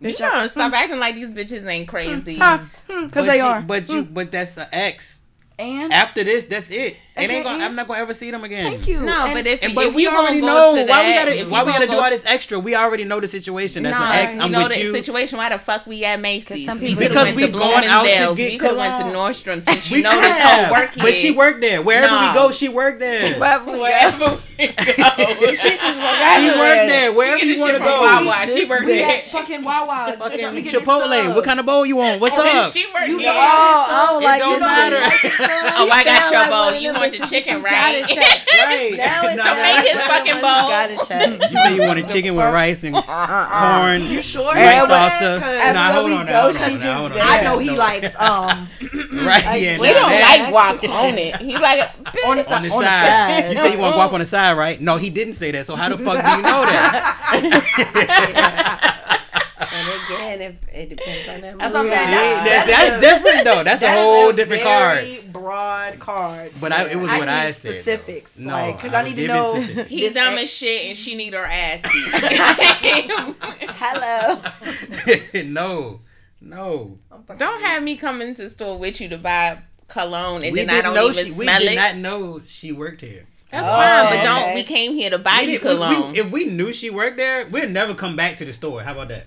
[0.00, 0.74] You know, stop hmm.
[0.74, 2.36] acting like these bitches ain't crazy.
[2.36, 2.64] Hmm.
[2.88, 3.06] Hmm.
[3.06, 3.62] Because But they you- are.
[3.62, 5.20] But you, but that's the ex.
[5.58, 6.98] and After this, that's it.
[7.18, 8.70] It ain't gonna, I'm not gonna ever see them again.
[8.72, 9.00] thank you.
[9.00, 11.40] No, And- but if, And, if we you already know go to why we gotta
[11.40, 12.58] if why we gonna gotta do all this extra.
[12.58, 13.84] We already know the situation.
[13.84, 14.34] That's Nah, an ex.
[14.34, 14.92] you I'm know with the you.
[14.94, 15.38] situation.
[15.38, 16.66] Why the fuck we at Macy's?
[16.66, 18.76] some people- could Because have we went to going out to get We could have
[18.76, 19.32] went to cologne.
[19.32, 21.80] Nordstrom since We you know this could whole have, work But she worked there.
[21.80, 22.28] Wherever Nah.
[22.32, 23.38] we go, she worked there.
[23.38, 23.82] Wherever we go.
[23.86, 24.38] Wherever we go.
[25.56, 27.12] She just work She worked there.
[27.12, 28.00] Wherever you want to shit from go.
[28.02, 28.46] Wawa.
[28.46, 29.08] She worked there.
[29.08, 30.16] at fucking Wawa.
[30.18, 31.34] Fucking Let me get this Chipotle.
[31.34, 32.20] What kind of bowl you want?
[32.20, 32.72] What's up?
[32.72, 33.16] She worked there.
[33.18, 34.96] know- Oh, oh, It like don't matter.
[35.00, 36.74] Oh, I got your like bowl.
[36.80, 38.04] You them want the bitches chicken, you right?
[38.08, 38.20] gotta.
[38.56, 38.96] Right.
[38.96, 40.70] Now it's So make his fucking bowl.
[40.70, 40.96] Gotta.
[41.52, 44.02] You say you wanted chicken with rice and corn.
[44.10, 44.44] You sure?
[44.46, 45.40] White salsa.
[45.40, 46.50] Cause Nah, hold we on go, now.
[46.52, 46.98] She just- now.
[46.98, 47.18] Hold on.
[47.20, 48.68] I know he likes um
[49.12, 49.60] Right.
[49.60, 49.78] Yeah.
[49.78, 51.36] We don't like guac on it.
[51.36, 51.80] He like
[52.26, 52.62] on the on side.
[52.64, 53.08] the On the side.
[53.08, 53.44] side.
[53.52, 54.80] You say you want guap on the side, right?
[54.80, 55.66] No, he didn't say that.
[55.66, 57.12] So how the fuck do you know that?
[59.88, 61.58] And again, if it depends on that.
[61.58, 62.10] That's what I'm saying.
[62.10, 63.62] That's- that's, that's that's a- different though.
[63.64, 64.98] That's a That is whole different card.
[65.04, 66.50] very Broad card.
[66.60, 67.70] But I, it was I what need I said.
[67.72, 67.80] though.
[67.80, 70.86] specifics, No, like, 'cause I was need to know- He's This dumb ain't- as shit
[70.86, 71.82] and she need her ass.
[73.78, 74.40] Hello.
[75.44, 76.00] no,
[76.40, 76.98] no.
[77.38, 79.58] Don't have me come into the store with you to buy
[79.88, 81.30] cologne and we then I didn't don't know even she.
[81.32, 81.76] We did it.
[81.76, 83.26] not know she worked here.
[83.50, 84.42] That's Oh, fine, but don't.
[84.42, 84.54] okay.
[84.56, 86.16] We came here to buy We you didn't- we- we- cologne.
[86.16, 88.82] if we knew she worked there, we'd never come back to the store.
[88.82, 89.26] How about that?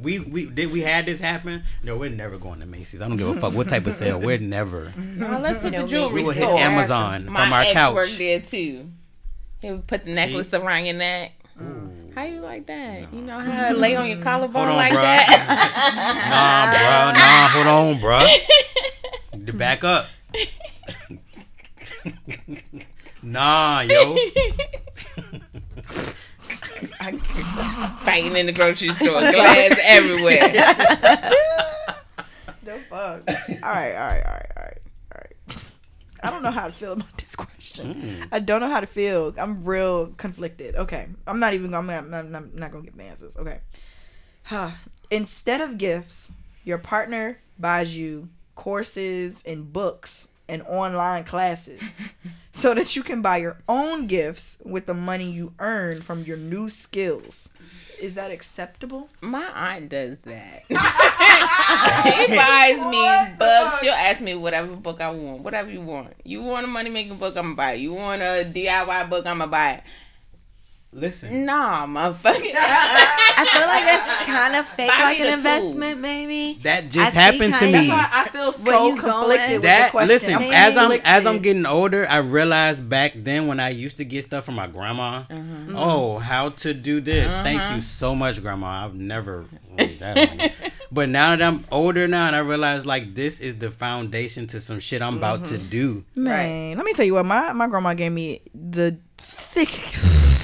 [0.00, 1.64] We we did we had this happen?
[1.82, 3.00] No, we're never going to Macy's.
[3.02, 4.20] I don't give a fuck what type of sale.
[4.20, 4.92] We're never.
[5.18, 6.48] Well, let's hit You know, the jewelry We will hit.
[6.48, 7.94] Amazon My from our ex couch.
[7.94, 8.90] worked there too.
[9.60, 11.32] He would put the necklace around your neck.
[12.14, 13.12] How you like that?
[13.12, 15.02] You know how it lay on your collarbone on, like bruh.
[15.02, 15.28] that?
[16.30, 17.12] Nah, bro.
[17.20, 18.26] Nah, hold on, bro.
[19.58, 20.06] Back up.
[23.22, 24.16] nah, yo.
[28.00, 31.32] Fighting in the grocery store, glass everywhere.
[32.62, 33.22] The fuck.
[33.62, 34.78] all right, all right, all right, all right,
[35.14, 35.64] all right.
[36.22, 37.94] I don't know how to feel about this question.
[37.94, 38.28] Mm.
[38.30, 39.34] I don't know how to feel.
[39.38, 40.74] I'm real conflicted.
[40.74, 41.72] Okay, I'm not even.
[41.72, 43.38] I'm not, I'm not, I'm not gonna give my answers.
[43.38, 43.60] Okay.
[44.42, 44.72] Huh.
[45.10, 46.30] Instead of gifts,
[46.64, 51.80] your partner buys you courses and books and online classes,
[52.52, 56.36] so that you can buy your own gifts with the money you earn from your
[56.36, 57.48] new skills.
[58.00, 59.08] Is that acceptable?
[59.20, 60.62] My aunt does that.
[60.68, 60.74] she
[62.36, 63.70] buys me the books.
[63.70, 63.80] fuck?
[63.82, 65.42] She'll ask me whatever book I want.
[65.42, 66.14] Whatever you want.
[66.22, 67.80] You want a money making book, I'm gonna buy it.
[67.80, 69.82] You want a DIY book, I'm gonna buy it.
[70.90, 71.44] Listen.
[71.44, 72.50] Nah, motherfucker.
[72.54, 76.02] I feel like that's kind of fake, Buy like an investment, tools.
[76.02, 76.58] maybe.
[76.62, 77.72] That just see happened to me.
[77.72, 80.08] That's why I feel so you going- conflicted with that the question.
[80.08, 83.98] listen I'm as i'm as i'm getting older i realized back then when i used
[83.98, 85.74] to get stuff from my grandma Mm-hmm.
[85.76, 89.44] oh how to do this thank you so much grandma i've never
[89.76, 90.52] that
[90.92, 94.60] but now that i'm older now and i realize like this is the foundation to
[94.60, 95.68] some shit i'm about to Mm-hmm.
[95.68, 99.68] do Man, let me tell you what my my grandma gave me the thick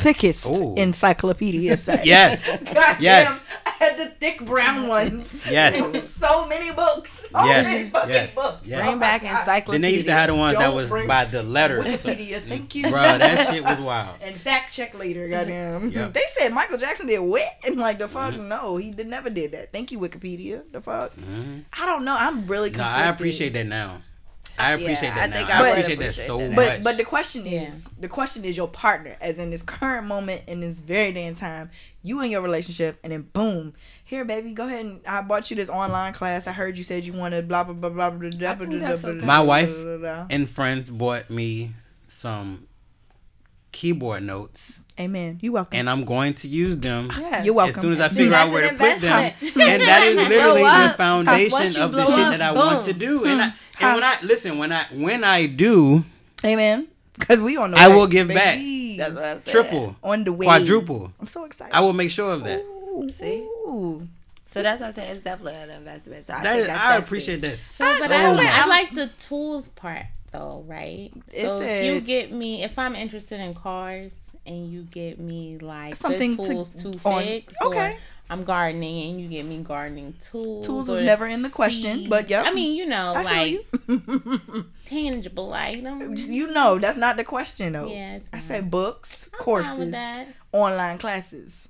[0.05, 0.75] thickest Ooh.
[0.77, 2.05] encyclopedia set.
[2.07, 3.47] yes Goddamn, Yes.
[3.67, 5.25] I had the thick brown ones.
[5.51, 5.75] Yes.
[6.15, 7.11] So many books.
[7.31, 7.65] So Yes.
[7.67, 8.35] many fucking Yes.
[8.35, 8.67] books.
[8.67, 8.87] Yes.
[8.87, 9.39] Bring back Oh my God.
[9.41, 9.73] encyclopedia.
[9.73, 12.75] then they used to have the ones that Don't was by the letters Wikipedia, thank
[12.75, 12.85] you.
[12.85, 15.91] Bruh, that shit was wild And fact check later, goddamn.
[15.97, 16.09] Yeah.
[16.09, 17.43] They said Michael Jackson did what?
[17.67, 18.49] And like the fuck, Mm-hmm.
[18.49, 19.73] no, he did never did that.
[19.73, 20.63] Thank you, Wikipedia.
[20.71, 21.13] The fuck.
[21.17, 21.65] Mhm.
[21.79, 22.15] I don't know.
[22.17, 24.03] I'm really no i appreciate that now
[24.59, 26.49] i appreciate I that I think now I i would appreciate that so that.
[26.53, 30.07] much But but the question is the question is your partner, as in this current
[30.07, 31.71] moment in this very day and time,
[32.03, 33.75] you in your relationship, and then boom,
[34.05, 36.47] here baby, go ahead and I bought you this online class.
[36.47, 39.03] I heard you said you wanted blah blah blah blah blah blah blah think that's
[39.03, 39.13] blah.
[39.13, 40.27] blah, My wife blah, blah, blah.
[40.31, 41.73] and friends bought me
[42.09, 42.69] some
[43.73, 45.39] keyboard notes Amen.
[45.43, 45.77] You welcome.
[45.79, 47.43] and I'm going to use them Yeah.
[47.43, 47.77] You're welcome.
[47.77, 49.33] as soon as I figure that's out where to put them.
[49.61, 52.99] and that is literally the foundation of the blow shit that I want to boom.
[53.01, 53.25] do.
[53.27, 56.05] And, I, and when I listen, when I when I do,
[56.45, 56.87] Amen.
[57.19, 58.59] Because we on the I way, will give back.
[58.99, 59.51] That's what I said.
[59.51, 60.47] triple, on the way.
[60.47, 61.75] quadruple, I'm so excited.
[61.75, 62.61] I will make sure of that.
[62.61, 63.39] Ooh, See?
[63.39, 64.07] ooh.
[64.47, 65.11] So that's what I said.
[65.11, 66.23] It's definitely an investment.
[66.23, 67.57] So I That think is, that's I appreciate that.
[67.59, 68.47] So, So but I, much.
[68.47, 71.11] I like the tools part though, right?
[71.33, 74.13] It so if you get me, if I'm interested in cars,
[74.47, 77.97] and you get me like Something the to- to, on- fix, okay.
[78.31, 80.65] I'm gardening and you get me gardening tools.
[80.65, 82.43] Tools was never in the question, but yeah.
[82.43, 84.65] I mean, you know, I like you.
[84.87, 86.27] tangible items.
[86.29, 87.89] you know, that's not the question though.
[87.89, 89.95] Yeah, I said books, I'm courses,
[90.53, 91.69] online classes.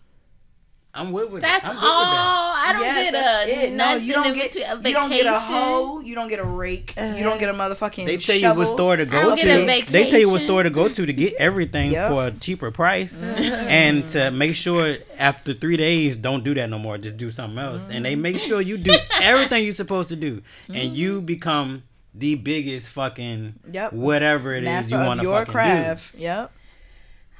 [0.94, 1.68] I'm with with That's it.
[1.68, 2.00] I'm all.
[2.00, 2.64] with that.
[2.66, 3.72] I don't Yes, get a it.
[3.72, 6.00] No, nothing you don't in get between, a you don't get a hoe.
[6.00, 6.94] You don't get a rake.
[6.96, 8.06] you don't get a motherfucking.
[8.06, 8.64] They tell you shovel.
[8.64, 9.92] what store to I go don't get a to.
[9.92, 12.10] They tell you what store to go to to get everything Yep.
[12.10, 13.42] for a cheaper price, mm-hmm.
[13.42, 16.96] and to make sure after three days, don't do that no more.
[16.98, 19.22] Just do something else, and they make sure you do mm-hmm.
[19.22, 21.26] everything you're supposed to do, and you mm-hmm.
[21.26, 21.82] become
[22.14, 23.92] the biggest fucking Yep.
[23.92, 26.12] whatever it is Master you want to your craft.
[26.12, 26.18] do.
[26.18, 26.54] craft.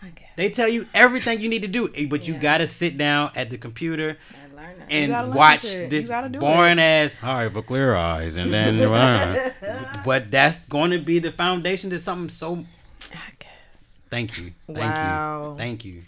[0.07, 0.17] Yep.
[0.37, 3.51] They tell you everything you need to do, eh, but you gotta sit down at
[3.51, 4.93] the computer I learned that.
[4.93, 8.79] and watch this gotta do boring ass "Hi for clear eyes" and then.
[10.05, 12.65] but that's going to be the foundation to something so.
[13.13, 13.99] I guess.
[14.11, 14.53] Thank you.
[14.67, 15.51] Thank Wow.
[15.53, 15.59] you.
[15.59, 16.03] Thank you.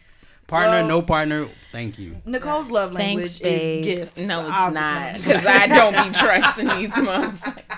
[0.47, 1.49] Partner, Well- no partner.
[1.73, 2.17] Thank you.
[2.25, 3.85] Nicole's love language Thanks, babe.
[3.85, 4.21] is gifts.
[4.23, 5.15] No, it's Ob- not.
[5.15, 7.63] Because I don't be trusting these motherfuckers.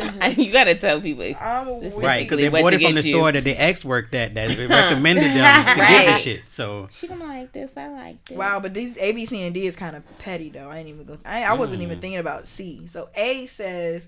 [0.38, 3.12] You gotta tell people I'm Right, because they bought it from the you.
[3.12, 5.34] store that the ex worked at that recommended them
[5.66, 6.40] to get the shit.
[6.48, 7.72] So She don't like this.
[7.76, 8.36] I like this.
[8.36, 10.68] Wow, but these A, B, C, and D is kind of petty though.
[10.68, 11.18] I ain't even go.
[11.24, 11.84] I, I wasn't Mm.
[11.86, 12.86] even thinking about C.
[12.86, 14.06] So A says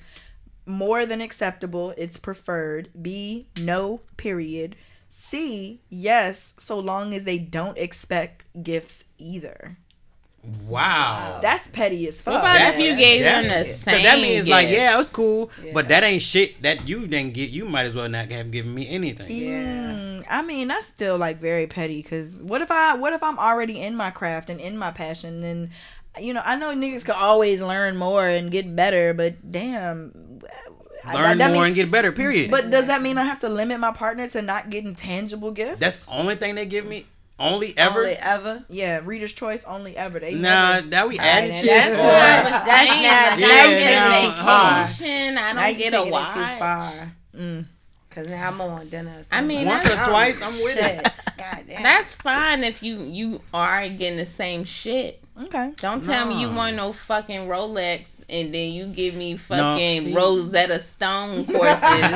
[0.67, 1.93] more than acceptable.
[1.97, 2.89] It's preferred.
[3.01, 4.01] B no.
[4.17, 4.77] Period.
[5.25, 9.77] C yes, so long as they don't expect gifts either.
[10.69, 11.39] wow.
[11.41, 12.35] That's petty as fuck.
[12.35, 13.95] What about That's- if you gave them the same?
[13.99, 17.35] So that means like, yeah, it was cool, but that ain't shit that you didn't
[17.35, 17.51] get.
[17.51, 19.29] You might as well not have given me anything.
[19.29, 22.03] Mm, I mean, that's still like very petty.
[22.03, 25.45] Cause what if I, what if I'm already in my craft and in my passion,
[25.45, 25.71] and
[26.21, 30.71] you know, I know niggas could always learn more and get better, but damn, I-
[31.13, 32.13] Learn that more mean- and get better.
[32.13, 32.51] Period.
[32.51, 35.81] But does that mean I have to limit my partner to not getting tangible gifts?
[35.81, 37.07] that's the only thing they give me.
[37.39, 38.01] Only ever.
[38.01, 38.65] Only ever.
[38.69, 40.21] yeah, reader's choice only ever.
[40.21, 41.71] They Nah, never- that we adding Alright, shit.
[41.71, 43.03] that's what I was- That's That's saying.
[43.03, 44.85] not- Like, now I don't get a it too far.
[44.87, 45.39] vacation.
[45.39, 47.13] I Now don't get a taking it too far.
[47.37, 47.65] Mm.
[48.11, 49.11] Cause now I'm on dinner.
[49.19, 49.67] or I mean.
[49.67, 51.13] Once or twice, I'm with it.
[51.43, 51.57] Shit.
[51.57, 51.83] God damn.
[51.83, 55.23] that's fine if you you are getting the same shit.
[55.41, 55.73] Okay.
[55.77, 60.15] Don't tell me you want no fucking Rolex and then you give me fucking see.
[60.15, 62.11] Rosetta Stone courses.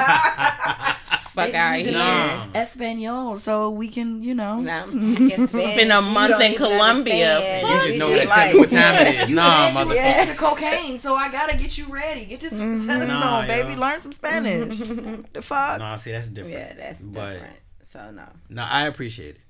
[1.37, 1.93] Fuck out here.
[1.93, 2.47] Nah.
[2.55, 4.59] Espanol, so we can, you know.
[4.59, 5.29] Now I'm.
[5.47, 7.37] Spend a month in Colombia.
[7.37, 7.85] understand.
[7.85, 8.29] You just know that.
[8.29, 9.29] Tell me what time it is.
[9.31, 10.21] You Nah, said you was motherfucker.
[10.23, 12.25] into cocaine, so I gotta get you ready.
[12.25, 12.87] Get this mm-hmm.
[12.87, 13.73] set of Nah, stone, baby.
[13.75, 13.79] yo.
[13.81, 14.79] Learn some Spanish.
[14.79, 15.79] the fuck?
[15.79, 16.55] Nah, see, that's different.
[16.57, 17.57] Yeah, that's But- different.
[17.97, 18.25] So no.
[18.51, 19.41] No, I appreciate it.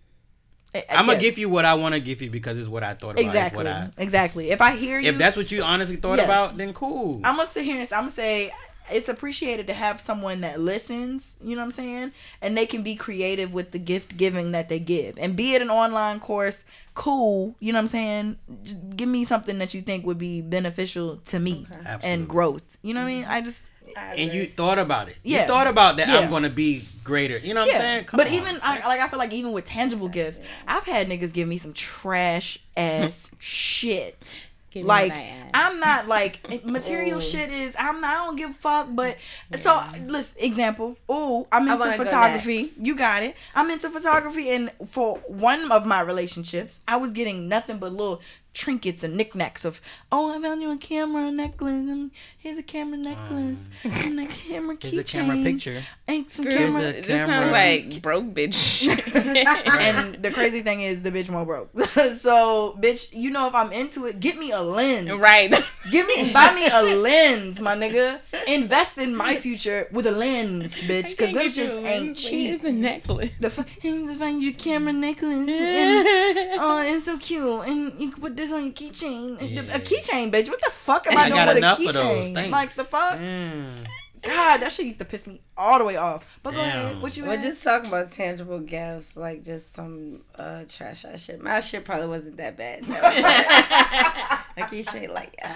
[0.75, 2.95] Eh, I'm gonna give you what I want to give you because it's what I
[2.95, 3.25] thought about.
[3.25, 3.57] Exactly.
[3.57, 4.51] what I, Exactly.
[4.51, 6.27] If I hear you, if that's what you honestly thought Yes.
[6.27, 7.21] about, then cool.
[7.25, 8.53] I'm gonna sit here and I'm gonna say
[8.93, 11.35] it's appreciated to have someone that listens.
[11.41, 12.13] You know what I'm saying?
[12.41, 15.63] And they can be creative with the gift giving that they give, and be it
[15.63, 17.57] an online course, cool.
[17.59, 18.39] You know what I'm saying?
[18.63, 22.09] Just give me something that you think would be beneficial to me Absolutely.
[22.09, 22.77] and growth.
[22.83, 23.25] You know what I mean?
[23.25, 23.65] I just
[23.97, 25.17] I and you thought about it.
[25.23, 25.43] Yeah.
[25.43, 26.09] You thought about that.
[26.09, 26.19] Yeah.
[26.19, 27.39] I'm gonna be greater.
[27.39, 28.05] You know what I'm saying?
[28.05, 28.35] Come but on.
[28.35, 31.59] even I, like I feel like even with tangible gifts, I've had niggas give me
[31.59, 34.37] some trash ass shit.
[34.71, 35.51] Give like I asked.
[35.55, 39.17] I'm not like material shit is I'm not I don't give a fuck but
[39.57, 44.51] so listen example oh I'm into wanna go photography you got it I'm into photography
[44.51, 48.21] and for one of my relationships I was getting nothing but little
[48.57, 52.97] trinkets and knickknacks of oh I found you a camera necklace and here's a camera
[52.97, 54.03] necklace ah.
[54.07, 55.85] and a camera Here's a camera picture.
[56.09, 57.27] and some Here's camera a This camera.
[57.27, 58.83] sounds like broke bitch.
[59.69, 63.73] and the crazy thing is the bitch more broke so bitch you know if I'm
[63.73, 65.53] into it get me a lens right.
[65.91, 68.19] Give me, buy me a lens, my nigga.
[68.49, 72.49] Invest in my future with a lens, bitch, because them shits ain't cheap.
[72.49, 73.33] Here's a necklace.
[73.39, 78.11] The fuck, hey, just find your camera necklace, and, oh, it's so cute, and you
[78.11, 79.39] can put this on your keychain.
[79.41, 79.61] Yeah.
[79.77, 80.49] A keychain, bitch.
[80.49, 81.95] What the fuck am I, I doing got with a enough of those.
[81.97, 82.35] keychain?
[82.35, 82.53] Thanks.
[82.53, 83.87] Like the fuck, Mm.
[84.23, 86.41] God, that shit used to piss me all the way off.
[86.43, 87.43] But go ahead, what you We're had?
[87.45, 91.41] just talking about tangible gifts, like just some uh, trash ass shit.
[91.41, 92.83] My shit probably wasn't that bad.
[94.57, 95.49] like you shit like, uh.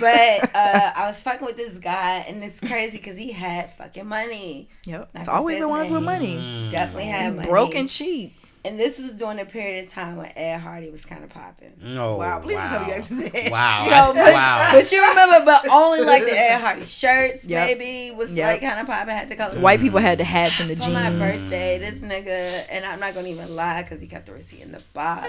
[0.00, 4.06] but uh, I was fucking with this guy, and it's crazy because he had fucking
[4.06, 4.68] money.
[4.84, 6.36] Yep, it's Not gonna always the his ones with money.
[6.36, 6.70] Mm.
[6.72, 7.48] Definitely had money.
[7.48, 8.34] Broke and cheap.
[8.62, 11.72] And this was during a period of time when Ed Hardy was kind of popping.
[11.82, 12.16] No.
[12.16, 12.68] Wow, please wow.
[12.70, 13.48] don't tell me guys today.
[13.50, 13.86] Wow.
[14.14, 14.68] So, I- wow.
[14.74, 17.78] But you remember, but only like the Ed Hardy shirts, Yep.
[17.78, 18.46] maybe was Yep.
[18.52, 19.14] like kind of popping.
[19.14, 19.58] Had the color.
[19.60, 20.94] White people had the hats and the For jeans.
[20.94, 24.60] my birthday, this nigga, and I'm not gonna even lie because he got the receipt
[24.60, 25.26] in the box.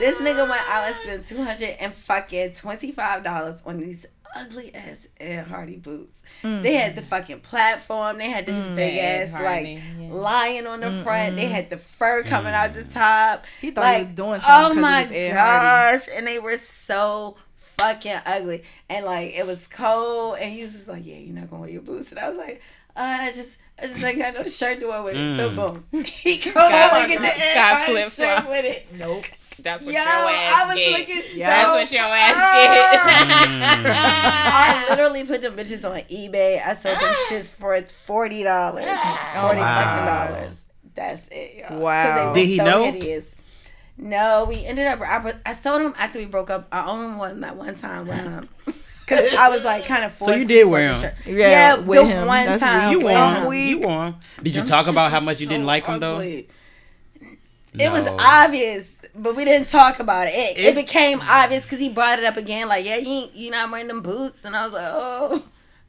[0.00, 4.06] This nigga went out and spent two hundred and fucking twenty five dollars on these
[4.34, 6.22] ugly ass Ed Hardy boots.
[6.42, 8.18] They had the fucking platform.
[8.18, 10.08] They had this big ass Hardy, like yeah.
[10.12, 11.36] lion on the front.
[11.36, 13.44] They had the fur coming out the top.
[13.60, 14.78] He thought like, he was doing something.
[14.78, 15.98] Oh my it was Hardy.
[15.98, 16.08] gosh!
[16.16, 17.36] And they were so
[17.78, 18.62] fucking ugly.
[18.88, 21.70] And like it was cold, and he was just like, "Yeah, you're not gonna wear
[21.70, 22.62] your boots." And I was like,
[22.96, 25.56] uh, "I just." I just ain't got no shirt to wear with it, so Mm.
[25.56, 26.04] boom.
[26.04, 28.16] He goes Got- and get the Ed got Hardy flip-flops.
[28.42, 28.96] shirt with it.
[28.98, 29.24] Nope.
[29.62, 30.98] That's what Yo, your ass I was get.
[30.98, 33.86] looking so That's what your ass get.
[33.86, 33.92] Mm.
[33.94, 36.60] I literally put them bitches on eBay.
[36.66, 37.26] I sold them ah.
[37.30, 38.84] shits for forty dollars.
[38.88, 39.38] Ah.
[39.42, 39.84] Forty Wow.
[40.28, 40.66] fucking dollars.
[40.94, 41.68] That's it, y'all.
[41.68, 42.16] 'Cause Wow.
[42.16, 42.84] they were Did he so know?
[42.92, 43.34] Hideous.
[43.98, 45.00] No, we ended up.
[45.00, 46.66] I, I sold them after we broke up.
[46.72, 48.48] I only won that one time with him.
[48.66, 48.74] Um,
[49.06, 50.32] Cause I was like kind of forced.
[50.34, 51.14] So you did wear wear the 'em.
[51.26, 52.26] Yeah, Yeah, with the him.
[52.26, 52.92] one That's time.
[52.92, 53.06] You weak.
[53.06, 53.36] with won.
[53.36, 53.48] him.
[53.48, 53.68] week.
[53.68, 54.14] You won.
[54.42, 56.18] Did you Them talk about how much you so didn't like them though?
[57.74, 57.84] Ugly.
[57.84, 60.34] It was obvious, but we didn't talk about it.
[60.34, 62.68] It, it became obvious because he brought it up again.
[62.68, 65.42] Like, yeah, you ain't, you not wearing them boots, and I was like, oh,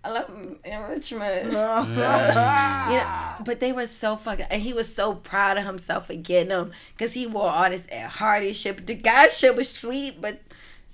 [0.03, 1.53] I love them in Richmond.
[1.53, 6.49] yeah, but they were so fucking, and he was so proud of himself for getting
[6.49, 8.75] them because he wore all this Ed Hardy shit.
[8.75, 10.39] But the guy shit was sweet, but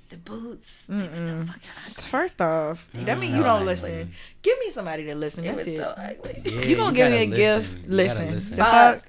[0.10, 2.04] the boots, they were so fucking ugly.
[2.04, 3.66] First off, that means so you don't ugly.
[3.68, 4.12] listen.
[4.42, 5.44] Give me somebody to listen.
[5.44, 5.78] It That's was it.
[5.78, 6.42] so ugly.
[6.46, 7.74] Yeah, you gonna give me a gotta gift?
[7.88, 8.58] You gotta Listen.
[8.58, 9.04] Fuck.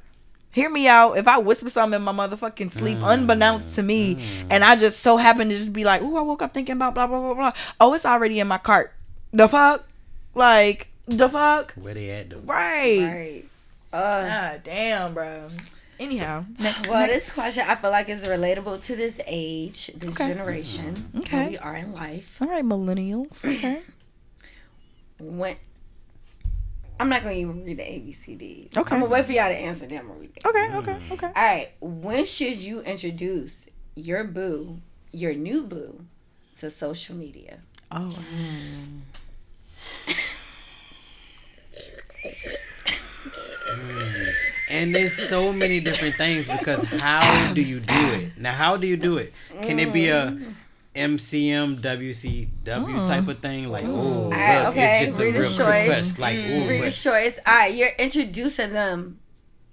[0.50, 0.54] Fuck?
[0.54, 1.16] Hear me out.
[1.18, 4.18] If I whisper something in my motherfucking sleep, unbeknownst to me,
[4.50, 6.94] and I just so happen to just be like, "Ooh, I woke up thinking about
[6.94, 8.92] blah blah blah blah." Oh, it's already in my cart.
[9.32, 9.84] The fuck?
[10.34, 11.72] Like the fuck?
[11.74, 12.38] Where they at though?
[12.38, 13.00] Right.
[13.00, 13.44] Right.
[13.92, 15.48] Uh, God damn, bro.
[15.98, 16.88] Anyhow, next.
[16.88, 17.14] Well, next.
[17.14, 20.28] this question I feel like is relatable to this age, this Okay.
[20.28, 21.36] generation, Okay.
[21.36, 22.38] where we are in life.
[22.40, 23.44] All right, millennials.
[23.44, 23.82] Okay.
[25.18, 25.56] When
[27.00, 28.76] I'm not going to even read the ABCD.
[28.76, 28.94] Okay.
[28.94, 29.86] I'm gonna wait for y'all to answer.
[29.86, 30.00] them.
[30.00, 30.44] I'm gonna read it.
[30.46, 30.76] Okay.
[30.76, 30.92] Okay.
[30.92, 31.12] Mm.
[31.12, 31.26] Okay.
[31.26, 31.70] All right.
[31.80, 34.80] When should you introduce your boo,
[35.10, 36.04] your new boo,
[36.58, 37.60] to social media?
[37.90, 38.14] Oh.
[38.34, 39.00] Mm.
[44.68, 48.38] And there's so many different things because how do you do it?
[48.38, 49.32] Now, how do you do it?
[49.62, 50.54] Can it be a mm.
[51.00, 53.08] MCM WCW hmm.
[53.08, 53.68] type of thing?
[53.68, 55.86] Like, oh, look, right, okay, it's just a real choice.
[55.86, 56.18] quest.
[56.18, 56.50] Like, mm.
[56.50, 57.38] ooh, Reader's choice.
[57.46, 57.74] All right.
[57.74, 59.18] You're introducing them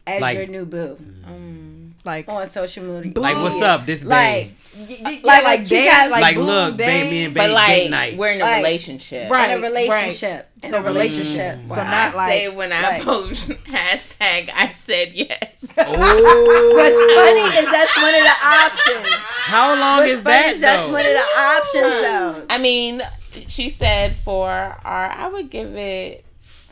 [0.05, 1.23] as Like- your new boo mm.
[1.25, 1.76] Mm.
[2.07, 2.27] Like.
[2.29, 3.11] on social media.
[3.21, 3.85] like, what's up?
[3.85, 4.99] This Like, babe.
[5.03, 6.87] Like, like like, you date, like, Like, boom, look, babe.
[6.87, 8.17] baby and But baby like, date night.
[8.17, 8.57] we're in a Right.
[8.57, 9.29] relationship.
[9.31, 9.49] Right.
[9.51, 10.49] in a relationship.
[10.63, 11.57] In So a relationship.
[11.67, 11.83] So Wow.
[11.83, 12.31] not I like.
[12.31, 15.65] say when I like- post hashtag I said yes.
[15.77, 19.13] Oh, What's funny is that's one of the options.
[19.15, 20.91] how long What's is funny that is that's though?
[20.93, 22.45] one of the options though.
[22.49, 23.01] I mean,
[23.47, 26.23] she said for our I would give it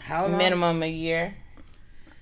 [0.04, 0.38] How long?
[0.38, 1.34] minimum a year.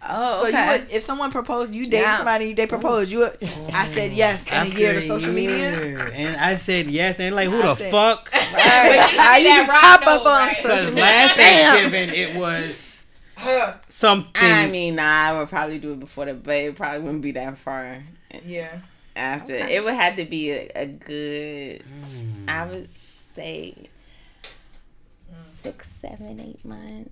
[0.05, 0.65] Oh, So okay.
[0.75, 2.17] you would, if someone proposed, you date Yeah.
[2.17, 3.37] somebody, they proposed, you would,
[3.73, 5.57] I said yes in a After year to social media.
[5.85, 6.11] year.
[6.13, 8.29] and I said yes, and like, who I the said- fuck?
[8.53, 9.15] Right.
[9.19, 10.57] I you you see just pop rock up though, on right?
[10.57, 11.03] social media.
[11.03, 13.05] last Thanksgiving it was
[13.89, 14.31] something.
[14.43, 17.31] I mean, nah, I would probably do it before the, but it probably wouldn't be
[17.31, 18.03] that far
[18.45, 18.79] Yeah.
[19.15, 19.55] after.
[19.55, 19.75] Okay.
[19.75, 21.81] It would have to be a, a good.
[21.81, 22.49] Hmm.
[22.49, 22.89] I would
[23.35, 23.75] say
[25.35, 27.09] six, seven, eight months.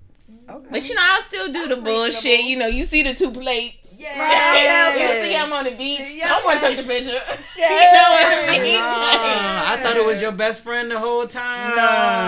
[0.51, 0.67] Okay.
[0.69, 2.23] But you know, I'll still do the That's bullshit.
[2.23, 2.49] reasonable.
[2.49, 3.77] You know, you see the two plates.
[3.97, 4.97] Yeah.
[4.97, 6.01] You see I'm on the beach.
[6.13, 6.29] Yeah.
[6.35, 7.21] Someone took the picture.
[7.57, 7.69] Yeah.
[7.69, 8.73] You know what I mean?
[8.79, 11.75] Nah, I thought it was your best friend the whole time.
[11.75, 11.83] No.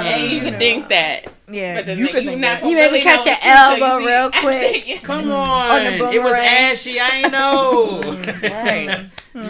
[0.06, 1.26] And you could think that.
[1.48, 1.82] Yeah.
[1.82, 2.70] But you you could think not that.
[2.70, 5.02] You maybe really catch your the you elbow real quick.
[5.04, 5.84] Come on.
[5.86, 7.00] the it was ashy.
[7.00, 8.00] I ain't know.
[8.44, 9.06] Right.
[9.34, 9.42] no,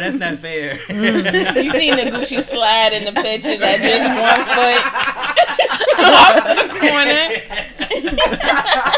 [0.00, 0.76] that's not fair.
[0.76, 1.62] Mm.
[1.64, 6.80] You seen the Gucci slide in the picture that just one foot walk to the
[6.80, 7.75] corner.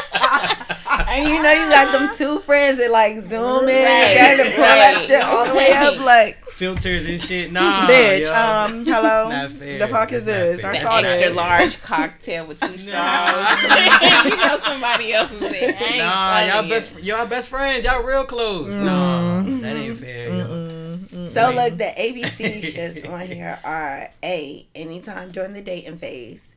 [1.10, 4.36] And you know you got them two friends that like zoom in, Right.
[4.36, 5.04] got to pull that Right.
[5.06, 5.98] shit all the way up.
[5.98, 7.50] Like, Filters and shit.
[7.58, 8.34] Nah, Bitch, yo.
[8.34, 9.28] um, hello.
[9.30, 9.78] Not fair.
[9.78, 10.60] The fuck is That's not this?
[10.60, 10.70] fair.
[10.70, 11.36] I The saw extra this.
[11.36, 14.24] large cocktail with two straws.
[14.24, 15.76] You know somebody else is there.
[15.78, 16.70] I ain't Nah, y'all you.
[16.70, 17.84] best y'all best friends.
[17.84, 18.72] Y'all real close.
[18.72, 18.84] Mm-hmm.
[18.84, 20.28] No, that ain't fair.
[20.28, 20.34] yo.
[20.44, 21.30] Mm-mm.
[21.30, 26.54] so look, the ABC shifts on here are A, anytime during the dating phase.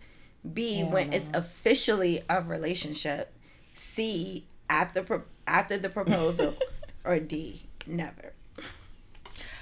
[0.53, 1.35] B, when it's mm.
[1.37, 3.33] officially a relationship.
[3.73, 6.55] C, after pro- after the proposal.
[7.03, 8.33] or D, never.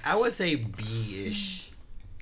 [0.03, 1.71] I would say B ish.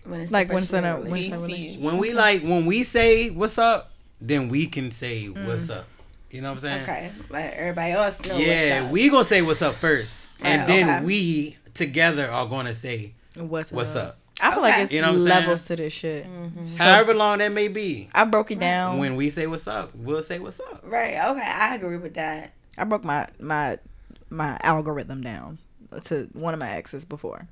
[0.03, 2.83] When it's Like when it's a- officially when it's a When we like when we
[2.83, 5.77] say what's up, then we can say what's mm.
[5.77, 5.85] up.
[6.31, 6.83] You know what I'm saying?
[6.83, 8.91] Okay, let everybody else know Yeah, what's up.
[8.91, 11.05] we gonna say what's up first, and Yeah, then okay.
[11.05, 14.16] we together are gonna say What's, what's up.
[14.41, 14.83] I feel like Okay.
[14.83, 16.25] it's You know what I'm levels to this shit.
[16.25, 16.67] Mm-hmm.
[16.67, 18.09] So However long that may be.
[18.13, 18.99] I broke it down.
[18.99, 20.83] When we say what's up, we'll say what's up.
[20.83, 21.17] Right.
[21.17, 22.53] Okay, I agree with that.
[22.77, 23.79] I broke my my
[24.29, 25.57] my algorithm down
[26.05, 27.47] to one of my exes before.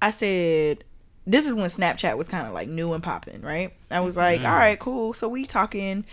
[0.00, 0.84] I said
[1.26, 3.72] this is when Snapchat was kind of like new and popping, right?
[3.90, 4.46] I was like, mm-hmm.
[4.46, 5.12] all right, cool.
[5.12, 6.04] So we talking.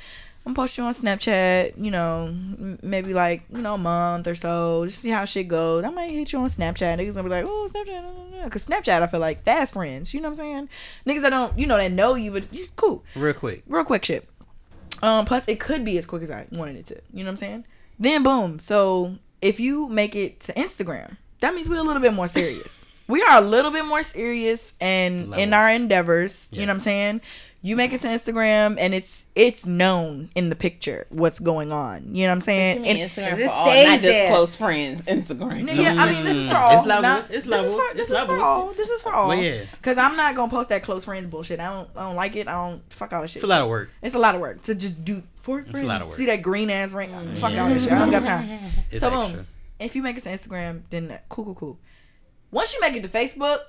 [0.46, 2.36] I'm post you on Snapchat, you know,
[2.84, 5.86] maybe like, you know, a month or so, just see how shit goes.
[5.86, 6.98] I might hit you on Snapchat.
[6.98, 8.44] Niggas gonna be like, oh, Snapchat.
[8.44, 10.14] Because Snapchat, I feel like fast friends.
[10.14, 10.70] You know what I'm saying?
[11.06, 13.64] Niggas that don't, you know, that know you, but you, cool Real quick.
[13.68, 14.28] real quick shit.
[15.02, 17.02] Um, plus it could be as quick as I wanted it to.
[17.14, 17.66] You know what I'm saying?
[18.00, 18.60] Then boom.
[18.60, 22.86] So if you make it to Instagram, that means we're a little bit more serious.
[23.08, 26.50] we're a little bit more serious and in our endeavors.
[26.52, 27.22] You know what I'm saying?
[27.66, 32.14] You make it to Instagram and it's it's known in the picture what's going on.
[32.14, 32.86] You know what I'm saying?
[32.86, 34.30] And- Instagram for all, stays not just there.
[34.30, 35.02] close friends.
[35.04, 35.74] Instagram.
[35.76, 36.60] yeah, I mean, this is for Mm.
[36.62, 36.78] all.
[36.78, 38.68] It's levels, not- it's this is levels, for- it's This is for all.
[38.74, 39.28] This is for all.
[39.30, 39.62] Well, yeah.
[39.82, 41.62] Cause I'm not gonna post that close friends bullshit.
[41.62, 41.90] I don't.
[41.96, 42.48] I don't like it.
[42.50, 42.82] I don't.
[42.92, 43.38] Fuck all this shit.
[43.38, 43.90] It's a lot of work.
[44.02, 45.88] It's a lot of work to just do for a friends.
[45.88, 46.18] lot of work.
[46.18, 47.10] See that green ass ring?
[47.38, 47.94] Fuck all this shit.
[47.94, 48.60] I don't got time.
[48.92, 49.38] It's So extra.
[49.38, 49.48] boom.
[49.80, 51.80] If you make it to Instagram, then that- cool, cool, cool.
[52.52, 53.60] Once you make it to Facebook,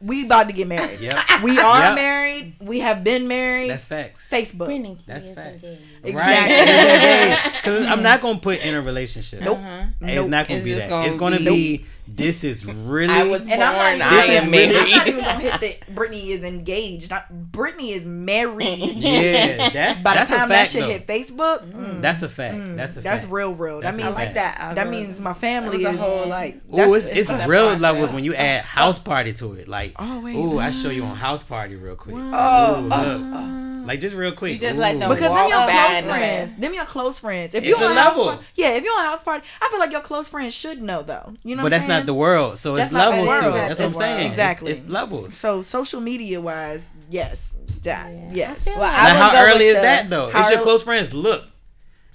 [0.00, 1.00] we about to get married.
[1.00, 1.18] Yep.
[1.42, 1.94] We are Yep.
[1.94, 2.54] married.
[2.60, 3.70] We have been married.
[3.70, 4.26] That's facts.
[4.30, 4.66] Facebook.
[4.66, 5.64] Brittany, That's he is fact.
[6.04, 7.52] Exactly.
[7.60, 9.40] Because I'm not gonna put in a relationship.
[9.42, 9.58] Nope.
[9.58, 9.86] Uh-huh.
[10.00, 10.28] It's Nope.
[10.28, 10.88] not gonna It's be that.
[10.88, 11.44] gonna it's gonna be-
[11.78, 11.86] be.
[12.12, 13.12] This is really.
[13.12, 14.74] I was And I'm not, I am is married.
[14.74, 17.12] really- I'm not even gonna hit that Brittany is engaged.
[17.12, 18.78] I, Brittany is married.
[18.80, 20.70] Yeah, that's By the time a that fact.
[20.72, 20.88] shit though.
[20.88, 22.56] hit Facebook, mm, That's a fact.
[22.76, 23.32] That's a that's fact.
[23.32, 23.80] real, real.
[23.80, 24.34] That That's a means I like fact.
[24.34, 24.58] that.
[24.58, 24.90] that algorithm.
[24.90, 26.56] means my family was a is whole like.
[26.72, 27.80] Ooh, it's, it's it's real process.
[27.80, 29.68] levels when you add house party to it.
[29.68, 30.34] Like, Oh, wait.
[30.36, 32.16] ooh, I show you on house party real quick.
[32.18, 33.86] Oh, Ooh, look.
[33.86, 34.54] like just real quick.
[34.54, 36.56] You just let them Because them your close friends.
[36.56, 37.54] Them your close friends.
[37.54, 38.24] If you a on a house level.
[38.32, 38.68] party, yeah.
[38.70, 41.34] If you on house party, I feel like your close friends should know though.
[41.42, 42.58] You know, but what that's I'm not the world.
[42.58, 43.68] So it's not the levels to it.
[43.68, 44.26] That's what I'm saying.
[44.28, 44.72] Exactly.
[44.72, 45.34] It's, levels.
[45.34, 48.30] So social media wise, yes, that Yeah.
[48.32, 48.66] yes.
[48.66, 50.30] I Well, like- I Now, would how early is the- that though?
[50.34, 51.12] It's your close friends.
[51.14, 51.44] Look,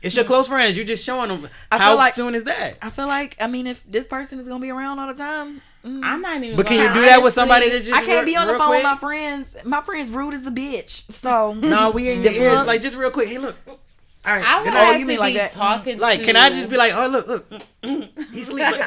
[0.02, 0.76] it's your close friends.
[0.78, 1.48] You're just showing them.
[1.72, 2.78] I feel How like- soon is that?
[2.82, 5.62] I feel like I mean, if this person is gonna be around all the time,
[5.86, 6.56] mm, I'm not even.
[6.56, 7.94] But can you gonna- do that with somebody that just?
[7.94, 9.56] I can't re- be on the real phone with my friends.
[9.66, 11.12] My friends rude as a bitch.
[11.12, 12.68] So No, we in your The ears.
[12.68, 13.30] Like just real quick.
[13.30, 13.56] Hey, look.
[14.26, 14.44] All right.
[14.46, 14.84] I would night.
[14.84, 15.52] have you to mean like be that?
[15.52, 16.00] talking.
[16.00, 17.46] Like, to, can I just be like, oh look, look,
[18.34, 18.72] he's sleeping.
[18.72, 18.82] like,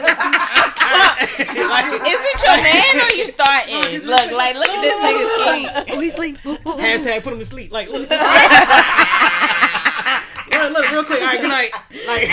[1.39, 4.05] Is it your man or you thought is?
[4.05, 5.69] Look, like, look at this nigga sleep.
[5.97, 6.39] oh, he sleep.
[6.65, 7.71] Hashtag put him to sleep.
[7.73, 8.11] Like, look.
[10.51, 11.21] look, look, real quick.
[11.21, 11.71] All right, good night.
[12.07, 12.29] Like,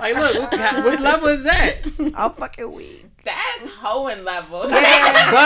[0.00, 1.76] like look, what, what level is that?
[2.14, 3.04] I'm fucking weak.
[3.24, 4.70] That's hoeing level.
[4.70, 5.44] Yeah, But that's what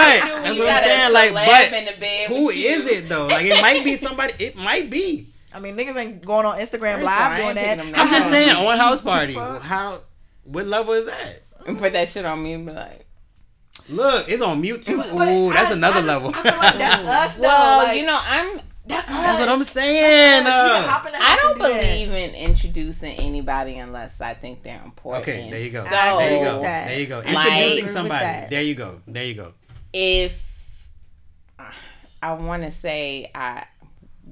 [0.68, 1.12] I'm saying.
[1.34, 2.68] Like, but in the bed who with you.
[2.68, 3.26] is it though?
[3.28, 4.34] Like, it might be somebody.
[4.38, 5.28] It might be.
[5.52, 7.78] I mean, niggas ain't going on Instagram First live doing that.
[7.80, 9.34] I'm just saying on house party.
[9.34, 10.00] How?
[10.44, 11.42] What level is that?
[11.66, 13.06] And put that shit on me and be like,
[13.88, 14.96] Look, it's on mute too.
[14.98, 16.30] But- but Ooh, that's I- another I just- level.
[16.30, 17.36] Like that's us.
[17.36, 17.42] though.
[17.42, 18.60] well, Like, you know, I'm.
[18.86, 19.16] that's us.
[19.16, 20.44] That's what I'm saying.
[20.44, 20.64] That's us.
[20.64, 20.92] We can uh.
[20.92, 21.80] hop in the I don't and do that.
[21.82, 25.22] believe in introducing anybody unless I think they're important.
[25.28, 25.84] Okay, there you go.
[25.84, 26.60] So, there you go.
[26.60, 27.18] There you go.
[27.20, 28.46] Introducing Agree with somebody.
[28.48, 29.00] There you go.
[29.08, 29.52] There you go.
[29.92, 30.44] if
[32.22, 33.64] I want to say I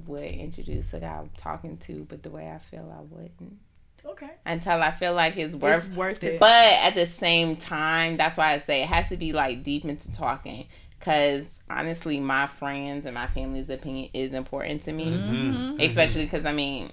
[0.07, 3.57] would introduce a guy I'm talking to, but the way I feel I wouldn't
[4.05, 4.29] Okay.
[4.45, 5.91] until I feel like it's It's worth.
[5.93, 6.39] worth it.
[6.39, 9.85] But at the same time, that's why I say it has to be like deep
[9.85, 10.67] into talking.
[10.99, 15.79] Cause honestly, my friends and my family's opinion is important to me, Mm-hmm.
[15.79, 16.91] especially because I mean,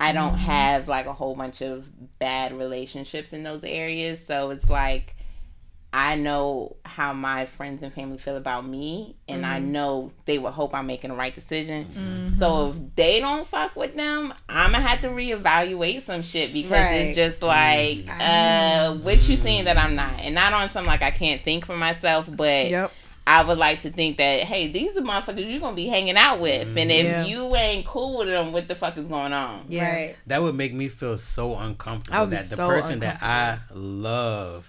[0.00, 1.88] I don't have like a whole bunch of
[2.18, 5.14] bad relationships in those areas, so it's like
[5.96, 9.70] I know how my friends and family feel about me, and I mm-hmm.
[9.70, 11.84] know they would hope I'm making the right decision.
[11.84, 12.30] Mm-hmm.
[12.30, 16.72] So if they don't fuck with them, I'm gonna have to reevaluate some shit because
[16.72, 16.94] Right.
[16.94, 18.20] it's just like, mm-hmm.
[18.20, 21.64] uh, what you saying that I'm not, and not on some like I can't think
[21.64, 22.92] for myself, but Yep.
[23.26, 26.40] I would like to think that hey, these are motherfuckers you're gonna be hanging out
[26.40, 27.24] with, and if Yeah.
[27.24, 29.64] you ain't cool with them, what the fuck is going on?
[29.68, 29.90] Yeah.
[29.90, 30.16] Right.
[30.26, 33.22] That would make me feel so I uncomfortable would be that the so person that
[33.22, 34.66] I love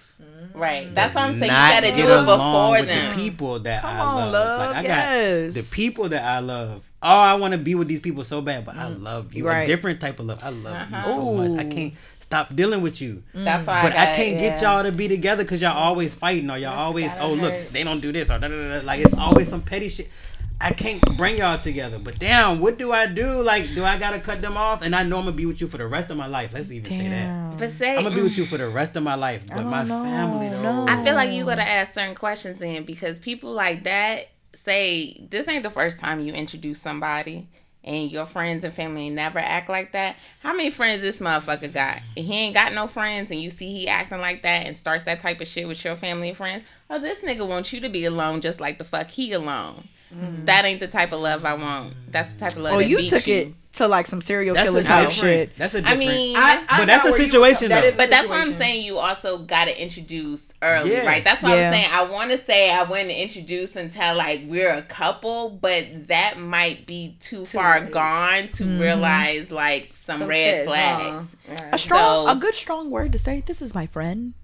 [0.54, 0.94] Right.
[0.94, 1.44] That's what I'm saying.
[1.44, 3.14] You gotta do it along before with them.
[3.16, 4.32] the people that Come I on, love.
[4.32, 4.60] love.
[4.74, 5.46] Like I yes.
[5.48, 6.82] got the people that I love.
[7.02, 9.44] Oh, I want to be with these people so bad, but I love you.
[9.44, 9.48] Mm.
[9.48, 9.62] Right.
[9.62, 10.38] A different type of love.
[10.42, 11.08] I love Uh-huh.
[11.08, 11.60] you so much.
[11.66, 11.92] I can't
[12.26, 13.22] stop dealing with you.
[13.34, 13.44] Mm.
[13.44, 13.82] That's why.
[13.82, 14.74] But I, I, can't get yeah.
[14.74, 17.84] y'all to be together because y'all always fighting or y'all always gotta oh look they
[17.84, 18.86] don't do this or da, da, da, da.
[18.86, 20.10] like it's always some petty shit.
[20.58, 21.98] I can't bring y'all together.
[21.98, 23.42] But damn, what do I do?
[23.42, 24.80] Like, do I gotta cut them off?
[24.80, 26.52] And I know I'm gonna be with you for the rest of my life.
[26.54, 27.10] Let's even say that.
[27.10, 27.56] Damn.
[27.58, 29.42] But say, I'm gonna be with you for the rest of my life.
[29.46, 30.62] But oh, my know, family though.
[30.62, 30.86] no.
[30.88, 35.46] I feel like you gotta ask certain questions in because people like that say this
[35.46, 37.48] ain't the first time you introduce somebody
[37.86, 40.16] and your friends and family never act like that.
[40.40, 42.00] How many friends this motherfucker got?
[42.16, 45.04] And he ain't got no friends and you see he acting like that and starts
[45.04, 46.64] that type of shit with your family and friends.
[46.90, 49.88] Oh, this nigga wants you to be alone just like the fuck he alone.
[50.14, 50.46] Mm.
[50.46, 51.94] That ain't the type of love I want.
[52.08, 52.74] That's the type of love.
[52.74, 53.44] Oh, that you beats took you.
[53.44, 55.56] Took it to like some serial That's killer type shit.
[55.56, 56.02] That's a I different.
[56.02, 57.88] I mean, I, I But that's a where you- situation, that though.
[57.88, 58.84] is a But that's what I'm saying.
[58.84, 61.06] You also got to introduce early, Yeah.
[61.06, 61.22] right?
[61.24, 61.66] That's what Yeah.
[61.68, 61.88] I'm saying.
[61.92, 66.86] I want to say I wouldn't introduce until like we're a couple, but that might
[66.86, 67.92] be too, far late.
[67.92, 68.80] gone to Mm-hmm.
[68.80, 71.36] realize like some, Some red shit's flags.
[71.48, 71.58] wrong.
[71.72, 73.42] A strong, So- a good strong word to say.
[73.46, 74.34] This is my friend.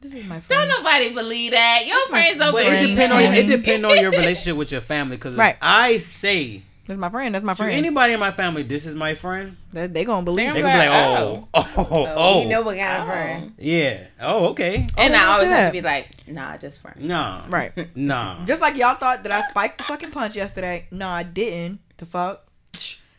[0.00, 0.68] This is my friend.
[0.68, 1.84] Don't nobody believe that.
[1.86, 3.38] Your That's friends don't believe it depends on that.
[3.38, 5.16] it depend on your relationship with your family.
[5.16, 5.56] Because Right.
[5.62, 7.34] I say That's my friend.
[7.34, 7.72] That's my To friend.
[7.72, 9.56] anybody in my family, this is my friend.
[9.72, 10.52] they, they gonna believe.
[10.54, 10.62] They're it.
[10.62, 11.48] They could be like, Oh.
[11.54, 12.42] oh, oh, oh, oh.
[12.42, 13.10] you know what kind of Oh.
[13.10, 13.54] friend.
[13.58, 14.04] yeah.
[14.20, 14.86] Oh, okay.
[14.98, 17.00] And Oh, I always do have to be like, nah, just friend.
[17.00, 17.44] Nah.
[17.48, 17.72] Right.
[17.96, 18.44] Nah.
[18.44, 20.86] Just like y'all thought that I spiked the fucking punch yesterday.
[20.90, 21.80] No, I didn't.
[21.96, 22.42] The fuck.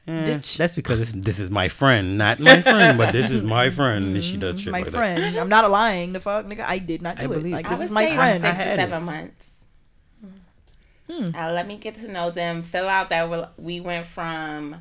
[0.07, 0.57] Eh, Ditch.
[0.57, 4.13] that's because it's, this is my friend, not my friend, but this is my friend,
[4.13, 5.35] and she does shit my like friend.
[5.35, 6.13] I'm not lying.
[6.13, 6.59] The fuck, nigga.
[6.63, 7.35] I did not I do it.
[7.37, 8.45] believe Like this I is would my say friend.
[8.45, 9.05] I six to had seven it.
[9.05, 9.47] months.
[11.09, 11.29] Hmm.
[11.35, 12.63] Uh, let me get to know them.
[12.63, 14.75] Fill out that rel- we went from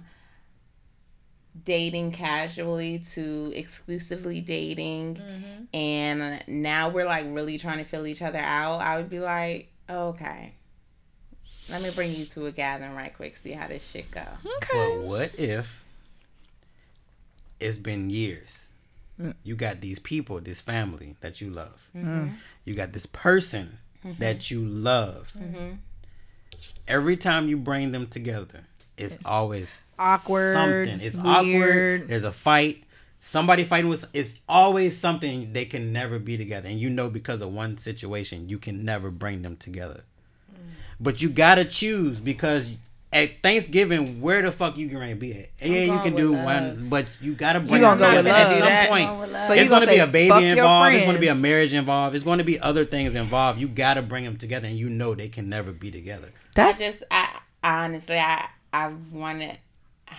[1.64, 5.64] dating casually to exclusively dating, Mm-hmm.
[5.74, 8.80] and now we're like really trying to fill each other out.
[8.80, 10.54] I would be like, okay.
[11.70, 14.20] Let me bring you to a gathering right quick, see how this shit go.
[14.56, 14.68] Okay.
[14.98, 15.82] But what if
[17.60, 18.48] it's been years?
[19.18, 19.34] Mm.
[19.44, 21.88] You got these people, this family that you love.
[21.96, 22.28] Mm-hmm.
[22.64, 23.78] You got this person
[24.18, 25.32] that you love.
[26.86, 28.60] Every time you bring them together,
[28.96, 30.54] it's always Awkward.
[30.54, 31.00] something.
[31.00, 31.26] It's weird.
[31.26, 32.08] awkward.
[32.08, 32.84] There's a fight.
[33.20, 34.04] Somebody fighting with.
[34.12, 35.52] It's always something.
[35.52, 39.10] They can never be together, and you know because of one situation, you can never
[39.10, 40.02] bring them together.
[40.52, 40.56] Mm.
[41.00, 42.74] But you gotta choose because
[43.14, 45.48] at Thanksgiving, where the fuck you gonna be at?
[45.66, 46.44] yeah, you can do love.
[46.44, 48.82] one, but you gotta bring gonna them go together with at love.
[48.82, 49.08] some point.
[49.08, 49.44] Going with love.
[49.46, 50.94] So it's gonna gonna be a baby involved.
[50.96, 52.16] It's gonna be a marriage involved.
[52.16, 53.60] It's gonna be other things involved.
[53.60, 56.28] You gotta bring them together, and you know they can never be together.
[56.54, 59.58] That's I just, I honestly, I, I wanted,
[60.08, 60.14] I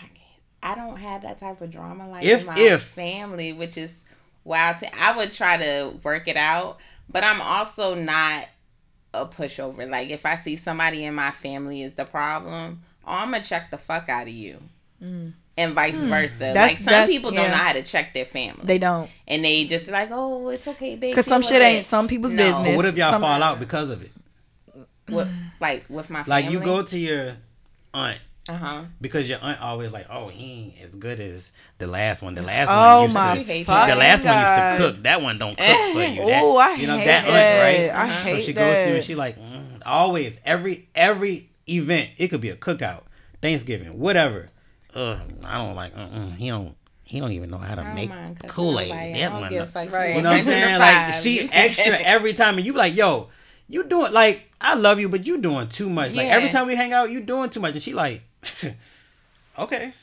[0.64, 4.06] I don't have that type of drama like If- in my if- family, which is
[4.44, 4.78] wild.
[4.80, 8.46] To, I would try to work it out, but I'm also not
[9.22, 9.90] a pushover.
[9.90, 13.72] Like if I see somebody in my family is the problem, oh, I'm gonna check
[13.72, 14.60] the fuck out of you.
[15.58, 16.34] And vice versa.
[16.36, 16.54] Mm.
[16.54, 19.10] That's- like some that's- people don't know how to check their family, they don't.
[19.28, 21.14] and they just like, oh, it's okay, baby.
[21.14, 21.86] Cause some shit ain't it.
[21.86, 22.44] some people's No.
[22.44, 22.68] business.
[22.70, 24.12] But what if y'all Some- fall out because of it?
[25.10, 27.34] With, like with my Like you go to your
[27.94, 28.82] aunt uh huh.
[29.02, 32.36] because your aunt always like, oh, he ain't as good as the last one.
[32.36, 34.30] The last Oh one used my to, hate the last God.
[34.30, 35.04] one used to cook.
[35.04, 36.26] That one don't cook for you.
[36.26, 37.34] That, Oh, I you know hate that that.
[37.34, 37.96] aunt, right?
[37.96, 38.24] I Uh-huh.
[38.24, 38.60] hate so she that.
[38.60, 42.12] goes through and she like mm, always every every event.
[42.18, 43.04] It could be a cookout,
[43.42, 44.50] Thanksgiving, whatever.
[44.94, 45.96] Ugh, I don't like.
[45.98, 46.76] Uh-uh, he don't.
[47.04, 48.90] He don't even know how to I make mind Kool Aid.
[48.90, 49.12] nobody.
[49.14, 49.50] I That don't one.
[49.52, 49.92] give a fuck.
[49.92, 50.16] Right.
[50.16, 50.80] You know what I'm saying?
[50.80, 51.14] Like Five.
[51.16, 53.30] she extra every time, and you be like, "Yo,
[53.68, 56.14] you doing like I love you, but you doing too much.
[56.14, 58.22] Like every time we hang out, you doing too much." And she like,
[59.60, 59.94] "Okay,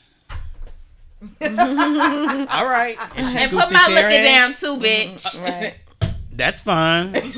[1.41, 4.25] all right." And, she And put my chair liquor in.
[4.25, 5.41] down too, bitch.
[5.41, 5.75] Right.
[6.35, 7.15] That's fine.
[7.15, 7.31] and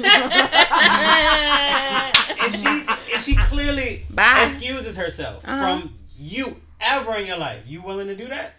[2.53, 2.68] she
[3.14, 4.49] and she clearly Bye.
[4.52, 5.60] excuses herself Uh-huh.
[5.82, 7.64] from you ever in your life.
[7.68, 8.53] You willing to do that?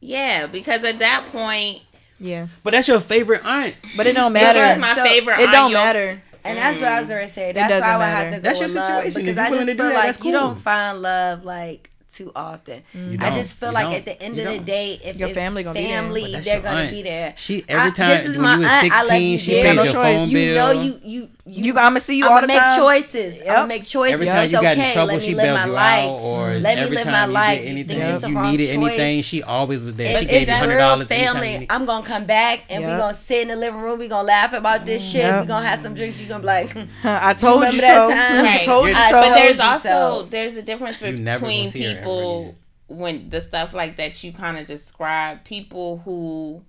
[0.00, 1.80] yeah, because at that point,
[2.20, 3.74] Yeah, But that's your favorite aunt.
[3.96, 4.62] but it don't matter.
[4.64, 5.40] is my So, favorite.
[5.40, 6.22] it aunt, don't your- matter.
[6.44, 7.12] And that's what I was mm.
[7.12, 7.52] gonna say.
[7.52, 8.24] That's doesn't why I would matter.
[8.24, 9.20] have to go That's your with love situation.
[9.22, 12.82] because I just feel that, like that's you don't find love like too often.
[12.94, 13.94] You I just feel You like don't.
[13.96, 14.64] at the end You of the don't.
[14.64, 16.00] day, if Your it's family gonna be there.
[16.00, 16.90] family, But that's they're gonna aunt.
[16.90, 17.34] be there.
[17.36, 18.92] She every I- time this is when my you was aunt.
[18.92, 19.64] I love sixteen, you she dear.
[19.64, 19.92] paid your choice.
[19.94, 20.74] phone You bill.
[20.74, 22.78] know you you You, I'ma see you I'm all gonna make time.
[22.78, 23.40] choices.
[23.40, 24.14] I'm gonna make choices.
[24.14, 24.86] Every time It's you got okay.
[24.88, 26.04] in trouble, Let me she live bails my you life.
[26.08, 26.20] out.
[26.20, 27.58] Or Let me every live time my you life.
[27.60, 28.74] did anything, think it's a you needed choice?
[28.76, 30.12] anything, she always was there.
[30.12, 32.90] If she gave it's you hundred real dollars family, I'm gonna come back and we
[32.90, 32.98] Yep.
[33.00, 33.98] gonna sit in the living room.
[33.98, 35.20] We gonna laugh about this mm, shit.
[35.22, 35.40] Yep.
[35.42, 36.20] We gonna have some drinks.
[36.20, 38.08] You gonna be like, I told you, remember so.
[38.08, 38.58] that?
[38.60, 39.12] I told you You're- so.
[39.12, 42.54] but there's also there's a difference You never gonna between see her ever people
[42.88, 45.44] when the stuff like that you kind of describe.
[45.44, 46.62] People who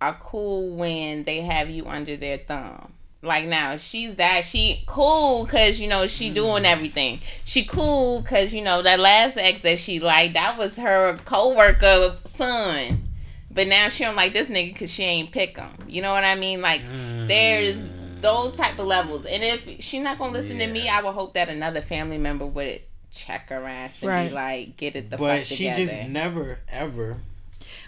[0.00, 2.92] are cool when they have you under their thumb.
[3.22, 6.72] Like now, she's that she cool because you know she doing mm.
[6.72, 7.20] everything.
[7.44, 12.16] She cool because you know that last ex that she liked that was her coworker
[12.24, 13.08] son.
[13.50, 15.70] But now she don't like this nigga because she ain't pick him.
[15.86, 16.60] You know what I mean?
[16.62, 17.28] Like mm.
[17.28, 17.76] there's
[18.22, 19.24] those type of levels.
[19.26, 22.46] And if she not gonna listen to me, I would hope that another family member
[22.46, 22.80] would
[23.12, 24.28] check her ass and Right.
[24.28, 27.18] be like, get it the but fuck she just never ever.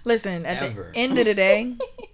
[0.04, 0.90] Listen, at Ever.
[0.92, 1.74] the end of the day,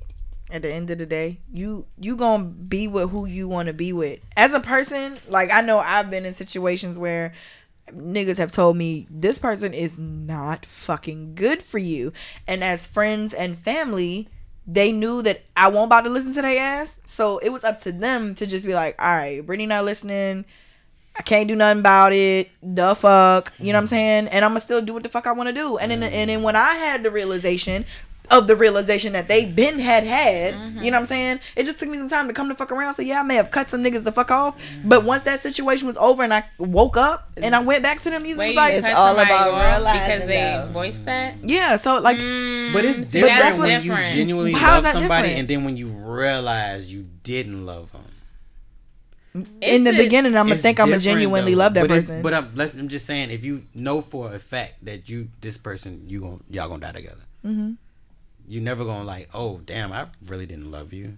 [0.53, 3.73] at the end of the day, you you gonna be with who you want to
[3.73, 4.21] be with.
[4.37, 7.33] As a person, like I know I've been in situations where
[7.89, 12.13] niggas have told me this person is not fucking good for you,
[12.47, 14.29] and as friends and family,
[14.67, 17.01] they knew that I won't about to listen to their ass.
[17.07, 20.45] So it was up to them to just be like, all right, Brittany not listening.
[21.17, 22.51] I can't do nothing about it.
[22.63, 23.91] The fuck, you know what I'm mm-hmm.
[23.91, 24.29] saying?
[24.29, 25.77] And I'm gonna still do what the fuck I want to do.
[25.77, 27.85] And then and then when I had the realization
[28.31, 31.41] of the realization that they been had had, you know what I'm saying?
[31.57, 32.95] It just took me some time to come to fuck around.
[32.95, 35.87] So yeah, I may have cut some niggas the fuck off, but once that situation
[35.89, 38.55] was over and I woke up and I went back to them, these Where was
[38.55, 40.73] you like, It's cut all somebody about off realizing, because they though.
[40.73, 41.35] voiced that.
[41.43, 41.77] yeah.
[41.77, 44.15] So like, But it's see, different that's when you different.
[44.15, 45.39] genuinely How is love that somebody different?
[45.41, 48.05] and then when you realize you didn't love them.
[49.61, 51.59] in the It's a- beginning, I'm gonna It's think I'm gonna different, genuinely though.
[51.59, 52.23] love that but it- person.
[52.23, 55.57] but I'm, let- I'm just saying, if you know for a fact that you this
[55.59, 57.77] person you gon' y'all gonna die together, Mhm.
[58.51, 61.17] You never gonna like, oh damn, I really didn't love you.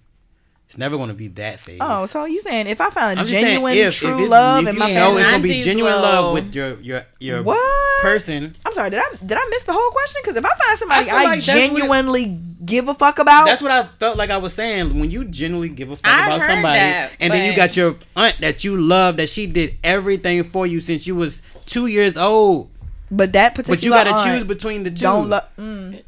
[0.69, 1.79] It's never gonna be that phase.
[1.83, 4.31] oh, so you saying if I find I'm just saying, genuine, if, true if it's,
[4.31, 6.81] love if in you my know family, it's gonna be genuine will- love with your
[6.81, 8.03] your your What?
[8.03, 8.55] person.
[8.65, 10.21] I'm sorry, did I did I miss the whole question?
[10.23, 13.19] Because if I find somebody feel I, like that's what it- genuinely give a fuck
[13.19, 14.99] about, That's what I felt like I was saying.
[14.99, 17.97] When you genuinely give a fuck I about somebody, that, and then you got your
[18.17, 22.17] aunt that you love, that she did everything for you since you was two years
[22.17, 22.71] old.
[23.11, 25.45] but that particular But you got to aunt choose between the 2 Don't love.
[25.59, 26.03] Mm,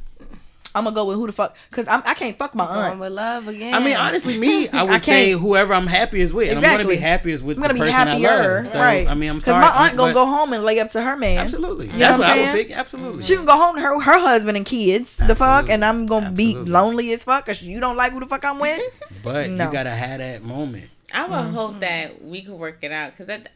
[0.76, 3.00] I'm gonna go with who the fuck because I'm I can't fuck my Going aunt.
[3.00, 3.74] with love again.
[3.74, 6.48] I mean, honestly, me, I I would say can't- whoever I'm happiest with.
[6.50, 6.96] And I'm going to Exactly.
[6.96, 8.68] be happiest with I'm gonna the be person happier, I love.
[8.68, 9.06] So, right?
[9.06, 9.60] I mean, I'm sorry.
[9.60, 11.38] Because my aunt gonna go home and lay up to her man.
[11.38, 11.86] Absolutely.
[11.88, 12.66] know That's what what I'm would saying?
[12.66, 12.76] pick.
[12.76, 13.22] Absolutely.
[13.22, 15.16] She can go home to her her husband and kids.
[15.16, 18.26] The fuck, and I'm gonna be lonely as fuck because you don't like who the
[18.26, 18.82] fuck I'm with.
[19.22, 19.66] but No.
[19.66, 20.90] you got to have that moment.
[21.12, 21.54] I would Mm-hmm.
[21.54, 23.50] hope that we could work it out because at the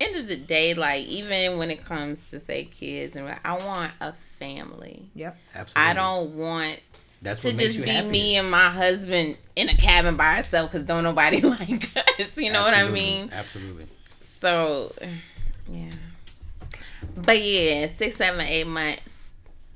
[0.00, 3.92] end of the day, like even when it comes to say kids, and I want
[4.00, 4.14] a
[4.44, 5.10] family.
[5.14, 5.36] Yep.
[5.54, 5.90] Absolutely.
[5.90, 6.80] I don't want
[7.22, 8.10] That's to what makes just you be happiest.
[8.12, 11.90] me and my husband in a cabin by ourselves because don't nobody like
[12.20, 12.36] us.
[12.36, 13.30] You know what I mean?
[13.32, 13.86] Absolutely.
[14.24, 14.92] So,
[15.70, 15.90] yeah.
[17.16, 19.32] But yeah, six, seven, eight months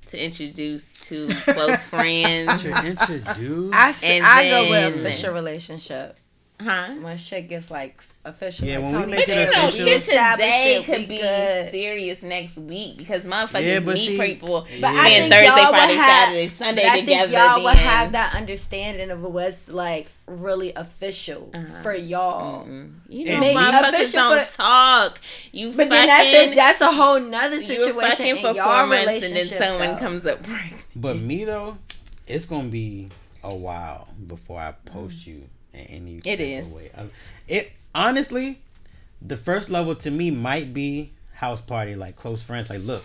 [0.07, 2.63] to introduce to close friends.
[2.63, 3.75] To introduce.
[3.75, 6.17] I, s- And I go with then- official relationship.
[6.61, 6.89] Huh?
[7.03, 8.67] When shit gets like official.
[8.67, 9.87] Yeah, like when we make But it you know, official.
[9.87, 11.71] shit today could be good.
[11.71, 15.55] serious next week because motherfuckers Yeah, meet see- people But spend I think Thursday, y'all
[15.57, 17.27] would Friday, have- Saturday, Sunday But I together.
[17.29, 17.65] think y'all then.
[17.65, 21.83] would have that understanding of what's like really official Uh-huh.
[21.85, 22.67] for y'all.
[23.09, 25.21] You know, maybe motherfuckers don't for- talk.
[25.53, 26.55] You But fucking, then that's it.
[26.57, 27.85] That's a whole nother situation.
[27.95, 29.97] you're situation fucking for four months and then someone though.
[30.01, 30.83] comes up pregnant.
[30.97, 31.79] But me though,
[32.27, 33.07] it's gonna be
[33.45, 35.45] a while before I post you
[35.79, 36.21] in any.
[36.25, 36.71] It is.
[36.71, 36.91] Way.
[36.97, 37.07] I-
[37.47, 38.59] It honestly,
[39.23, 42.69] the first level to me might be house party, like close friends.
[42.71, 43.05] Like, look.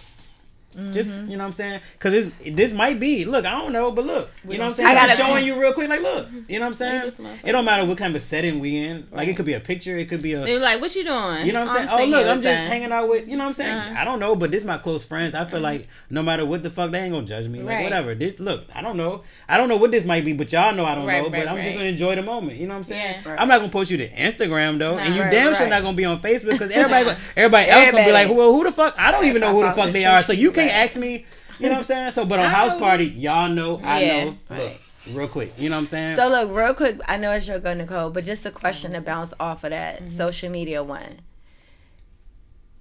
[0.91, 1.29] Just Mm-hmm.
[1.31, 3.25] you know what I'm saying, because this might be.
[3.25, 4.89] Look, I don't know, but look, you know what I'm saying.
[4.89, 5.89] I gotta- showing you real quick.
[5.89, 7.37] Like, look, you know what I'm saying.
[7.43, 9.07] It don't matter what kind of setting we in.
[9.11, 9.97] Like, it could be a picture.
[9.97, 10.43] It could be a.
[10.45, 11.99] They're like, "What you doing?" You know what I'm saying?
[12.01, 13.71] Oh, look, I'm just with hanging out with, you know what I'm saying?
[13.77, 13.95] Uh-huh.
[13.99, 15.35] I don't know, but this my close friends.
[15.35, 17.59] I feel like no matter what the fuck, they ain't gonna judge me.
[17.59, 17.83] Like, Right.
[17.83, 18.15] whatever.
[18.15, 19.23] This, look, I don't know.
[19.47, 21.29] I don't know what this might be, but y'all know I don't Right, know.
[21.29, 22.57] right, but I'm just gonna enjoy the moment.
[22.57, 23.21] You know what I'm saying?
[23.25, 23.35] Yeah.
[23.37, 24.97] I'm not gonna post you to Instagram, though.
[24.97, 28.11] and you damn sure not gonna be on Facebook because everybody, everybody else gonna be
[28.11, 28.95] like, well, who the fuck?
[28.97, 30.23] I don't even know who the fuck they are.
[30.23, 30.73] So you you, can't right.
[30.73, 31.25] ask me.
[31.59, 32.11] You know what I'm saying?
[32.13, 34.23] So, but on house party, y'all know, I Yeah.
[34.25, 34.37] know.
[34.49, 34.71] Look,
[35.13, 35.53] real quick.
[35.57, 36.15] You know what I'm saying?
[36.15, 39.01] So look, real quick, I know it's your go, Nicole, but just a question Mm-hmm.
[39.01, 41.19] to bounce off of that social media one.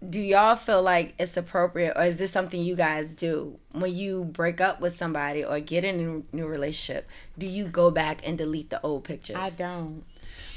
[0.08, 4.24] Do y'all feel like it's appropriate, or is this something you guys do when you
[4.24, 7.08] break up with somebody or get in a new- new relationship?
[7.38, 9.36] Do you go back and delete the old pictures?
[9.36, 10.02] I don't.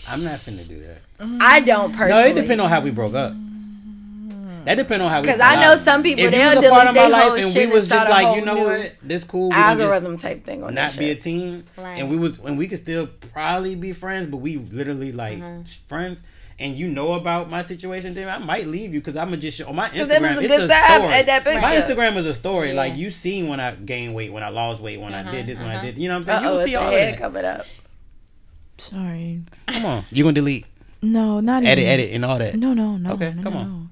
[0.10, 0.97] I'm not finna do that.
[1.41, 2.23] I don't personally.
[2.23, 3.34] No, it depends on how we broke up.
[4.65, 5.27] That depends on how we.
[5.27, 7.23] Because I know some people if they'll was a part of delete my their life
[7.23, 8.95] whole and shit we and was start just a like, whole you know new what,
[9.03, 9.49] this cool.
[9.49, 11.97] We can just algorithm type thing on that not be a team, Right.
[11.99, 15.61] and we was and we could still probably be friends, but we literally like Mm-hmm.
[15.87, 16.21] friends.
[16.57, 19.61] And you know about my situation, then I might leave you because I'm gonna just
[19.61, 20.07] on my Instagram.
[20.07, 21.13] that a it's good a time story.
[21.13, 21.59] at that picture.
[21.61, 22.69] My Instagram is a story.
[22.69, 22.75] Yeah.
[22.75, 25.57] Like you seen when I gained weight, when I lost weight, when I did this,
[25.59, 25.97] when I did.
[25.97, 26.53] You know what I'm saying?
[26.53, 27.19] You it's see the all head that.
[27.19, 27.65] coming up.
[28.77, 29.41] Sorry.
[29.67, 30.65] Come on, you gonna delete,
[31.01, 31.91] No, not edit, even.
[31.91, 32.55] edit, and all that.
[32.55, 33.13] No, no, no.
[33.13, 33.89] Okay, no, come no, on.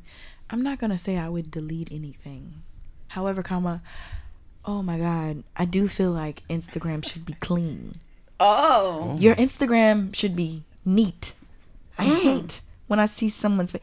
[0.54, 0.58] No.
[0.58, 2.62] I'm not gonna say I would delete anything.
[3.10, 3.82] However, comma,
[4.66, 7.96] oh my god, I do feel like Instagram should be clean.
[8.40, 9.18] Oh.
[9.20, 11.34] Your Instagram should be neat.
[11.98, 12.20] I Mm.
[12.22, 13.80] hate when I see someone's fa-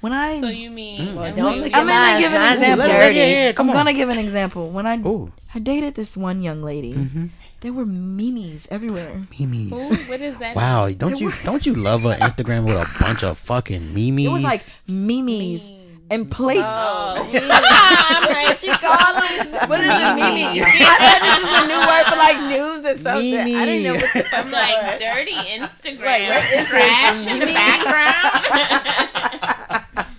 [0.00, 1.14] when I So you mean?
[1.16, 2.86] Well, don't we- look I'm gonna give an example.
[2.86, 3.16] dirty.
[3.16, 3.74] Yeah, yeah, I'm on.
[3.76, 4.70] gonna give an example.
[4.70, 5.32] When I Ooh.
[5.54, 7.26] I dated this one young lady, Mm-hmm.
[7.60, 9.16] there were memes everywhere.
[9.40, 9.70] Memes.
[9.70, 9.80] Who?
[10.12, 10.54] What is that?
[10.54, 14.26] Wow, don't you don't you love an Instagram with a bunch of fucking memes?
[14.26, 15.68] It was like memes
[16.10, 16.60] and plates.
[16.64, 17.16] Oh.
[17.18, 19.68] oh I'm like, she calling.
[19.68, 20.18] What is a meme?
[20.18, 23.56] I thought this was a new word for like news or something.
[23.56, 27.38] I didn't know what the fuck I'm like dirty Instagram Like, what is trash in
[27.40, 28.34] the background.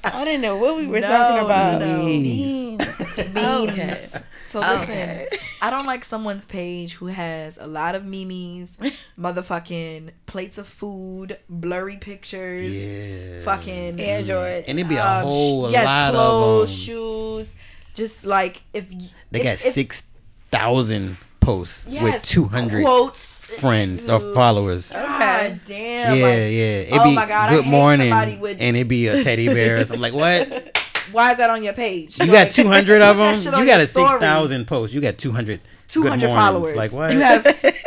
[0.03, 1.79] I didn't know what we were No, talking about.
[1.81, 2.03] no.
[2.03, 3.17] Memes.
[3.33, 4.23] memes.
[4.49, 5.27] So listen, Okay.
[5.61, 8.77] I don't like someone's page who has a lot of memes,
[9.19, 13.41] motherfucking plates of food, blurry pictures, yeah.
[13.43, 14.63] fucking Air Jordan.
[14.67, 16.75] And it'd be a um, whole sh- yes, lot clothes, of them.
[16.77, 17.53] shoes,
[17.95, 18.89] just like if
[19.31, 20.03] They if- got if- six
[20.51, 24.33] thousand posts yes, with two hundred quotes, friends or Ew.
[24.33, 24.91] followers.
[24.91, 26.89] God damn, yeah, like, yeah.
[26.89, 29.23] It'd oh be my God, I good hate morning, somebody with- and it'd be a
[29.23, 29.85] teddy bear.
[29.85, 30.75] so I'm like, what?
[31.11, 32.17] why is that on your page?
[32.19, 33.59] You Like, got 200 of them.
[33.59, 34.93] You got a 6,000 posts.
[34.93, 35.59] You got 200.
[35.87, 36.75] 200 good followers.
[36.75, 37.11] Like what?
[37.11, 37.43] You have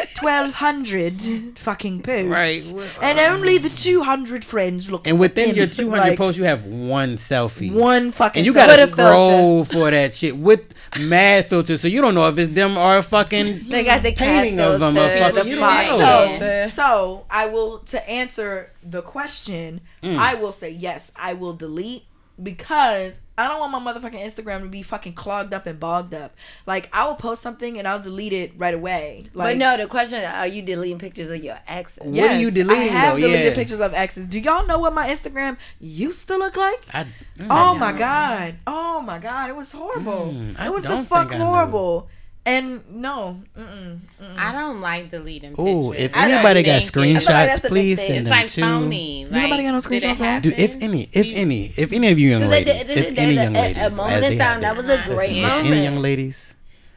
[0.16, 5.06] twelve hundred fucking posts, Right, well, and only the two hundred friends look.
[5.06, 7.72] And within in, your 200 like, posts, you have one selfie.
[7.72, 8.40] one fucking.
[8.40, 12.14] and you gotta With a scroll for that shit with mad filters, so you don't
[12.16, 13.68] know if it's them or a fucking.
[13.68, 15.34] They got the Painting of filter, them, motherfucker.
[15.44, 16.28] the You don't know.
[16.38, 16.68] filter.
[16.70, 19.80] So I will to answer the question.
[20.02, 20.18] Mm.
[20.18, 21.12] I will say yes.
[21.14, 22.02] I will delete
[22.42, 26.34] because I don't want my motherfucking Instagram to be fucking clogged up and bogged up.
[26.66, 29.24] Like I will post something and I'll delete it right away.
[29.32, 32.04] Like But no, the question: Are you deleting pictures of your exes?
[32.04, 32.70] What are you deleting?
[32.70, 33.20] I deleting, have though?
[33.20, 33.54] deleted Yeah.
[33.54, 34.28] pictures of exes.
[34.28, 36.80] Do y'all know what my Instagram used to look like?
[36.92, 38.54] I, mm, Oh my god!
[38.66, 39.48] Oh my god!
[39.50, 40.32] It was horrible.
[40.34, 42.00] Mm, it was the don't fuck horrible.
[42.00, 42.08] I know.
[42.44, 42.82] Horrible.
[42.90, 44.38] And no, mm-mm, mm-mm.
[44.38, 47.58] I don't like deleting Oh, if anybody got think it- I feel like screenshots, that's
[47.58, 48.60] a big please send It's them like to.
[48.60, 49.24] phony.
[49.30, 50.16] Like, Nobody got no screenshots on?
[50.26, 50.50] happen?
[50.50, 52.96] Do if any, if any, if any of you young Because at the- ladies, if
[52.96, 55.14] any the day, young a- a ladies, moment as in time, that was a listen,
[55.14, 56.51] great if any young ladies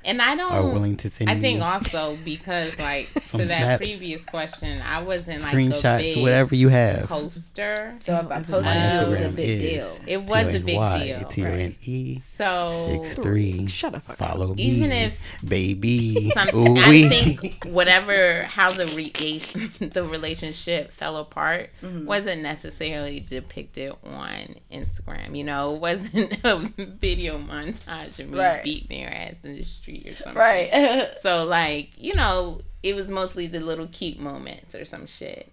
[0.06, 0.52] And I don't.
[0.52, 4.82] are willing to send I think you also because like to that snaps, previous question,
[4.82, 7.08] I wasn't like a screenshots, big whatever you have.
[7.10, 7.94] poster.
[7.98, 10.00] So if I My posted it, it was a Instagram big is deal.
[10.08, 13.68] It was a big deal, T-O-N-Y, So Six three.
[13.68, 14.04] Shut up.
[14.04, 16.30] Follow me, Even if baby.
[16.32, 19.40] some, Ooh I think whatever how the re-
[19.90, 22.06] the relationship fell apart Mm-hmm.
[22.06, 25.36] wasn't necessarily depicted on Instagram.
[25.38, 28.64] You know, it wasn't a video montage of me Right.
[28.64, 30.34] beating their ass in the street or something.
[30.36, 31.08] Right.
[31.22, 35.52] So like, you know, it was mostly the little cute moments or some shit.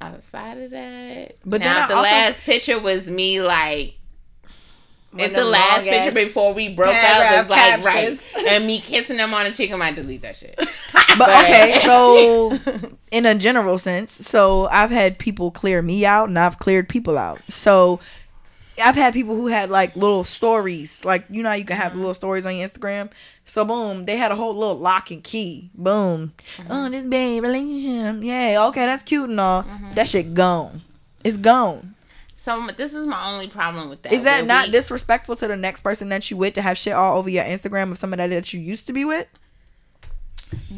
[0.00, 3.94] Outside of that, But but then if the also- last picture was me like.
[5.16, 8.20] If the last picture before we broke up was like captions.
[8.36, 10.54] right, and me kissing them on the cheek, I might delete that shit.
[11.18, 12.58] But okay, so
[13.10, 17.16] in a general sense, so I've had people clear me out and I've cleared people
[17.18, 17.40] out.
[17.48, 17.98] So
[18.80, 21.92] I've had people who had like little stories, like you know how you can have
[21.92, 22.00] mm-hmm.
[22.00, 23.10] little stories on your Instagram.
[23.44, 25.70] So boom, they had a whole little lock and key.
[25.74, 26.32] Boom.
[26.56, 26.72] Mm-hmm.
[26.72, 28.22] Oh, this babe relationship.
[28.22, 29.62] Yeah, okay, that's cute and all.
[29.62, 29.94] Mm-hmm.
[29.94, 30.82] That shit gone.
[31.24, 31.94] It's gone.
[32.34, 34.12] So this is my only problem with that.
[34.12, 36.92] Is that not we- disrespectful to the next person that you with to have shit
[36.92, 39.26] all over your Instagram of somebody that you used to be with?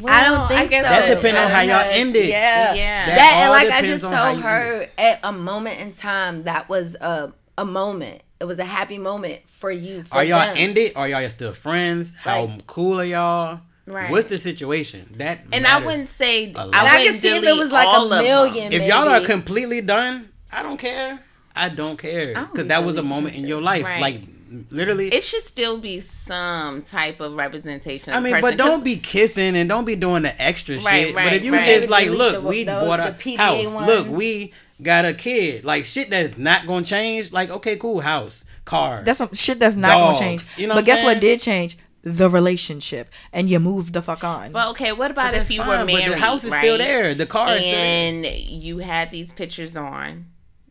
[0.05, 0.89] I don't think I guess so.
[0.89, 2.27] That depend on how y'all ended.
[2.27, 2.73] Yeah.
[2.73, 3.05] Yeah.
[3.05, 5.93] That That, and like I just on how told you her at a moment in
[5.93, 8.21] time that was a a moment.
[8.39, 10.01] It was a happy moment for you.
[10.03, 10.55] For Are y'all them.
[10.57, 10.93] ended?
[10.95, 12.13] Are y'all still friends?
[12.15, 13.59] How Like- cool are y'all?
[13.85, 14.09] Right.
[14.09, 15.13] What's the situation?
[15.17, 16.73] That And I wouldn't say a lot.
[16.75, 18.71] I I can see if it was like a million.
[18.73, 21.19] If y'all are completely done, I don't care.
[21.55, 23.83] I don't care because that was a moment in your life.
[23.85, 24.01] Right.
[24.01, 24.21] Like
[24.69, 25.09] literally.
[25.09, 28.13] It should still be some type of representation.
[28.13, 31.07] I mean, person, but 'cause- don't be kissing and don't be doing the extra Right,
[31.07, 31.15] shit.
[31.15, 31.65] but if you right.
[31.65, 33.87] just like, look, the- we the- bought a the PDA house.
[33.87, 35.63] Look, we got a kid.
[35.63, 37.31] Like shit that's not gonna change.
[37.31, 39.03] Like okay, cool, house, car.
[39.03, 40.19] That's some shit that's not Dogs.
[40.19, 40.57] gonna change.
[40.57, 41.77] You know but what guess I'm what did change?
[42.03, 44.51] The relationship, and you moved the fuck on.
[44.51, 46.05] But okay, what about if you fine, were married?
[46.07, 46.59] but the house is right?
[46.59, 47.13] still there.
[47.13, 48.09] The car is still there.
[48.09, 50.25] and you had these pictures on.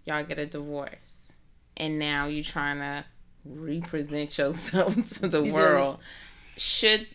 [0.05, 1.37] Y'all get a divorce,
[1.77, 3.05] and now you're trying to
[3.45, 5.99] represent yourself to the world.
[6.57, 7.07] Should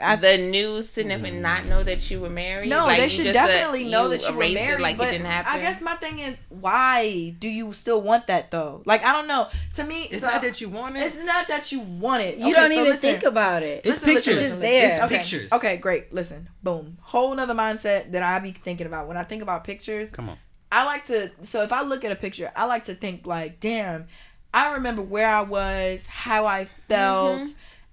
[0.00, 2.68] I- the new significant not know that you were married?
[2.70, 4.80] no, Like, they should just, uh, definitely know that you were erased it married.
[4.82, 5.52] like but it didn't happen.
[5.52, 8.82] I guess my thing is, why do you still want that though?
[8.86, 9.48] Like I don't know.
[9.76, 11.00] To me, It's so- not that you want it.
[11.00, 12.38] It's not that you want it.
[12.38, 13.00] you Okay, don't so even listen.
[13.00, 13.78] think about it.
[13.84, 14.34] It's Listen, listen, pictures.
[14.36, 14.80] listen, Just listen.
[14.80, 14.92] there.
[14.96, 15.16] It's Okay.
[15.18, 15.52] pictures.
[15.52, 16.12] Okay, great.
[16.14, 16.98] Listen, boom.
[17.02, 20.10] Whole nother mindset that I be thinking about when I think about pictures.
[20.10, 20.38] Come on.
[20.72, 23.58] I like to so if I look at a picture, I like to think like,
[23.60, 24.06] damn,
[24.54, 27.50] I remember where I was, how I felt, Mm-hmm.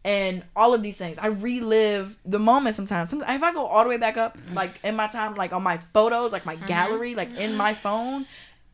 [0.08, 1.20] And all of these things.
[1.20, 3.10] I relive the moment sometimes.
[3.10, 5.62] Some, if I go all the way back up, like in my time, like on
[5.62, 6.66] my photos, like my Mm-hmm.
[6.66, 8.26] gallery, like in my phone,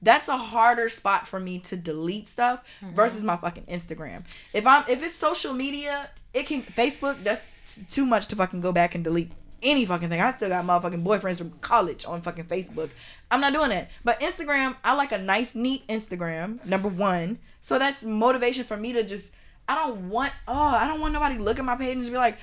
[0.02, 2.96] that's a harder spot for me to delete stuff Mm-hmm.
[2.96, 4.24] versus my fucking Instagram.
[4.54, 7.44] If I'm if it's social media, it can Facebook, that's
[7.92, 9.34] too much to fucking go back and delete
[9.64, 10.20] any fucking thing.
[10.22, 12.90] I still got motherfucking boyfriends from college on fucking Facebook.
[13.32, 13.90] I'm not doing that.
[14.04, 17.40] But Instagram, I like a nice, neat Instagram, number one.
[17.62, 19.32] So that's motivation for me to just
[19.68, 22.12] I don't want oh, I don't want nobody to look at my page and just
[22.12, 22.38] be like,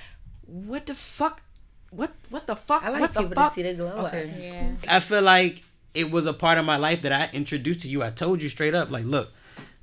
[0.46, 1.42] what the fuck?
[1.90, 2.84] What what the fuck?
[2.84, 3.54] I like what the people fuck?
[3.54, 4.06] to see the glow.
[4.06, 4.32] Okay.
[4.38, 4.94] yeah.
[4.96, 5.62] I feel like
[5.94, 8.02] it was a part of my life that I introduced to you.
[8.02, 9.32] I told you straight up, like, look,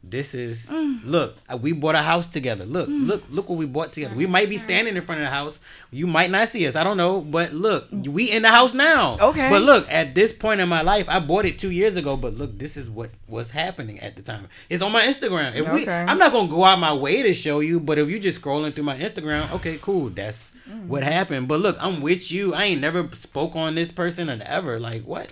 [0.10, 1.00] this is Mm.
[1.06, 1.36] look.
[1.52, 2.66] uh, We bought a house together.
[2.66, 4.16] Look, look, look what we bought together.
[4.16, 5.60] We might be standing in front of the house.
[5.92, 6.76] You might not see us.
[6.76, 9.18] I don't know, but look, we in the house now.
[9.22, 9.50] Okay.
[9.50, 12.16] But look, at this point in my life, I bought it two years ago.
[12.18, 14.48] But look, this is what was happening at the time.
[14.70, 15.56] It's on my Instagram.
[15.56, 16.06] If we, Okay.
[16.08, 18.74] I'm not gonna go out my way to show you, but if you just scrolling
[18.74, 20.10] through my Instagram, okay, cool.
[20.10, 20.88] That's Mm.
[20.88, 21.48] what happened.
[21.48, 22.54] But look, I'm with you.
[22.54, 24.80] I ain't never spoke on this person and ever.
[24.82, 25.30] Like what?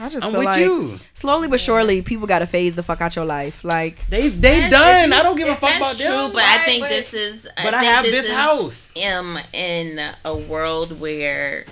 [0.00, 0.98] I just I'm feel with like you.
[1.14, 3.64] slowly but surely people gotta phase the fuck out your life.
[3.64, 5.10] Like They they That's- done.
[5.10, 6.32] you- I don't give a if fuck that's about true, them.
[6.32, 7.48] but I think but- this is.
[7.62, 8.90] But I have this is, house.
[8.96, 11.64] am in a world where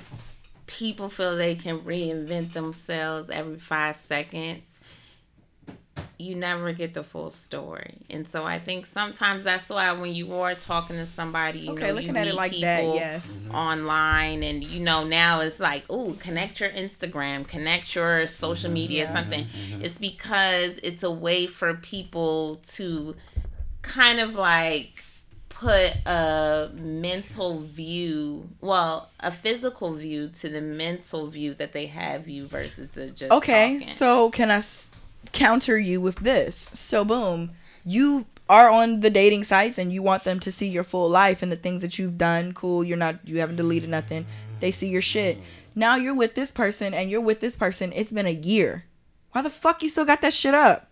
[0.66, 4.75] people feel they can reinvent themselves every five seconds
[6.18, 7.94] you never get the full story.
[8.08, 11.88] And so I think sometimes that's why when you are talking to somebody, you Okay,
[11.88, 13.46] know, looking you at it like that, yes.
[13.48, 13.54] Mm-hmm.
[13.56, 18.74] online and you know now it's like, oh, connect your Instagram, connect your social mm-hmm.
[18.74, 19.44] media, something.
[19.44, 19.82] Mm-hmm.
[19.84, 23.14] It's because it's a way for people to
[23.82, 25.02] kind of like
[25.48, 32.28] put a mental view, well, a physical view to the mental view that they have
[32.28, 33.86] you versus the just Okay, talking.
[33.88, 34.90] so can I s-
[35.32, 36.70] counter you with this?
[36.72, 37.52] So boom,
[37.84, 41.42] you are on the dating sites and you want them to see your full life
[41.42, 42.52] and the things that you've done.
[42.52, 44.26] Cool, you're not you haven't deleted nothing.
[44.60, 45.38] They see your shit.
[45.74, 47.92] Now you're with this person and you're with this person.
[47.94, 48.84] It's been a year.
[49.32, 50.88] Why the fuck you still got that shit up?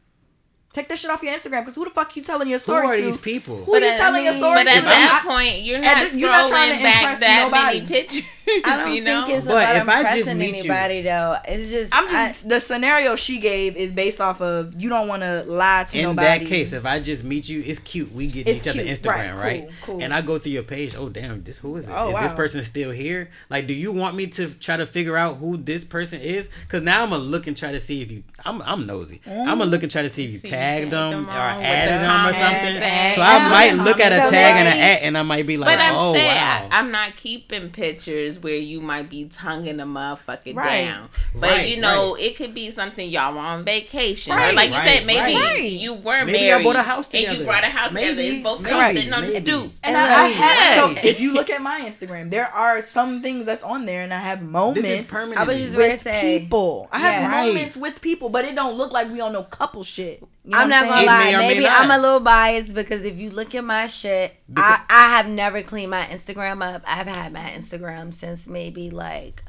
[0.74, 2.86] Take that shit off your Instagram because who the fuck you telling your story Who
[2.88, 3.06] story are to?
[3.06, 3.58] these people?
[3.58, 4.76] Who are you at- uh, telling your I mean, story But to?
[4.76, 7.76] at that I- point, you're not this- you're not trying to back impress that nobody.
[7.80, 8.22] many pictures.
[8.46, 9.24] I don't you know?
[9.24, 11.36] think it's But about if I just impressing meet you- anybody though.
[11.48, 15.22] It's just I'm I- the scenario she gave is based off of you don't want
[15.22, 16.26] to lie to in nobody.
[16.26, 18.12] In that case, if I just meet you, it's cute.
[18.12, 18.82] We get It's each other.
[18.84, 19.68] Instagram, Right, right?
[19.82, 20.02] cool, cool.
[20.04, 20.94] And I go through your page.
[20.94, 21.90] Oh damn, this who is it?
[21.94, 22.36] Oh, is this wow.
[22.36, 23.30] person still here?
[23.48, 26.48] Like, do you want me to try to figure out who this person is?
[26.66, 28.24] Because now I'm gonna look and try to see if you.
[28.46, 29.20] I'm I'm nosy.
[29.26, 29.40] Mm.
[29.40, 31.32] I'm gonna look and try to see if you See, tagged tagged them them or
[31.32, 32.82] on with added the them or something.
[32.82, 33.48] and- So I Yeah.
[33.76, 35.80] might look at a So tag and an at, and I might be like, But
[35.84, 36.68] I'm oh saying wow.
[36.70, 40.84] I, am not keeping pictures where you might be tonguing a motherfucker Right.
[40.84, 41.08] down.
[41.34, 44.70] But Right, you know, it could be something y'all were on vacation, or Right, like
[44.70, 45.62] you right, said, maybe right.
[45.62, 46.26] you were married.
[46.26, 47.28] Maybe y'all married bought a house together.
[47.28, 47.60] and you together.
[47.60, 48.14] brought a house together.
[48.16, 49.72] Maybe, It's both maybe, couples sitting on the stoop.
[49.82, 52.82] And And I, I like- have so if you look at my Instagram, there are
[52.82, 55.38] some things that's on there, and I have moments this is permanent.
[55.40, 56.88] I was just gonna with people.
[56.92, 60.20] I have moments with people, but it don't look like we on no couple shit.
[60.20, 61.30] You know I'm not gonna lie.
[61.30, 61.68] may Maybe.
[61.68, 65.62] I'm a little biased because if you look at my shit, I, I have never
[65.62, 66.82] cleaned my Instagram up.
[66.84, 69.44] I've had my Instagram since maybe like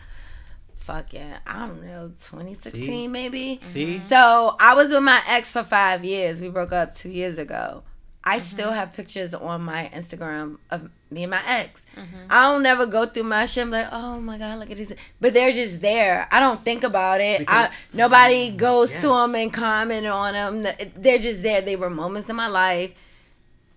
[0.76, 3.08] fucking I don't know 2016 See?
[3.08, 3.60] maybe.
[3.64, 3.98] See?
[3.98, 6.40] So I was with my ex for five years.
[6.40, 7.82] We broke up two years ago.
[8.28, 8.46] I Mm-hmm.
[8.46, 11.86] still have pictures on my Instagram of me and my ex.
[11.96, 12.26] Mm-hmm.
[12.30, 13.64] I don't never go through my shit.
[13.64, 14.94] I'm like, oh my god, look at these.
[15.22, 16.28] But they're just there.
[16.32, 17.40] I don't think about it.
[17.40, 19.02] Because- I, nobody goes Yes.
[19.02, 20.68] to them and comment on them.
[20.98, 21.62] They're just there.
[21.62, 22.96] They were moments in my life.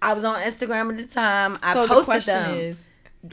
[0.00, 1.58] I was on Instagram at the time.
[1.62, 2.54] I so the posted question them.
[2.56, 2.86] is,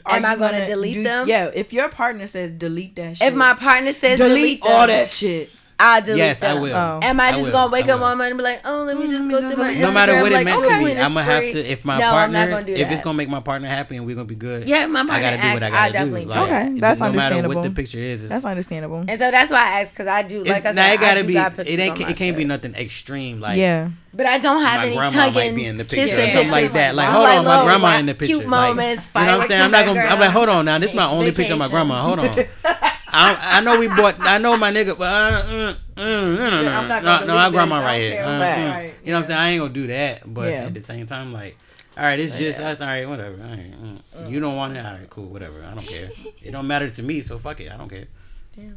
[0.04, 1.28] Am I you gonna delete do- them?
[1.28, 4.86] Yeah, if your partner says delete that shit, if my partner says delete, delete, all
[4.88, 5.48] that shit.
[5.78, 6.56] I'll delete Yes, them.
[6.56, 6.74] I will.
[6.74, 7.00] Oh.
[7.02, 7.52] Am I I just will.
[7.52, 8.06] gonna wake up will.
[8.08, 9.80] one morning and be like, oh, let me Mm, just go through my delete Instagram?
[9.82, 11.58] no matter what it like, meant okay, to me, I'm gonna have to.
[11.70, 12.92] If my no, partner, I'm not gonna do if that.
[12.94, 15.20] it's gonna make my partner happy and we're gonna be good, Yeah, my partner I
[15.20, 15.92] gotta do what I gotta I'll do.
[15.92, 17.12] definitely do Like, Okay, that's understandable.
[17.12, 18.24] no matter what the picture is.
[18.24, 19.04] it's- That's understandable.
[19.06, 21.20] And so that's why I asked because I do, like I said, now it gotta
[21.20, 21.36] I do be.
[21.70, 22.00] It ain't.
[22.00, 23.40] It can't be nothing extreme.
[23.40, 26.06] Like yeah, But I don't have my any grandma tugging, might be in the picture
[26.06, 26.94] kissing or something like that.
[26.94, 28.36] Like, hold like on, my grandma rap- in the picture.
[28.38, 29.08] Cute like, moments.
[29.14, 29.60] you know what I'm saying?
[29.60, 30.00] I'm not gonna.
[30.00, 30.78] I'm like, hold on now.
[30.78, 32.00] This is my only picture of my grandma.
[32.00, 32.38] Hold on.
[33.16, 34.16] I, I know we bought.
[34.20, 38.00] I know my nigga, but uh, uh, uh, no, I'm not no, my grandma right
[38.00, 38.24] here.
[38.24, 38.40] Uh, it.
[38.40, 39.40] Right, You know what I'm saying?
[39.40, 40.66] I ain't gonna do that, but Yeah.
[40.66, 41.56] at the same time, like,
[41.96, 43.42] all right, it's just that's all right, whatever.
[43.42, 44.30] All right, mm.
[44.30, 45.64] You don't want it, all right, cool, whatever.
[45.64, 46.10] I don't care.
[46.42, 47.72] It don't matter to me, so fuck it.
[47.72, 48.06] I don't care.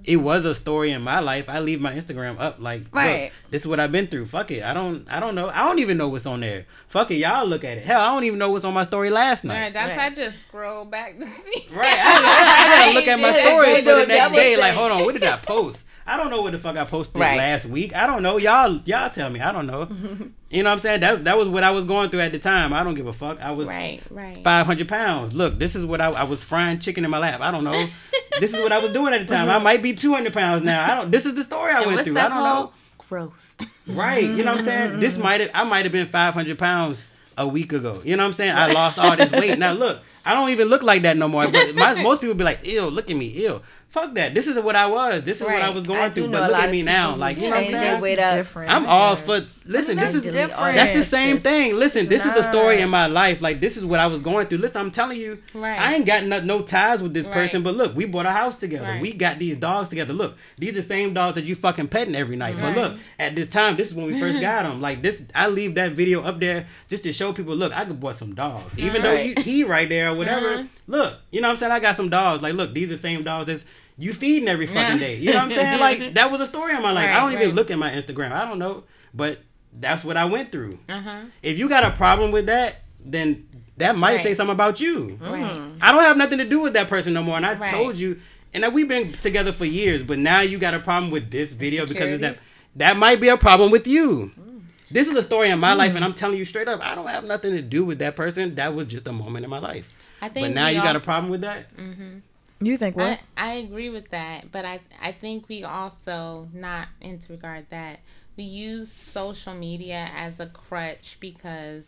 [0.04, 1.46] It was a story in my life.
[1.48, 3.32] I leave my Instagram up like, look, Right.
[3.50, 4.26] this is what I've been through.
[4.26, 4.64] Fuck it.
[4.64, 5.08] I don't.
[5.10, 5.50] I don't know.
[5.50, 6.66] I don't even know what's on there.
[6.88, 7.16] Fuck it.
[7.16, 7.84] Y'all look at it.
[7.84, 9.62] Hell, I don't even know what's on my story last night.
[9.62, 10.12] Right, that's Right.
[10.12, 11.68] I just scroll back to see.
[11.72, 11.98] Right.
[11.98, 14.58] I, I, I gotta look at my story for the next double day.
[14.58, 15.84] Like, hold on, what did I post?
[16.10, 17.38] I don't know what the fuck I posted Right.
[17.38, 17.96] last week.
[17.96, 18.38] I don't know.
[18.38, 19.40] Y'all, y'all tell me.
[19.42, 19.88] I don't know.
[20.50, 21.02] you know what I'm saying?
[21.02, 22.74] That that was what I was going through at the time.
[22.74, 23.40] I don't give a fuck.
[23.42, 24.38] I was Right, right.
[24.44, 25.34] 500 pounds.
[25.34, 27.42] Look, this is what I, I was frying chicken in my lap.
[27.42, 27.88] I don't know.
[28.40, 29.48] this is what I was doing at the time.
[29.48, 29.60] Mm-hmm.
[29.60, 30.92] I might be 200 pounds now.
[30.92, 31.12] I don't.
[31.12, 32.18] This is the story I And went what's through.
[32.18, 32.70] I don't called?
[32.70, 32.74] know.
[32.98, 33.56] Growth.
[33.88, 34.24] Right.
[34.24, 35.00] You know what I'm saying?
[35.00, 37.08] This might have I might have been 500 pounds
[37.38, 38.02] a week ago.
[38.04, 38.52] You know what I'm saying?
[38.52, 39.58] I lost all this weight.
[39.58, 41.48] Now look, I don't even look like that no more.
[41.48, 44.36] But my, most people be like, "Ew, look at me, ew." Fuck that.
[44.36, 45.24] This is what I was.
[45.24, 46.30] This is what I was going I through.
[46.30, 47.16] But look at me now.
[47.16, 48.02] Like you know what I'm saying?
[48.02, 48.36] their up.
[48.36, 48.72] different.
[48.72, 49.98] I'm all for listen.
[49.98, 50.76] That's This is different.
[50.76, 51.76] That's the same It's thing.
[51.76, 53.42] Listen, this is the story in my life.
[53.42, 54.60] Like this is what I was going through.
[54.60, 55.80] Listen, I'm telling you, Right.
[55.80, 57.34] I ain't got no, no ties with this Right.
[57.34, 57.64] person.
[57.64, 58.86] But look, we bought a house together.
[58.86, 59.02] Right.
[59.02, 60.14] We got these dogs together.
[60.14, 62.58] Look, these are the same dogs that you fucking petting every night.
[62.62, 62.76] Right.
[62.76, 64.82] But look, at this time, this is when we first got them.
[64.82, 67.56] Like this, I leave that video up there just to show people.
[67.56, 69.40] Look, I could bought some dogs, even though you, Right.
[69.40, 70.68] he right there or whatever.
[70.90, 71.72] Look, you know what I'm saying?
[71.72, 72.42] I got some dogs.
[72.42, 73.64] Like, look, these are the same dogs that's
[73.98, 74.98] you feeding every fucking Yeah.
[74.98, 75.16] day.
[75.18, 75.80] You know what I'm saying?
[75.88, 77.10] Like that was a story in my life.
[77.10, 78.32] I don't even look at my Instagram.
[78.32, 78.84] I don't know,
[79.14, 79.40] but
[79.80, 80.80] that's what I went through.
[80.90, 81.20] Uh-huh.
[81.44, 83.48] If you got a problem with that, then
[83.78, 84.24] that might Right.
[84.24, 85.20] say something about you.
[85.22, 85.44] Right.
[85.44, 85.78] Mm-hmm.
[85.80, 87.38] I don't have nothing to do with that person no more.
[87.38, 87.70] And I Right.
[87.70, 88.20] told you,
[88.54, 91.54] and that we've been together for years, but now you got a problem with this
[91.54, 92.40] video because of that.
[92.78, 94.32] That might be a problem with you.
[94.40, 94.62] Mm.
[94.90, 95.98] This is a story in my life, mm.
[95.98, 98.56] and I'm telling you straight up, I don't have nothing to do with that person.
[98.56, 99.94] That was just a moment in my life.
[100.22, 101.76] I think But now we you got a problem with that.
[101.76, 102.20] Mm-hmm.
[102.62, 103.20] You think what?
[103.38, 107.68] I, I agree with that, but I I think we also not in to regard
[107.70, 108.00] that
[108.36, 111.88] we use social media as a crutch because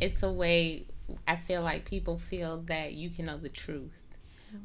[0.00, 0.84] it's a way
[1.26, 3.92] I feel like people feel that you can know the truth.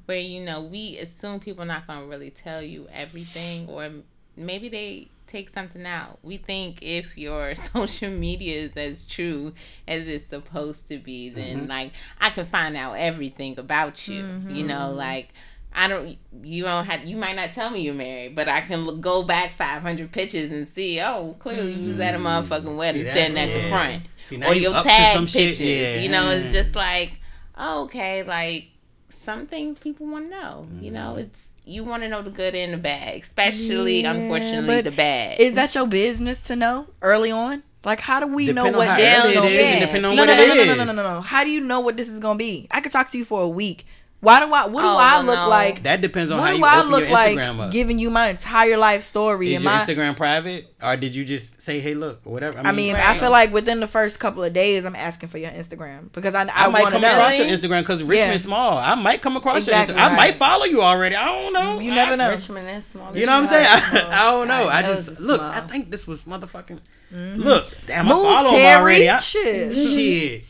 [0.06, 3.89] Where you know we assume people are not gonna really tell you everything, or
[4.38, 6.19] maybe they take something out.
[6.23, 9.53] We think if your social media is as true
[9.87, 14.23] as it's supposed to be, then like I can find out everything about you.
[14.49, 15.29] You know, like
[15.73, 16.17] I don't.
[16.43, 17.05] You don't have.
[17.05, 20.51] You might not tell me you're married, but I can look, go back 500 pictures
[20.51, 20.99] and see.
[20.99, 24.53] Oh, clearly you was at a motherfucking wedding, that's- standing at the front, See, or
[24.53, 25.59] your tag pictures.
[25.61, 25.95] yeah.
[25.95, 27.13] You know, it's just like,
[27.57, 28.65] oh, okay, like
[29.07, 30.67] some things people want to know.
[30.81, 30.93] You Mm-hmm.
[30.93, 34.91] know, it's you want to know the good and the bad, especially Yeah, unfortunately the
[34.91, 35.39] bad.
[35.39, 37.63] Is that your business to know early on?
[37.83, 39.57] Like, how do we Depend know on what how this early is gonna be?
[39.57, 41.21] and depend on no, no, no, no, no, no, no, no, no.
[41.21, 42.67] How do you know what this is gonna be?
[42.71, 43.85] I could talk to you for a week.
[44.22, 44.68] Why do I?
[44.68, 45.49] What do Oh, I well, look no.
[45.49, 45.81] like?
[45.84, 47.72] That depends on what how do you I open look your like Instagram up.
[47.72, 49.48] giving you my entire life story?
[49.49, 52.60] Is and your my, Instagram private, or did you just say, "Hey, look," or whatever?
[52.60, 53.19] I mean, I Right.
[53.19, 56.43] feel like within the first couple of days, I'm asking for your Instagram because I,
[56.43, 57.11] I, I, might come know.
[57.11, 58.38] across your Instagram because Richmond Yeah.
[58.38, 58.77] small.
[58.77, 60.11] I might come across Exactly, your Instagram.
[60.11, 61.15] I might follow you already.
[61.15, 61.80] I don't know.
[61.80, 62.30] You I- never know.
[62.30, 63.18] Richmond is small.
[63.18, 63.84] You know what I'm saying?
[63.93, 64.68] Richmond I, I don't know.
[64.69, 65.39] I know just look.
[65.41, 65.52] small.
[65.52, 66.80] I think this was motherfucking.
[67.11, 67.41] Mm-hmm.
[67.41, 68.76] Look, damn, Move, I follow him Terry.
[68.81, 69.10] already.
[69.10, 69.73] I, Shit.
[69.76, 70.43] shit.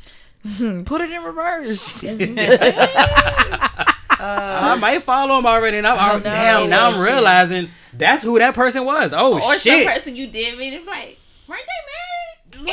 [0.86, 2.04] Put it in reverse.
[4.22, 5.80] Uh, I might follow him already.
[5.80, 7.08] And I'm, I I'm- damn, now I'm Shit.
[7.08, 9.14] realizing that's who that person was.
[9.16, 9.84] Oh or shit.
[9.84, 12.32] some person you did meet and like, weren't they married?
[12.62, 12.68] you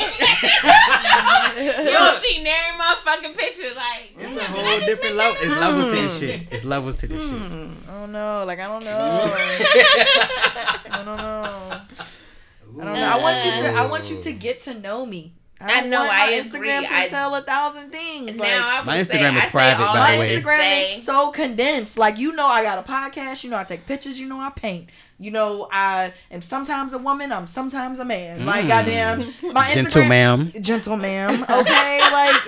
[1.91, 4.11] don't see nary motherfucking picture like.
[4.15, 5.37] It's a did I whole different level.
[5.41, 6.25] It's levels to this hmm.
[6.27, 6.53] shit.
[6.53, 7.41] It's levels to this shit.
[7.41, 8.43] I don't know.
[8.45, 9.33] Like I don't know.
[10.85, 11.81] I don't know.
[12.79, 12.93] I don't know.
[12.93, 13.73] I want you to.
[13.73, 15.33] I want you to get to know me.
[15.61, 16.69] I don't know, want I my agree.
[16.69, 18.35] Instagram to I- tell a thousand things.
[18.37, 20.35] Now Like, I My would say- Instagram is I private, by the way.
[20.35, 21.97] to Instagram say- is so condensed.
[21.97, 23.43] Like you know, I got a podcast.
[23.43, 24.19] You know, I take pictures.
[24.19, 24.89] You know, I paint.
[25.21, 27.33] You know, I am sometimes a woman.
[27.33, 28.45] I'm sometimes a man.
[28.45, 28.67] Like Mm.
[28.69, 29.19] goddamn,
[29.53, 30.51] my Instagram, Gentle ma'am.
[30.61, 31.43] gentle ma'am.
[31.43, 32.45] Okay, like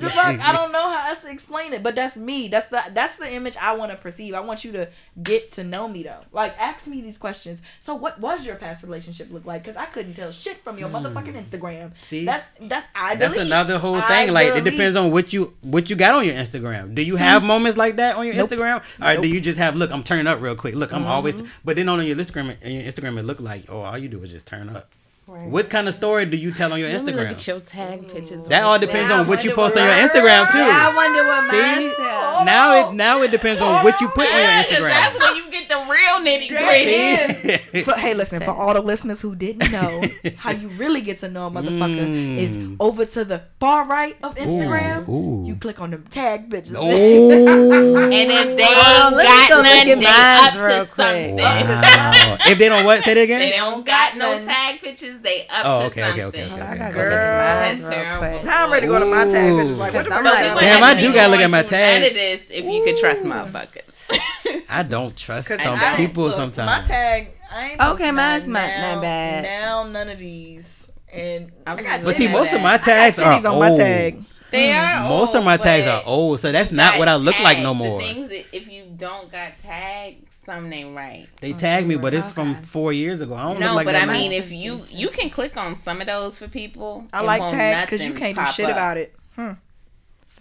[0.00, 0.40] the fuck.
[0.40, 2.48] I don't know how else to explain it, but that's me.
[2.48, 4.34] That's the that's the image I want to perceive.
[4.34, 4.88] I want you to
[5.22, 6.18] get to know me though.
[6.32, 7.62] Like, ask me these questions.
[7.78, 9.62] So, what was your past relationship look like?
[9.62, 11.92] Because I couldn't tell shit from your motherfucking Instagram.
[12.02, 12.24] See?
[12.32, 13.14] That's that's I.
[13.16, 14.32] That's another whole I thing.
[14.32, 16.94] Like it depends on what you what you got on your Instagram.
[16.94, 18.50] Do you have moments like that on your Nope.
[18.50, 18.82] Instagram, or Nope.
[19.00, 19.22] Mm-hmm.
[19.22, 19.90] do you just have look?
[19.90, 20.74] I'm turning up real quick.
[20.74, 21.42] Look, I'm always.
[21.64, 24.22] But then on your Instagram, on your Instagram, it look like oh, all you do
[24.22, 24.90] is just turn up.
[25.32, 27.46] What kind of story do you tell on your Let me look at Instagram?
[27.46, 28.46] your tag pictures.
[28.48, 29.18] That all depends there.
[29.18, 30.58] on what you wonder post on your Instagram too.
[30.58, 31.56] I wonder what See?
[31.62, 32.44] mine said.
[32.44, 35.28] Now it now it depends on what you put on your Yeah, 'cause that's Instagram.
[35.34, 37.78] when you get the real nitty gritty.
[37.78, 37.84] is.
[37.86, 40.02] For, hey, listen, for all the listeners who didn't know,
[40.36, 42.38] how you really get to know a motherfucker Mm.
[42.38, 45.08] is over to the far right of Instagram.
[45.08, 45.44] ooh.
[45.46, 46.74] You click on them tag bitches.
[46.76, 46.86] Oh.
[48.12, 50.88] And if they Well, ain't let's got go none, they up real to quick.
[50.88, 51.36] something.
[51.36, 52.36] Wow.
[52.46, 53.02] if they don't what?
[53.04, 53.40] Say it They again.
[53.40, 56.24] They don't got no tag pictures, they up Oh, to okay, okay, something.
[56.42, 56.78] okay, okay, I okay.
[56.78, 57.04] gotta Girl.
[57.04, 58.44] go look at That's terrible.
[58.44, 59.76] Now I'm ready to go to my tag bitches.
[59.78, 60.80] Like, what the Cause I'm like- is We that?
[60.80, 62.00] Damn, I do gotta look at my tag.
[62.02, 64.64] None of this if you could trust my motherfuckers.
[64.68, 66.66] I don't trust some I- people look, sometimes.
[66.66, 69.44] My tag, I ain't Okay, mine's none not- now, not bad.
[69.44, 72.32] Now none of these, and I, I got But see, Yeah.
[72.32, 73.78] most of my tags are titties on my old.
[73.78, 74.24] tag.
[74.50, 74.78] They hmm.
[74.78, 77.72] are Most of my tags are old, so that's not what I look like no
[77.74, 78.00] more.
[78.00, 81.28] The things that if you don't got tags, something ain't right.
[81.40, 83.34] They tag me, but it's from four years ago.
[83.34, 84.12] I don't No, look like but that I now.
[84.12, 87.06] mean, if you you can click on some of those for people.
[87.12, 88.72] I it like won't tags because you can't do pop shit up.
[88.72, 89.14] about it.
[89.36, 89.52] Hmm.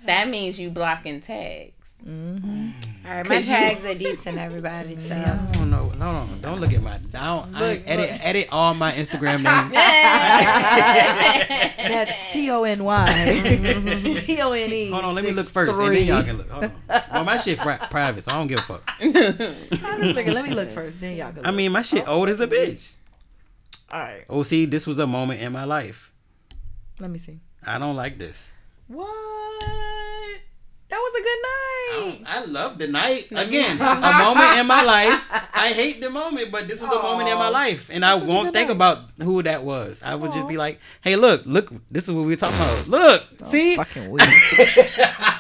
[0.06, 1.72] That means you blocking tags.
[2.08, 2.70] Mm-hmm.
[3.06, 4.96] All right, my tags are decent, everybody.
[4.96, 5.92] So I don't know.
[5.98, 6.94] No, no, don't look at my.
[6.94, 7.56] I don't.
[7.56, 9.72] I Look, edit, edit all my Instagram names.
[11.78, 14.26] That's T O N Y mm-hmm.
[14.26, 14.90] P O N E.
[14.90, 16.50] Hold on, let me look first, and then y'all can look.
[16.50, 16.72] Hold on.
[17.12, 18.82] Well, my shit fri- private, so I don't give a fuck.
[19.00, 21.38] I'm just thinking, let me look first, then y'all can.
[21.38, 21.48] Look.
[21.48, 22.94] I mean, my shit old as a bitch.
[23.92, 23.98] Oh.
[23.98, 24.26] all right.
[24.28, 26.12] Oh, see, this was a moment in my life.
[27.00, 27.42] Let me see.
[27.66, 28.50] I don't like this.
[28.88, 29.71] What?
[30.92, 31.90] That was a good night.
[32.00, 33.78] don't- I love the night again.
[33.82, 35.24] a moment in my life.
[35.54, 38.54] I hate the moment, but this was a moment in my life, and I won't
[38.54, 38.76] think night.
[38.76, 40.02] about who that was.
[40.04, 42.88] I would just be like, "Hey, look, look, this is what we are talking about.
[42.88, 44.22] Look, oh, see, Fucking weak.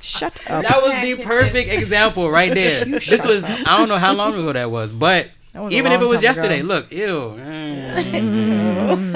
[0.00, 0.62] Shut up.
[0.64, 2.84] that was the perfect example right there.
[2.84, 3.50] This was up.
[3.68, 5.30] I don't know how long ago that was, but That was a
[5.70, 6.66] even if it was yesterday, ago.
[6.68, 7.36] look, ew.
[7.38, 9.14] Mm.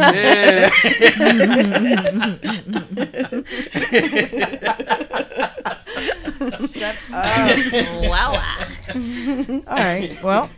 [8.08, 8.32] Wow.
[9.66, 10.18] All right.
[10.22, 10.50] Well,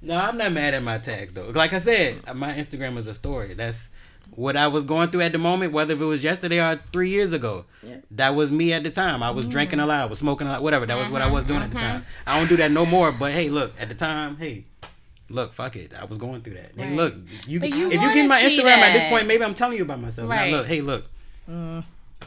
[0.00, 1.50] No, I'm not mad at my tags though.
[1.50, 3.54] Like I said, my Instagram is a story.
[3.54, 3.88] That's
[4.30, 7.08] what I was going through at the moment, whether if it was yesterday or three
[7.10, 7.64] years ago.
[7.82, 7.96] Yeah.
[8.12, 9.22] That was me at the time.
[9.22, 10.86] I was drinking a lot, I was smoking a lot, whatever.
[10.86, 12.04] That was what I was doing at the time.
[12.26, 13.10] I don't do that no more.
[13.12, 14.64] But hey, look, at the time, hey,
[15.28, 15.92] look, fuck it.
[15.98, 16.72] I was going through that.
[16.76, 16.92] Hey, Right.
[16.92, 17.14] look,
[17.46, 19.84] you, you if you get my see Instagram at this point, maybe I'm telling you
[19.84, 20.28] about myself.
[20.28, 21.06] Now, look, hey, look,
[21.48, 21.84] mm.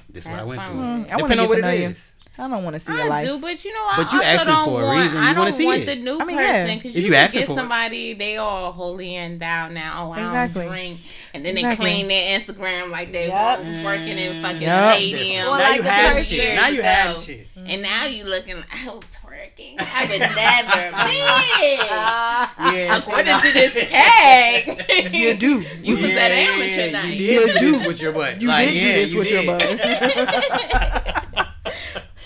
[0.10, 0.80] this is what I went fun through.
[0.82, 1.10] with it.
[1.10, 1.88] Mm, I wanna Depending on what to know it you.
[1.90, 2.11] is.
[2.41, 3.27] I don't want to see your I life.
[3.27, 5.22] do, but you know, I But you also don't for a want, reason.
[5.22, 5.85] You I don't see want it.
[5.85, 6.63] the new I mean, yeah.
[6.65, 7.55] person because If you, you can get for it.
[7.55, 10.07] somebody they all holy and thou now.
[10.07, 10.63] Oh, I Exactly.
[10.63, 10.99] don't drink,
[11.35, 11.85] and then Exactly.
[11.85, 13.59] they clean their Instagram like they Yep.
[13.59, 14.41] were twerking in mm.
[14.41, 14.95] fucking Yep.
[14.95, 15.45] stadium.
[15.45, 16.39] Well, now like you the have first shit.
[16.43, 17.47] years Now you have shit.
[17.55, 19.76] And now you looking like oh twerking.
[19.80, 22.73] I would never, man.
[22.76, 25.63] Yeah, According to this tag, You do.
[25.84, 27.18] You was at Yeah, amateur You night.
[27.19, 28.41] did do with your butt.
[28.41, 30.81] You Like, did yeah, do this you with your butt.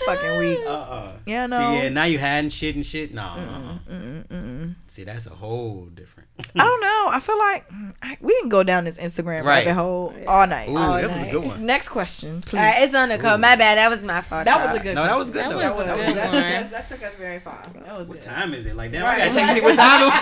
[0.06, 0.58] Fucking weak.
[0.66, 1.12] Uh-uh.
[1.26, 1.58] Yeah, no.
[1.58, 3.12] See, yeah, now you hiding shit and shit.
[3.12, 3.22] No.
[3.22, 6.28] Mm, mm, mm, see, that's a whole different.
[6.54, 7.08] I don't know.
[7.10, 7.64] I feel like
[8.02, 9.66] I, we can go down this Instagram Right.
[9.66, 10.68] rabbit hole all night.
[10.68, 11.66] Ooh, All that was a good one.
[11.66, 12.58] Next question, please.
[12.58, 13.40] All right, it's on the code.
[13.40, 13.78] My bad.
[13.78, 14.44] That was my fault.
[14.44, 14.94] that was a good.
[14.94, 15.56] No, that was good That though.
[15.76, 17.60] was a That good that, took us, that took us very far.
[17.84, 18.26] That was What good.
[18.26, 18.76] time is it?
[18.76, 19.22] Like, damn, Right.
[19.22, 20.12] I gotta check and see what time.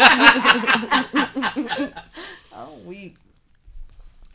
[2.55, 3.17] Oh, weak.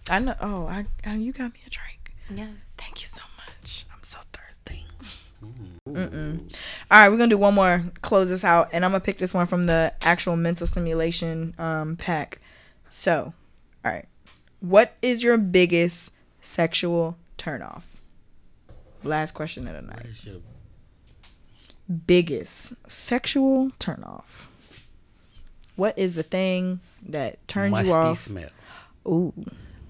[0.09, 0.35] I know.
[0.41, 2.13] Oh, I, I you got me a drink.
[2.35, 2.49] Yes.
[2.77, 3.85] Thank you so much.
[3.93, 4.85] I'm so thirsty.
[5.95, 6.53] Mm-mm.
[6.91, 7.81] All right, we're gonna do one more.
[8.01, 11.95] Close this out, and I'm gonna pick this one from the actual mental stimulation um,
[11.97, 12.39] pack.
[12.89, 13.33] So,
[13.85, 14.05] all right,
[14.59, 17.83] what is your biggest sexual turnoff?
[19.03, 20.01] Last question of the night.
[20.03, 20.41] That's your-
[22.05, 24.23] Biggest sexual turnoff.
[25.75, 28.19] What is the thing that turns Musty you off?
[28.19, 28.49] smell.
[29.07, 29.33] Ooh.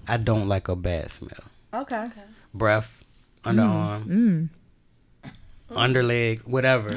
[0.08, 1.42] I don't like a bad smell.
[1.74, 1.98] Okay.
[1.98, 2.22] okay.
[2.54, 3.04] Breath,
[3.44, 4.48] underarm, Mm.
[5.70, 5.78] Mm-hmm.
[5.78, 6.90] underleg, whatever.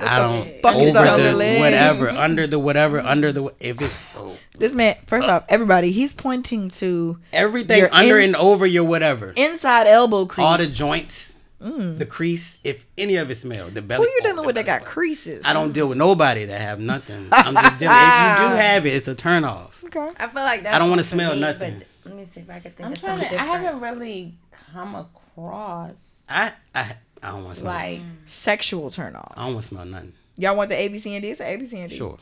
[0.00, 1.60] I don't Fuck is over the leg?
[1.60, 5.36] whatever, under the whatever, under the if it's oh, This man, first uh.
[5.36, 9.32] off, everybody, he's pointing to everything Your under ins- and over your whatever.
[9.36, 10.44] inside elbow crease.
[10.44, 11.32] All the joints,
[11.62, 11.98] mm.
[11.98, 14.06] the crease, if any of it smell, the belly.
[14.06, 14.92] Who you oh, dealing the with that belly got button.
[14.92, 15.44] creases?
[15.46, 17.28] I don't deal with nobody that have nothing.
[17.30, 17.96] I'm just dealing.
[17.96, 19.84] if you do have it, it's a turn off.
[19.84, 20.08] Okay.
[20.18, 21.78] I feel like that's I don't wanna one smell me, nothing.
[21.78, 23.34] But let me see if I can think I'm of trying something to.
[23.36, 23.64] I different.
[23.64, 24.34] haven't really
[24.72, 25.92] come across
[26.28, 27.72] I I I don't want to smell.
[27.72, 29.32] like Sexual turn off.
[29.36, 30.12] I don't want to smell nothing.
[30.36, 31.30] Y'all want the A, B, C, and D?
[31.30, 31.96] It's A, B, C, and D.
[31.96, 32.18] Sure.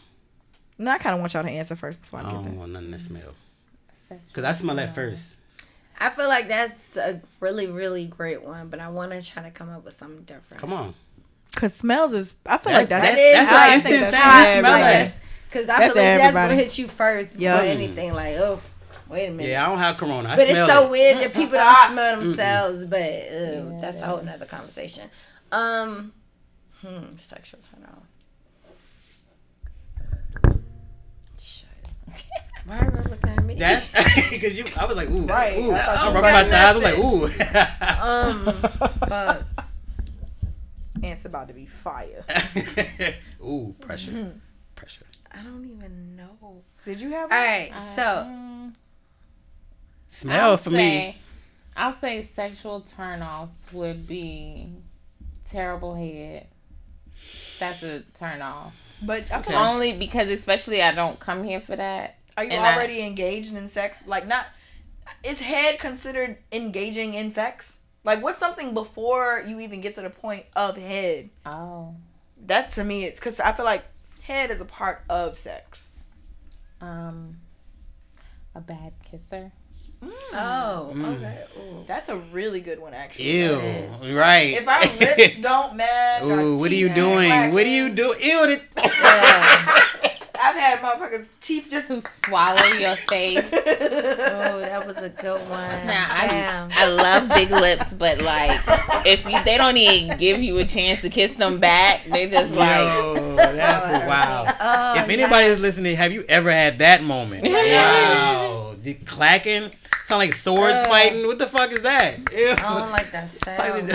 [0.78, 2.54] No, I kind of want y'all to answer first before I I get don't there.
[2.54, 3.34] want nothing to smell.
[4.32, 5.22] Cause I smell that first.
[5.98, 9.50] I feel like that's a really, really great one, but I want to try to
[9.50, 10.60] come up with something different.
[10.60, 10.94] Come on.
[11.56, 12.34] Cause smells is.
[12.44, 13.06] I feel That- like that's.
[13.06, 13.66] that- is that's hot.
[13.66, 14.58] the I think that's You hot.
[14.58, 15.12] smell Like.
[15.48, 17.60] Because I That's feel like that's gonna hit you first before Yeah.
[17.60, 17.66] Mm.
[17.68, 18.12] anything.
[18.14, 18.60] Like, oh,
[19.12, 19.50] wait a minute.
[19.50, 20.30] Yeah, I don't have corona.
[20.30, 20.90] I but smell it's so it.
[20.90, 22.86] weird that people don't smell themselves.
[22.86, 25.10] But uh, that's a whole nother conversation.
[25.52, 26.12] Um,
[26.80, 28.02] hmm, sexual turn off.
[31.38, 31.68] Shit.
[32.66, 33.54] Why are you looking at me?
[33.56, 33.88] That's
[34.30, 34.64] because you.
[34.78, 35.72] I was like, ooh, Right, Ooh.
[35.72, 36.64] I thought I you rubbed was my like thighs.
[36.64, 37.24] I was like, ooh.
[38.48, 38.54] um,
[39.08, 39.42] fuck.
[41.04, 42.24] Ants about to be fire.
[43.44, 44.40] ooh, pressure,
[44.76, 45.04] pressure.
[45.32, 46.62] I don't even know.
[46.84, 47.32] Did you have?
[47.32, 47.80] All right, one?
[47.96, 48.72] so Mm,
[50.12, 50.76] Smell I'll for me.
[50.76, 51.16] say-
[51.76, 54.68] I'll say sexual turnoffs would be
[55.48, 56.46] terrible head.
[57.58, 58.74] That's a turn off.
[59.02, 59.54] But Okay.
[59.54, 62.18] Only because, especially, I don't come here for that.
[62.36, 64.04] are you and I- already engaged in sex?
[64.06, 64.46] Like, not.
[65.24, 67.78] Is head considered engaging in sex?
[68.04, 71.30] Like, what's something before you even get to the point of head?
[71.46, 71.94] Oh,
[72.46, 73.84] That to me, it's because I feel like
[74.22, 75.90] head is a part of sex.
[76.80, 77.38] um,
[78.54, 79.52] a bad kisser.
[80.02, 81.16] Oh, Mm.
[81.16, 81.44] okay.
[81.58, 81.84] Ooh.
[81.86, 83.30] That's a really good one, actually.
[83.38, 83.56] Ew.
[84.16, 84.56] Right.
[84.56, 87.30] If our lips don't match, our Ooh, what are you doing?
[87.30, 88.18] ain't What are you doing?
[88.22, 88.44] Ew.
[88.44, 88.62] it.
[88.84, 90.18] Yeah.
[90.44, 91.86] I've had motherfuckers' teeth just.
[91.86, 93.44] To swallow your face.
[93.52, 95.86] Oh, that was a good one.
[95.86, 96.68] Now, I, Damn.
[96.72, 98.60] I love big lips, but like,
[99.06, 102.52] if you, they don't even give you a chance to kiss them back, they just
[102.54, 104.44] like, Yo, that's wow.
[104.60, 107.44] Oh, if anybody is listening, have you ever had that moment?
[107.44, 108.74] Wow.
[108.82, 109.70] The clacking
[110.12, 110.84] sound like swords Uh.
[110.88, 111.26] fighting.
[111.26, 112.18] What the fuck is that?
[112.32, 112.50] Ew.
[112.50, 113.58] I don't like that sound.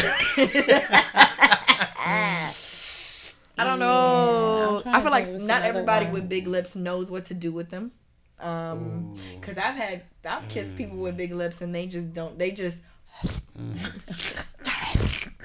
[3.60, 4.82] I don't know.
[4.84, 6.14] trying I feel like not everybody one.
[6.14, 7.92] with big lips knows what to do with them.
[8.40, 9.40] Um, Ooh.
[9.42, 12.38] cause I've had I've kissed people with big lips and they just don't.
[12.38, 12.82] They just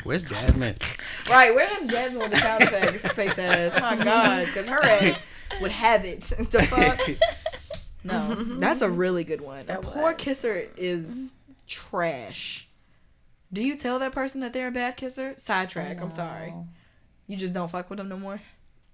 [0.05, 0.77] Where's Jasmine?
[1.31, 1.55] right.
[1.55, 3.81] Where's Jasmine with the sound effects face ass?
[3.81, 5.19] My God, cause her ass
[5.63, 6.21] would have it.
[6.51, 7.01] the fuck.
[8.05, 9.65] No, that's a really good one.
[9.69, 10.15] A poor was.
[10.19, 11.33] kisser is
[11.67, 12.69] trash.
[13.53, 15.35] Do you tell that person that they're a bad kisser?
[15.37, 16.01] Sidetrack.
[16.01, 16.55] I'm sorry.
[17.27, 18.41] You just don't fuck with them no more.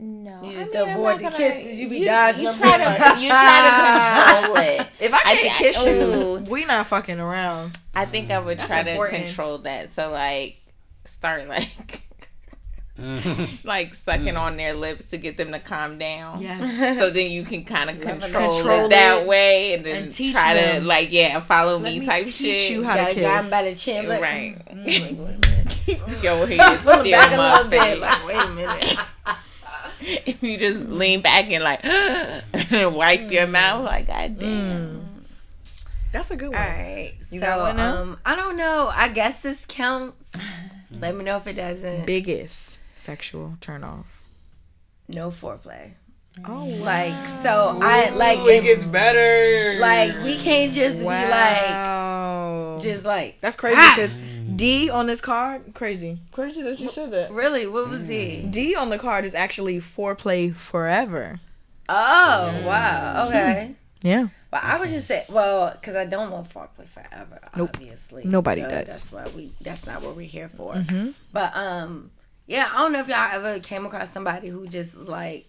[0.01, 1.81] No, You just I'm avoid the gonna- kisses.
[1.81, 2.61] You be dodging you them.
[2.61, 2.77] Try
[3.17, 4.87] to, you try to control it.
[5.01, 5.91] If I I, I- can't kiss you.
[5.91, 6.37] ooh.
[6.49, 7.79] We not fucking around.
[7.95, 9.21] I think I would That's try important.
[9.23, 9.93] to control that.
[9.95, 10.57] So like
[11.05, 12.03] start like.
[13.65, 16.43] like sucking on their lips to get them to calm down.
[16.43, 16.99] Yes.
[16.99, 20.13] So then you can kind of control, control it that it way, and then and
[20.13, 22.71] teach try to like yeah, follow Let me me type teach shit.
[22.73, 23.23] you how Gotta kiss.
[23.25, 24.09] grab by the chin.
[24.09, 24.57] Like, Right.
[24.75, 26.23] mm, wait a minute.
[26.23, 27.99] Go ahead, him back a little up, bit.
[28.01, 28.99] Like, wait a minute.
[30.27, 31.85] if you just lean back and like
[32.73, 35.05] and wipe your mouth, like God damn.
[36.11, 36.57] That's a good one.
[36.57, 37.13] All right.
[37.31, 37.97] You so, got one now?
[38.01, 38.91] um, I don't know.
[38.93, 40.33] I guess this counts.
[41.01, 42.07] Let me know if it doesn't.
[42.07, 44.23] Biggest sexual turn off.
[45.09, 45.93] No foreplay.
[46.47, 49.79] Oh, Like, so I like Ooh, it if- gets better.
[49.81, 51.17] like we can't just wow.
[51.25, 53.93] be like just like That's crazy Ah!
[53.97, 54.17] because
[54.55, 56.19] D on this card, crazy.
[56.33, 57.31] Crazy that you said that.
[57.33, 57.67] really.
[57.67, 58.43] What was D?
[58.49, 61.41] D on the card is actually foreplay forever.
[61.89, 63.27] Oh wow.
[63.29, 63.75] Okay.
[64.03, 64.29] Yeah.
[64.51, 67.41] But I would just say, well, because I don't want foreplay forever.
[67.57, 67.71] Nope.
[67.75, 68.87] Obviously, Nobody Duh, does.
[68.87, 69.53] That's what we.
[69.61, 70.75] That's not what we're here for.
[70.75, 71.15] Mhm.
[71.33, 72.11] But um,
[72.49, 75.47] yeah, I don't know if y'all ever came across somebody who just like,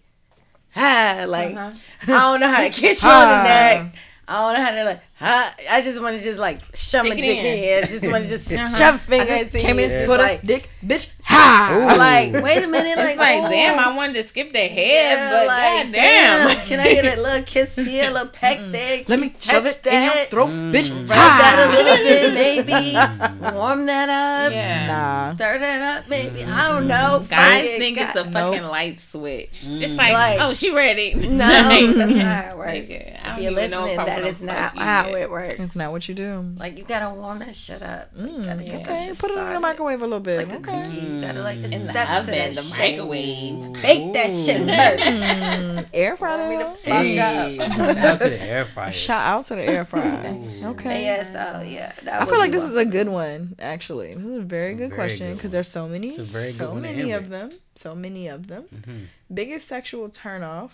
[0.76, 1.72] ah, like Uh-huh.
[2.02, 3.94] I don't know how to kiss you on the neck.
[4.28, 5.00] I don't know how to like.
[5.20, 5.50] Huh?
[5.70, 7.78] I just want to just like shove my Stick it dick in.
[7.78, 7.84] in.
[7.84, 8.78] I just want to just Uh-huh.
[8.78, 11.12] shove a finger into Came in Just for the like, dick, bitch.
[11.30, 11.94] Ha!
[11.96, 15.16] like, wait a minute, like, It's like, oh, damn, I wanted to skip the head,
[15.18, 16.66] yeah, but like, goddamn.
[16.66, 19.04] Can I get a little kiss here, a little peck there?
[19.06, 20.30] Let me Touch shove it in your that.
[20.30, 20.90] throat, bitch.
[20.90, 21.00] Mm.
[21.02, 23.54] Rub that a little bit, maybe.
[23.56, 24.52] Warm that up.
[24.52, 24.86] Yeah.
[24.88, 25.34] Nah.
[25.36, 26.44] Stir that up, maybe.
[26.44, 27.24] I don't know.
[27.28, 28.70] Guys Fuck it, think it's a fucking Nope.
[28.72, 29.64] light switch.
[29.68, 29.80] Mm.
[29.80, 31.14] Just like, Like- oh, she ready.
[31.14, 32.70] No, Like, that's not how it works.
[32.72, 34.74] Nigga, I don't If you're even know listening, if I that wanna is not fuck
[34.74, 34.80] you
[35.10, 35.54] how it works.
[35.58, 36.52] That's not what you do.
[36.56, 38.10] Like you gotta warm that shit up.
[38.14, 40.48] Like, you gotta get that Okay, shit put it in the microwave a little bit.
[40.48, 40.82] Like a okay.
[40.84, 41.06] cookie.
[41.06, 42.78] You gotta like the in the steps to oven, that the shit.
[42.98, 43.72] microwave.
[43.82, 45.22] Bake that shit first.
[45.22, 46.48] Mm, air fryer.
[46.50, 46.74] me to though?
[46.74, 47.70] fuck Hey, up.
[47.70, 48.92] shout out to the air fryer.
[48.92, 50.32] Shout out to the air fryer.
[50.32, 50.66] Ooh.
[50.68, 51.04] Okay.
[51.04, 51.92] Yeah, so yeah.
[52.10, 52.70] I feel like this one.
[52.70, 54.14] is a good one, actually.
[54.14, 56.58] This is a very good Very question because there's so many, It's a very good
[56.58, 58.64] so one many of them, so many of them.
[58.74, 59.06] Mhm.
[59.32, 60.70] Biggest sexual turnoff,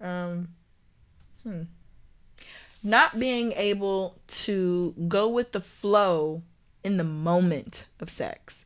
[0.00, 0.48] um,
[1.42, 1.62] hmm,
[2.82, 6.42] not being able to go with the flow
[6.84, 8.64] in the moment of sex.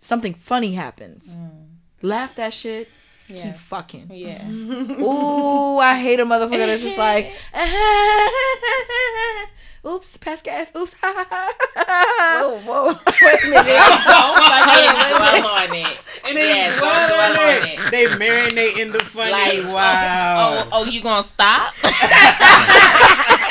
[0.00, 1.66] Something funny happens, mm.
[2.02, 2.88] laugh that shit,
[3.28, 3.42] Yeah.
[3.44, 4.10] keep fucking.
[4.12, 4.48] Yeah.
[4.50, 7.32] Ooh, I hate a motherfucker that's just like,
[9.86, 10.94] oops, pass gas, oops.
[11.02, 12.88] Whoa, whoa.
[12.88, 13.66] Wait a minute.
[13.66, 15.98] Don't fucking dwell on it.
[16.34, 17.78] Yeah, don't dwell on it.
[17.90, 19.32] They marinate in the funny.
[19.32, 20.64] Like, wow.
[20.66, 21.74] oh, oh, you gonna stop?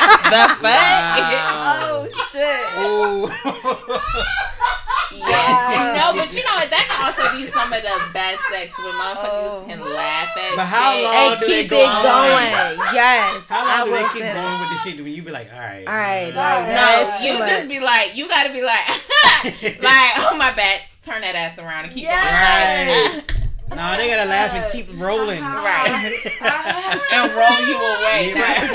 [0.05, 0.61] The fuck?
[0.63, 1.79] Wow.
[1.81, 2.65] Oh shit.
[2.85, 3.29] Ooh.
[5.15, 5.95] Yeah.
[6.11, 6.69] No, but you know what?
[6.69, 9.95] That can also be some of the best sex when motherfuckers can oh.
[9.95, 12.03] laugh at But how long And do they keep go it on?
[12.03, 12.51] going.
[12.93, 13.45] Yes.
[13.47, 14.59] How I long do they keep going that.
[14.59, 15.87] with the shit when you be like, all right.
[15.87, 18.85] All right, like, No, you too just be like, you gotta be like,
[19.81, 23.23] like, oh my bad, turn that ass around and keep Yes.
[23.25, 23.34] going.
[23.71, 25.41] No, they gotta laugh and keep rolling.
[25.41, 25.89] Right.
[27.13, 28.29] and roll you away.
[28.29, 28.71] Yeah, Now, right.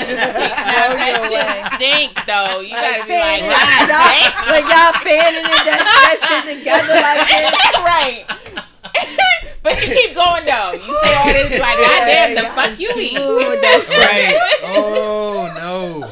[0.67, 2.59] now that shit stink though.
[2.59, 4.51] You gotta be like, Fan- God y'all, damn.
[4.51, 7.55] like y'all fanning it, that, that shit together like this.
[7.87, 8.21] right.
[9.63, 10.75] but you keep going though.
[10.75, 13.17] You say all this like, God damn, the fuck you eat.
[13.17, 13.61] moving with.
[13.63, 14.35] Right.
[14.63, 16.11] Oh no.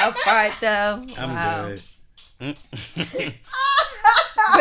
[0.00, 1.06] A part though.
[1.16, 1.68] I'm Wow.
[1.68, 1.82] good.
[2.38, 2.54] But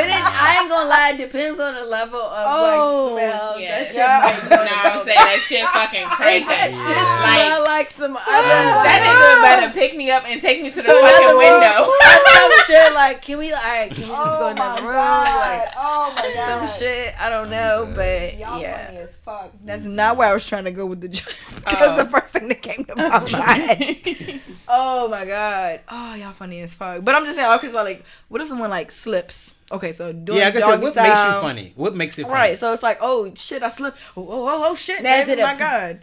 [0.10, 3.62] it, I ain't gonna lie, it depends on the level of Oh, like smells.
[3.62, 3.78] Yeah.
[3.80, 4.20] That shit Yeah.
[4.26, 6.46] might No, go I'm saying that shit fucking crazy.
[6.46, 8.26] That shit Like, smell like some other.
[8.26, 11.38] that like, nigga better pick me up and take me to the to another fucking
[11.38, 11.86] window.
[11.86, 11.94] Or
[12.34, 13.54] some shit like, can we?
[13.54, 14.96] All right, can we just go in another oh room?
[14.96, 17.14] Like oh my god, some shit.
[17.22, 18.86] I don't know, but Y'all yeah.
[18.88, 19.52] funny as fuck.
[19.64, 21.60] That's not where I was trying to go with the jokes oh.
[21.62, 22.04] because Oh.
[22.04, 24.42] the first thing that came to my mind.
[24.68, 25.82] oh my god.
[25.90, 27.04] Oh, y'all funny as fuck.
[27.06, 29.54] But I'm just saying, okay, so like, what if someone like slips?
[29.72, 31.74] Okay, so doing Yeah, I guess doggy what makes you funny?
[31.76, 32.34] What makes it funny?
[32.34, 33.98] Right, so it's like, oh shit, I slipped.
[34.16, 36.00] Oh, oh, oh, oh shit, Now, is baby, it my god.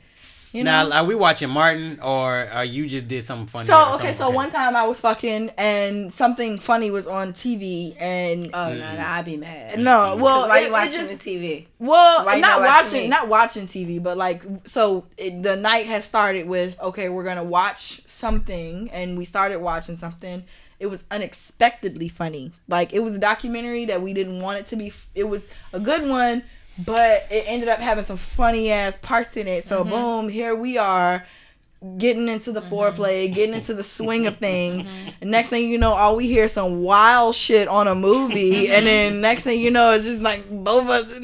[0.53, 0.97] You Now, know.
[0.97, 3.65] are we watching Martin or are you just did something funny?
[3.65, 4.17] So or okay, something?
[4.19, 8.79] so one time I was fucking and something funny was on TV and Oh no,
[8.79, 9.79] no, I'd be mad.
[9.79, 11.67] no, well, why it- you watching just- the TV?
[11.79, 15.87] Well, Why not not watching watching, not watching TV, but like, so it, the night
[15.87, 20.45] has started with okay, we're gonna watch something, and we started watching something.
[20.83, 22.51] It was unexpectedly funny.
[22.67, 24.93] Like it was a documentary that we didn't want it to be.
[25.15, 26.43] It was a good one,
[26.85, 29.65] but it ended up having some funny ass parts in it.
[29.65, 29.91] So mm-hmm.
[29.91, 31.25] boom, here we are.
[31.99, 32.75] Getting into the mm-hmm.
[32.75, 34.85] foreplay, getting into the swing of things.
[34.87, 35.11] Mm-hmm.
[35.21, 38.67] And next thing you know, all we hear is some wild shit on a movie,
[38.67, 38.73] mm-hmm.
[38.73, 41.07] and then next thing you know, it's just like both of us.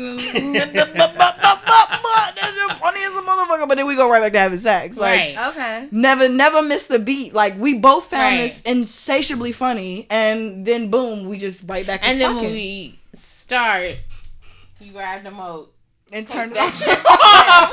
[2.35, 3.69] That's just funny as a motherfucker.
[3.69, 4.97] But then we go right back to having sex.
[4.97, 5.49] Like right.
[5.51, 5.89] Okay.
[5.91, 7.35] never, never missed the beat.
[7.35, 8.49] Like we both found Right.
[8.49, 12.53] this insatiably funny, and then boom, we just bite back to And then fucking when
[12.53, 13.99] we start,
[14.81, 15.73] you grab the moat.
[16.13, 16.79] And turn it that off.
[16.79, 17.73] shit off.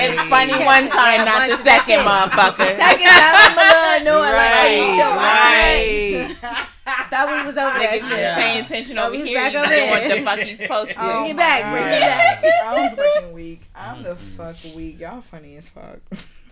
[0.00, 2.06] it's funny one time, not the second, it.
[2.06, 2.76] motherfucker.
[2.76, 4.32] Second time, I'm a little annoyed.
[4.32, 6.36] Like, oh, you still right.
[6.40, 7.06] that?
[7.10, 9.38] Thought we was over that Niggas just paying attention Oh, over here.
[9.38, 10.96] back You over doing what the fuck he's supposed to.
[10.98, 12.42] Oh Bring oh it my back, bring it God.
[12.42, 12.44] back.
[12.66, 13.60] I'm fucking weak.
[13.74, 15.00] I'm the fuck weak.
[15.00, 15.98] Y'all funny as fuck.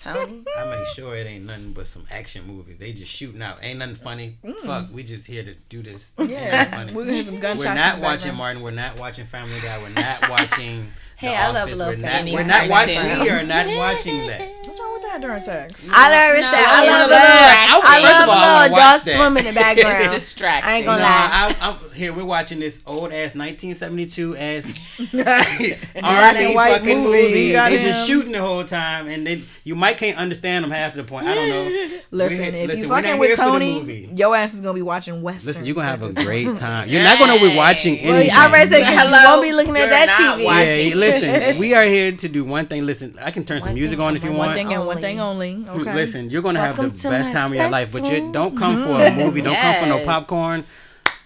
[0.03, 0.45] Tony.
[0.59, 2.79] I make sure it ain't nothing but some action movies.
[2.79, 3.59] They just shooting out.
[3.63, 4.37] Ain't nothing funny.
[4.65, 6.13] Fuck, we just here to do this.
[6.19, 6.29] Mm.
[6.29, 7.65] Yeah, we're gonna some gunshots.
[7.67, 8.35] We're not watching.
[8.35, 8.63] Martin.
[8.63, 9.81] We're not watching Family Guy.
[9.81, 10.93] We're not watching.
[11.23, 11.79] Hey, the I love Office.
[11.79, 12.11] Lil We're not.
[12.11, 12.99] Family We're not watching.
[13.21, 14.49] We are not watching that.
[14.65, 15.89] What's wrong with that during sex?
[15.93, 17.69] I never No, said I I love laugh.
[17.69, 20.15] little, I I love first I little wanna adult swim in the It's background.
[20.15, 20.71] distracting.
[20.71, 21.57] I ain't gonna No, lie.
[21.61, 22.13] I, I'm here.
[22.15, 24.65] We're watching this old ass 1972 ass
[25.13, 27.47] Black R&B white fucking movie, movie.
[27.49, 27.79] They goddamn.
[27.81, 31.27] just shooting the whole time, and then you might can't understand them half the point.
[31.27, 31.65] I don't know.
[32.11, 35.47] Listen, We're- if listen, you fucking with Tony, your ass is gonna be watching Western.
[35.49, 36.89] Listen, you're gonna have a great time.
[36.89, 38.31] You're not gonna be watching anything.
[38.35, 40.45] I already said 'cause you Hello, won't be looking at that TV.
[40.45, 40.89] watching.
[40.89, 42.87] Yeah, listen, we are here to do one thing.
[42.87, 44.39] Listen, I can turn some music on if you only.
[44.39, 44.59] One want.
[44.59, 45.55] thing and one thing only.
[45.55, 45.95] Hmm, okay.
[45.95, 48.57] Listen, you're gonna have the best my time of your life, sex but you don't
[48.57, 49.43] come for a movie.
[49.43, 50.65] Don't come for no popcorn.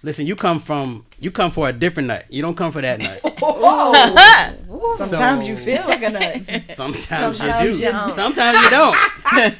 [0.02, 2.24] Listen, you come from you come for a different nut.
[2.28, 3.20] You don't come for that nut.
[3.40, 3.92] Whoa.
[4.96, 6.42] Sometimes So- you feel like a nut.
[6.74, 7.06] Sometimes,
[7.38, 7.76] Sometimes you do.
[7.78, 7.90] you.
[8.14, 8.96] Sometimes you don't.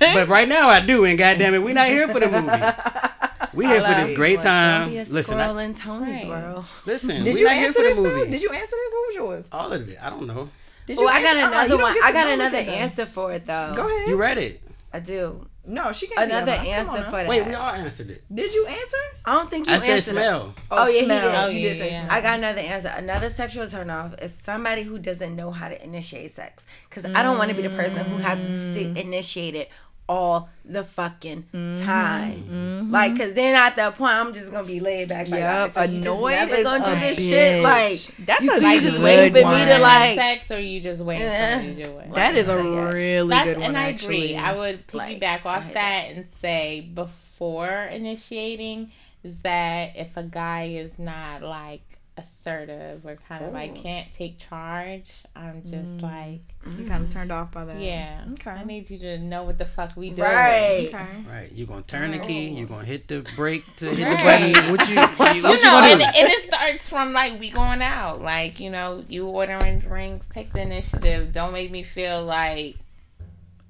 [0.01, 3.16] but right now I do, and goddamn it, we're not here for the movie.
[3.57, 4.91] We here for this great time.
[4.91, 6.29] be Listen, squirrel I, in Tony's Right.
[6.29, 6.65] world.
[6.85, 7.97] listen, Did we're you not here answer for the this?
[7.97, 8.03] though?
[8.03, 8.31] movie.
[8.31, 8.93] Did you answer this?
[8.93, 9.49] What was yours?
[9.53, 9.99] All of it.
[10.01, 10.49] I don't know.
[10.87, 11.97] Did Oh, I got answer- uh-uh, another don't one.
[12.05, 13.73] I got another answer for it though.
[13.75, 14.09] Go ahead.
[14.09, 14.63] You read it.
[14.93, 15.47] I do.
[15.69, 16.31] No, she can't.
[16.31, 16.65] Another see that, huh?
[16.65, 17.29] Come answer on for that.
[17.29, 18.25] Wait, we all answered it.
[18.33, 18.97] Did you answer?
[19.25, 20.11] I don't think you I said answered.
[20.11, 20.15] it.
[20.15, 20.55] smell.
[20.71, 21.23] Oh, oh yeah, he did.
[21.35, 22.09] Oh, You yeah, did say yeah.
[22.09, 22.89] I got another answer.
[22.97, 26.67] Another sexual turnoff is somebody who doesn't know how to initiate sex.
[26.89, 28.97] Because I don't want to be the person who has to mm.
[28.97, 29.71] initiate it
[30.09, 31.85] all the fucking mm-hmm.
[31.85, 32.43] time.
[32.43, 32.91] Mm-hmm.
[32.91, 35.29] Like, because then at that point, I'm just going to be laid back.
[35.29, 37.29] Like, Yup, so annoyed never is gonna a do this bitch.
[37.29, 37.63] shit.
[37.63, 39.67] Like, That's you a see, you good just waiting for me one.
[39.69, 40.17] to like.
[40.17, 41.57] sex, or you just waiting Yeah.
[41.59, 41.67] for eh.
[41.67, 42.15] me to do it.
[42.15, 43.67] That is a So, really That's good one.
[43.67, 44.35] and I actually.
[44.35, 44.37] agree.
[44.37, 48.93] I would piggyback I off hate that and say before initiating
[49.23, 51.83] is that if a guy is not like
[52.19, 53.83] assertive or kind of like Ooh.
[53.83, 56.03] can't take charge, I'm just mm.
[56.03, 56.41] like,
[56.79, 57.81] You kind of turned off by that.
[57.81, 58.51] yeah, Okay.
[58.51, 60.23] I need you to know what the fuck we doing.
[60.23, 60.89] Right.
[60.89, 61.07] Okay.
[61.29, 61.53] Right.
[61.53, 62.49] You're gonna turn the key.
[62.49, 64.53] You're gonna hit the brake to hit Right.
[64.53, 64.71] the button.
[64.73, 66.07] What you, what you, You what you know, gonna and, do?
[66.07, 70.53] and it starts from like we going out, like you know, you ordering drinks, take
[70.53, 71.33] the initiative.
[71.33, 72.77] Don't make me feel like.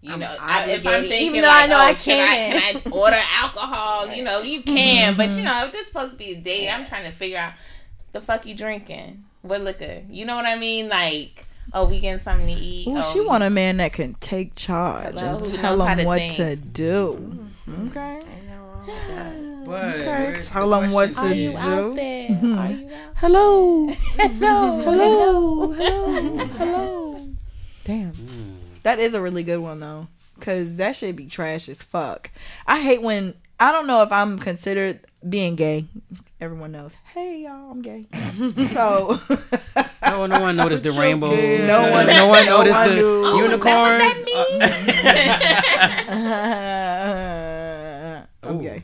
[0.02, 2.22] You I'm know, I, if I'm thinking even though like, I know oh, I can
[2.22, 2.84] I, can't.
[2.84, 4.06] can I order alcohol?
[4.14, 6.70] You know, you can, but you know, if this is supposed to be a date,
[6.70, 7.54] I'm trying to figure out
[8.20, 10.02] the fuck you drinking, what liquor.
[10.10, 10.88] You know what I mean?
[10.88, 12.88] Like, oh, we getting something to eat.
[12.88, 15.98] Ooh, oh, she want a man that can take charge Hello, and tell knows him
[15.98, 16.36] to what think.
[16.36, 17.48] to do.
[17.86, 18.14] Okay.
[18.16, 19.36] Ain't no wrong with that.
[19.66, 21.94] But Okay, tell the 'em what question Are to you is- out do.
[21.96, 22.28] there?
[22.28, 22.56] Mhm.
[22.58, 23.00] Are you out?
[23.16, 23.86] Hello.
[24.16, 25.72] Hello, Hello.
[25.72, 26.36] Hello.
[26.46, 27.28] Hello.
[27.84, 28.12] Damn.
[28.12, 28.54] Hmm.
[28.84, 30.06] That is a really good one though.
[30.40, 32.30] Cause that should be trash as fuck.
[32.66, 35.86] I hate when I don't know if I'm considered being gay.
[36.38, 36.94] Everyone knows.
[37.14, 38.06] Hey y'all, I'm gay.
[38.72, 39.16] so
[40.06, 41.30] No one, no one noticed the rainbow.
[41.30, 43.24] No one- no one no noticed one the knew.
[43.24, 44.02] Oh, is that unicorns.
[44.02, 45.16] what
[48.12, 48.82] uh, I'm gay.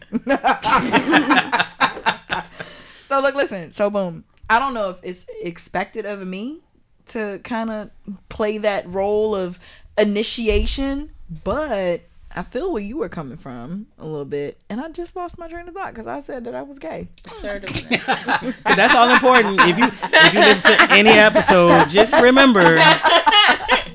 [3.09, 3.71] so look, listen.
[3.71, 4.25] So boom.
[4.49, 6.61] I don't know if it's expected of me
[7.09, 7.91] to kind of
[8.31, 9.59] play that role of
[9.99, 11.11] initiation,
[11.45, 12.01] but
[12.35, 15.49] I feel where you were coming from a little bit, and I just lost my
[15.49, 17.09] train of thought because I said that I was gay.
[17.43, 19.61] That's all important.
[19.63, 22.77] If you if you listen to any episode, just remember.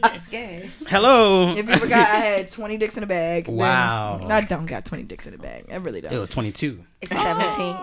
[0.04, 0.70] It's gay.
[0.88, 1.56] Hello.
[1.58, 3.46] If you forgot, I had twenty dicks in a bag.
[3.46, 4.26] then- Wow.
[4.30, 5.66] I don't got twenty dicks in a bag.
[5.72, 6.14] I really don't.
[6.14, 6.80] It was 22.
[7.02, 7.76] It's 17.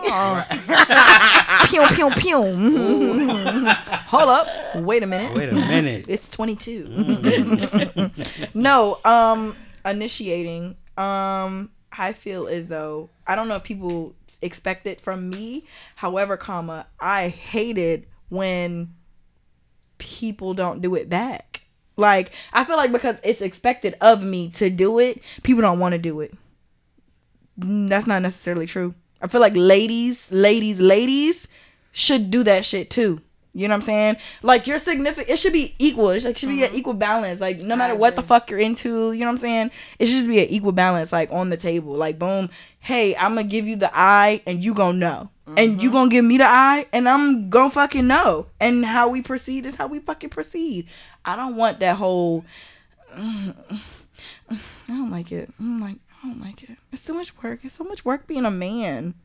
[1.67, 2.41] pew pew pew.
[4.07, 4.47] Hold up.
[4.77, 5.33] Wait a minute.
[5.35, 6.05] Wait a minute.
[6.07, 6.87] It's 22.
[8.53, 9.55] no, um
[9.85, 15.65] initiating um I feel as though I don't know if people expect it from me.
[15.95, 18.93] However, comma, I hate it when
[19.97, 21.61] people don't do it back.
[21.97, 25.93] Like I feel like because it's expected of me to do it, people don't want
[25.93, 26.33] to do it.
[27.59, 28.93] Mm, That's not necessarily true.
[29.21, 31.47] I feel like ladies, ladies, ladies
[31.91, 33.21] should do that shit too.
[33.55, 34.17] You know what I'm saying?
[34.43, 36.09] Like your significant, it should be equal.
[36.09, 36.77] It should, should be an mm-hmm.
[36.77, 37.39] equal balance.
[37.39, 39.71] Like no matter what the fuck you're into, you know what I'm saying?
[39.97, 41.93] It should just be an equal balance, like on the table.
[41.93, 42.49] Like boom,
[42.79, 45.97] hey, I'm gonna give you the eye, and you gonna know, and you mm-hmm.
[45.97, 48.47] gonna give me the eye, and I'm gonna fucking know.
[48.59, 50.87] And how we proceed is how we fucking proceed.
[51.23, 52.43] I don't want that whole.
[53.17, 54.57] I
[54.87, 55.49] don't like it.
[55.59, 56.77] I'm like, I don't like it.
[56.91, 57.61] It's so much work.
[57.63, 59.15] It's so much work being a man.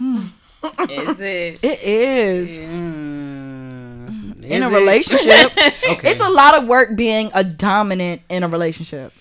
[0.00, 1.58] Is it?
[1.62, 4.72] It is Mm, in is a it?
[4.78, 5.52] relationship.
[5.88, 6.10] Okay.
[6.10, 9.12] It's a lot of work being a dominant in a relationship.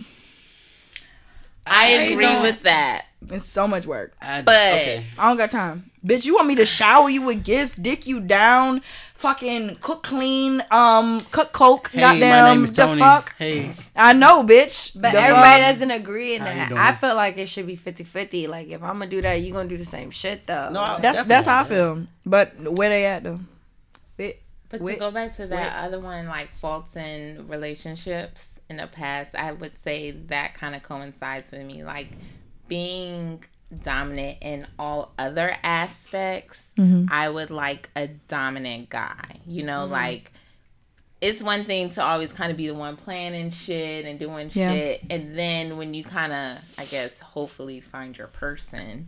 [1.65, 3.05] I agree don't- with that.
[3.29, 4.13] It's so much work.
[4.21, 5.05] I- But- okay.
[5.17, 5.89] I don't got time.
[6.05, 8.81] Bitch, you want me to shower you with gifts, dick you down,
[9.17, 12.99] fucking cook clean, um, cook coke, Hey, goddamn my name is the Tony.
[12.99, 13.33] fuck.
[13.37, 14.99] Hey, I know, bitch.
[14.99, 15.71] But The everybody fuck?
[15.73, 16.71] doesn't agree in that.
[16.71, 18.47] I feel like it should be 50-50.
[18.47, 20.69] Like if I'm gonna do that, you gonna do the same shit though.
[20.71, 22.07] No, I- That's that's how I feel.
[22.25, 23.39] But where they at though?
[24.17, 25.85] It, But Wait, to go back to that wait.
[25.85, 30.83] other one, like faults in relationships in the past, I would say that kind of
[30.83, 31.83] coincides with me.
[31.83, 32.09] Like
[32.67, 33.43] being
[33.83, 37.05] dominant in all other aspects, Mm-hmm.
[37.11, 39.39] I would like a dominant guy.
[39.47, 40.31] You know, like
[41.21, 44.71] it's one thing to always kind of be the one planning shit and doing Yeah.
[44.71, 45.01] shit.
[45.09, 49.07] And then when you kind of, I guess, hopefully find your person,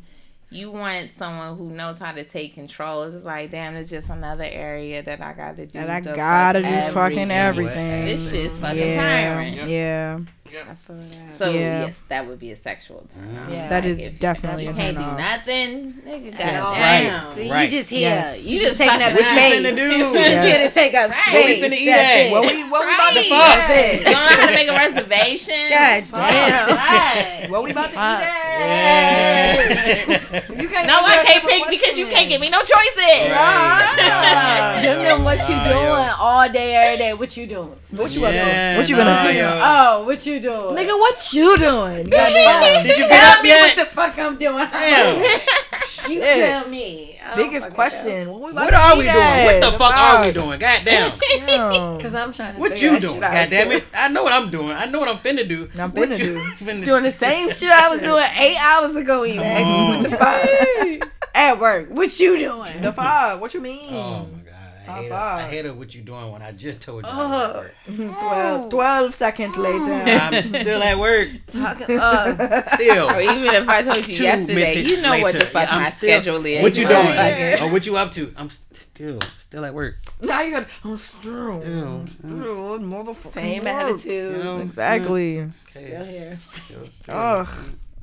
[0.49, 3.03] you want someone who knows how to take control.
[3.03, 5.73] It's like, damn, it's just another area that I got to do.
[5.73, 8.05] that I gotta fuck do fucking everything.
[8.05, 9.69] This shit's fucking yeah, tiring.
[9.69, 10.19] yeah.
[10.19, 11.29] I feel that.
[11.37, 11.85] So Yeah.
[11.85, 13.51] yes, that would be a sexual turn on.
[13.53, 13.69] Yeah.
[13.69, 15.17] That Like, is if- definitely if a you can't do off.
[15.17, 16.39] nothing, nigga.
[16.39, 16.59] Yeah.
[16.61, 17.13] Goddamn.
[17.25, 17.35] Right.
[17.35, 17.69] See, Right.
[17.71, 17.99] you just here.
[18.09, 18.45] Yes.
[18.45, 19.65] You, You just just taking up fucking- what you space.
[19.65, 19.89] finna do?
[19.99, 21.21] You just here to take up Right.
[21.21, 21.61] space.
[21.61, 22.31] What we finna eat at?
[22.31, 23.29] What we what we about to Right.
[23.29, 23.67] fuck?
[23.67, 23.97] That's.
[23.99, 25.55] You don't know how to make a reservation.
[25.69, 26.75] God damn.
[26.75, 27.47] Right.
[27.49, 28.21] What we about to Fuck.
[28.21, 28.29] eat at?
[30.59, 33.31] You can't No, I can't simple pick because you can't give me no choices.
[33.31, 34.81] Right.
[34.83, 37.13] Them know what you doing all day, every day.
[37.13, 37.73] What you doing?
[37.91, 39.39] What you gonna What you nah, gonna do?
[39.43, 40.75] Oh, what you doing?
[40.75, 42.09] Nigga, what you doing?
[42.09, 42.83] Goddamn.
[42.85, 43.77] Did you get tell up me yet?
[43.77, 44.67] what the fuck I'm doing.
[44.71, 45.21] Damn.
[46.11, 46.35] you Shit.
[46.49, 47.17] tell me.
[47.23, 48.27] I Biggest fucking question.
[48.39, 49.15] What, What are we doing?
[49.15, 50.59] What the fuck are we doing?
[50.59, 51.19] Goddamn.
[51.45, 51.97] Damn.
[51.97, 53.01] Because I'm trying to What you doing?
[53.01, 53.85] shit out, God damn it.
[53.93, 54.71] I know what I'm doing.
[54.71, 55.69] I know what I'm finna do.
[55.77, 56.39] I'm What finna you do.
[56.39, 60.09] finna Doing the same shit I was doing eight hours ago when you asked me
[60.09, 61.09] what the fuck.
[61.35, 61.89] At work.
[61.89, 62.81] What you doing?
[62.81, 63.39] The five.
[63.39, 63.93] What you mean?
[63.93, 64.27] Oh,
[64.89, 65.39] My god.
[65.39, 65.45] I hate, it.
[65.45, 67.09] I hate it what you doing when I just told you.
[67.11, 67.65] Ugh.
[67.87, 67.95] I'm
[68.69, 69.93] 12, 12 seconds later.
[69.93, 71.29] I'm still at work.
[71.51, 73.09] Talking uh, Still.
[73.09, 75.89] Or even if I told you Two yesterday, you know what the fuck Yeah, my
[75.89, 76.61] still- schedule is.
[76.63, 77.03] What you Right.
[77.03, 77.15] doing?
[77.15, 78.33] Like, Or what you up to?
[78.37, 79.95] I'm still still at work.
[80.21, 82.07] now you got oh, still, Still.
[82.07, 83.71] still, motherfucking same work.
[83.73, 84.37] attitude.
[84.37, 84.57] You know?
[84.59, 85.47] Exactly.
[85.69, 86.11] Still Okay.
[86.11, 86.39] here.
[86.65, 87.47] Still, still, Ugh.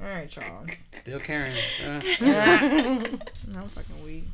[0.03, 0.67] All right, y'all.
[0.93, 1.57] still carrying.
[1.83, 3.01] Uh, I'm
[3.69, 4.25] fucking weak.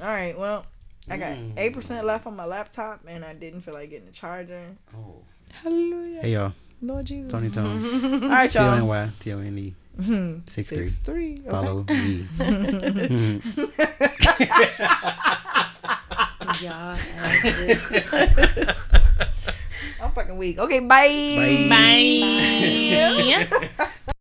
[0.00, 0.64] All right, well,
[1.10, 1.52] I got Mm.
[1.56, 4.76] eight percent left on my laptop, and I didn't feel like getting the charger.
[4.96, 5.16] oh.
[5.62, 6.52] Hallelujah, Hey y'all.
[6.80, 7.30] Lord Jesus.
[7.30, 8.22] Tony Tone.
[8.24, 8.88] All right, T O N y'all.
[8.88, 9.74] Y T O N E.
[10.48, 10.68] Six
[11.04, 11.38] three.
[11.40, 11.50] Okay.
[11.50, 12.26] Follow me.
[16.62, 16.96] Y'all
[20.00, 20.58] I'm fucking weak.
[20.58, 21.66] Okay, bye.
[21.68, 23.46] Bye.
[23.78, 24.11] Bye.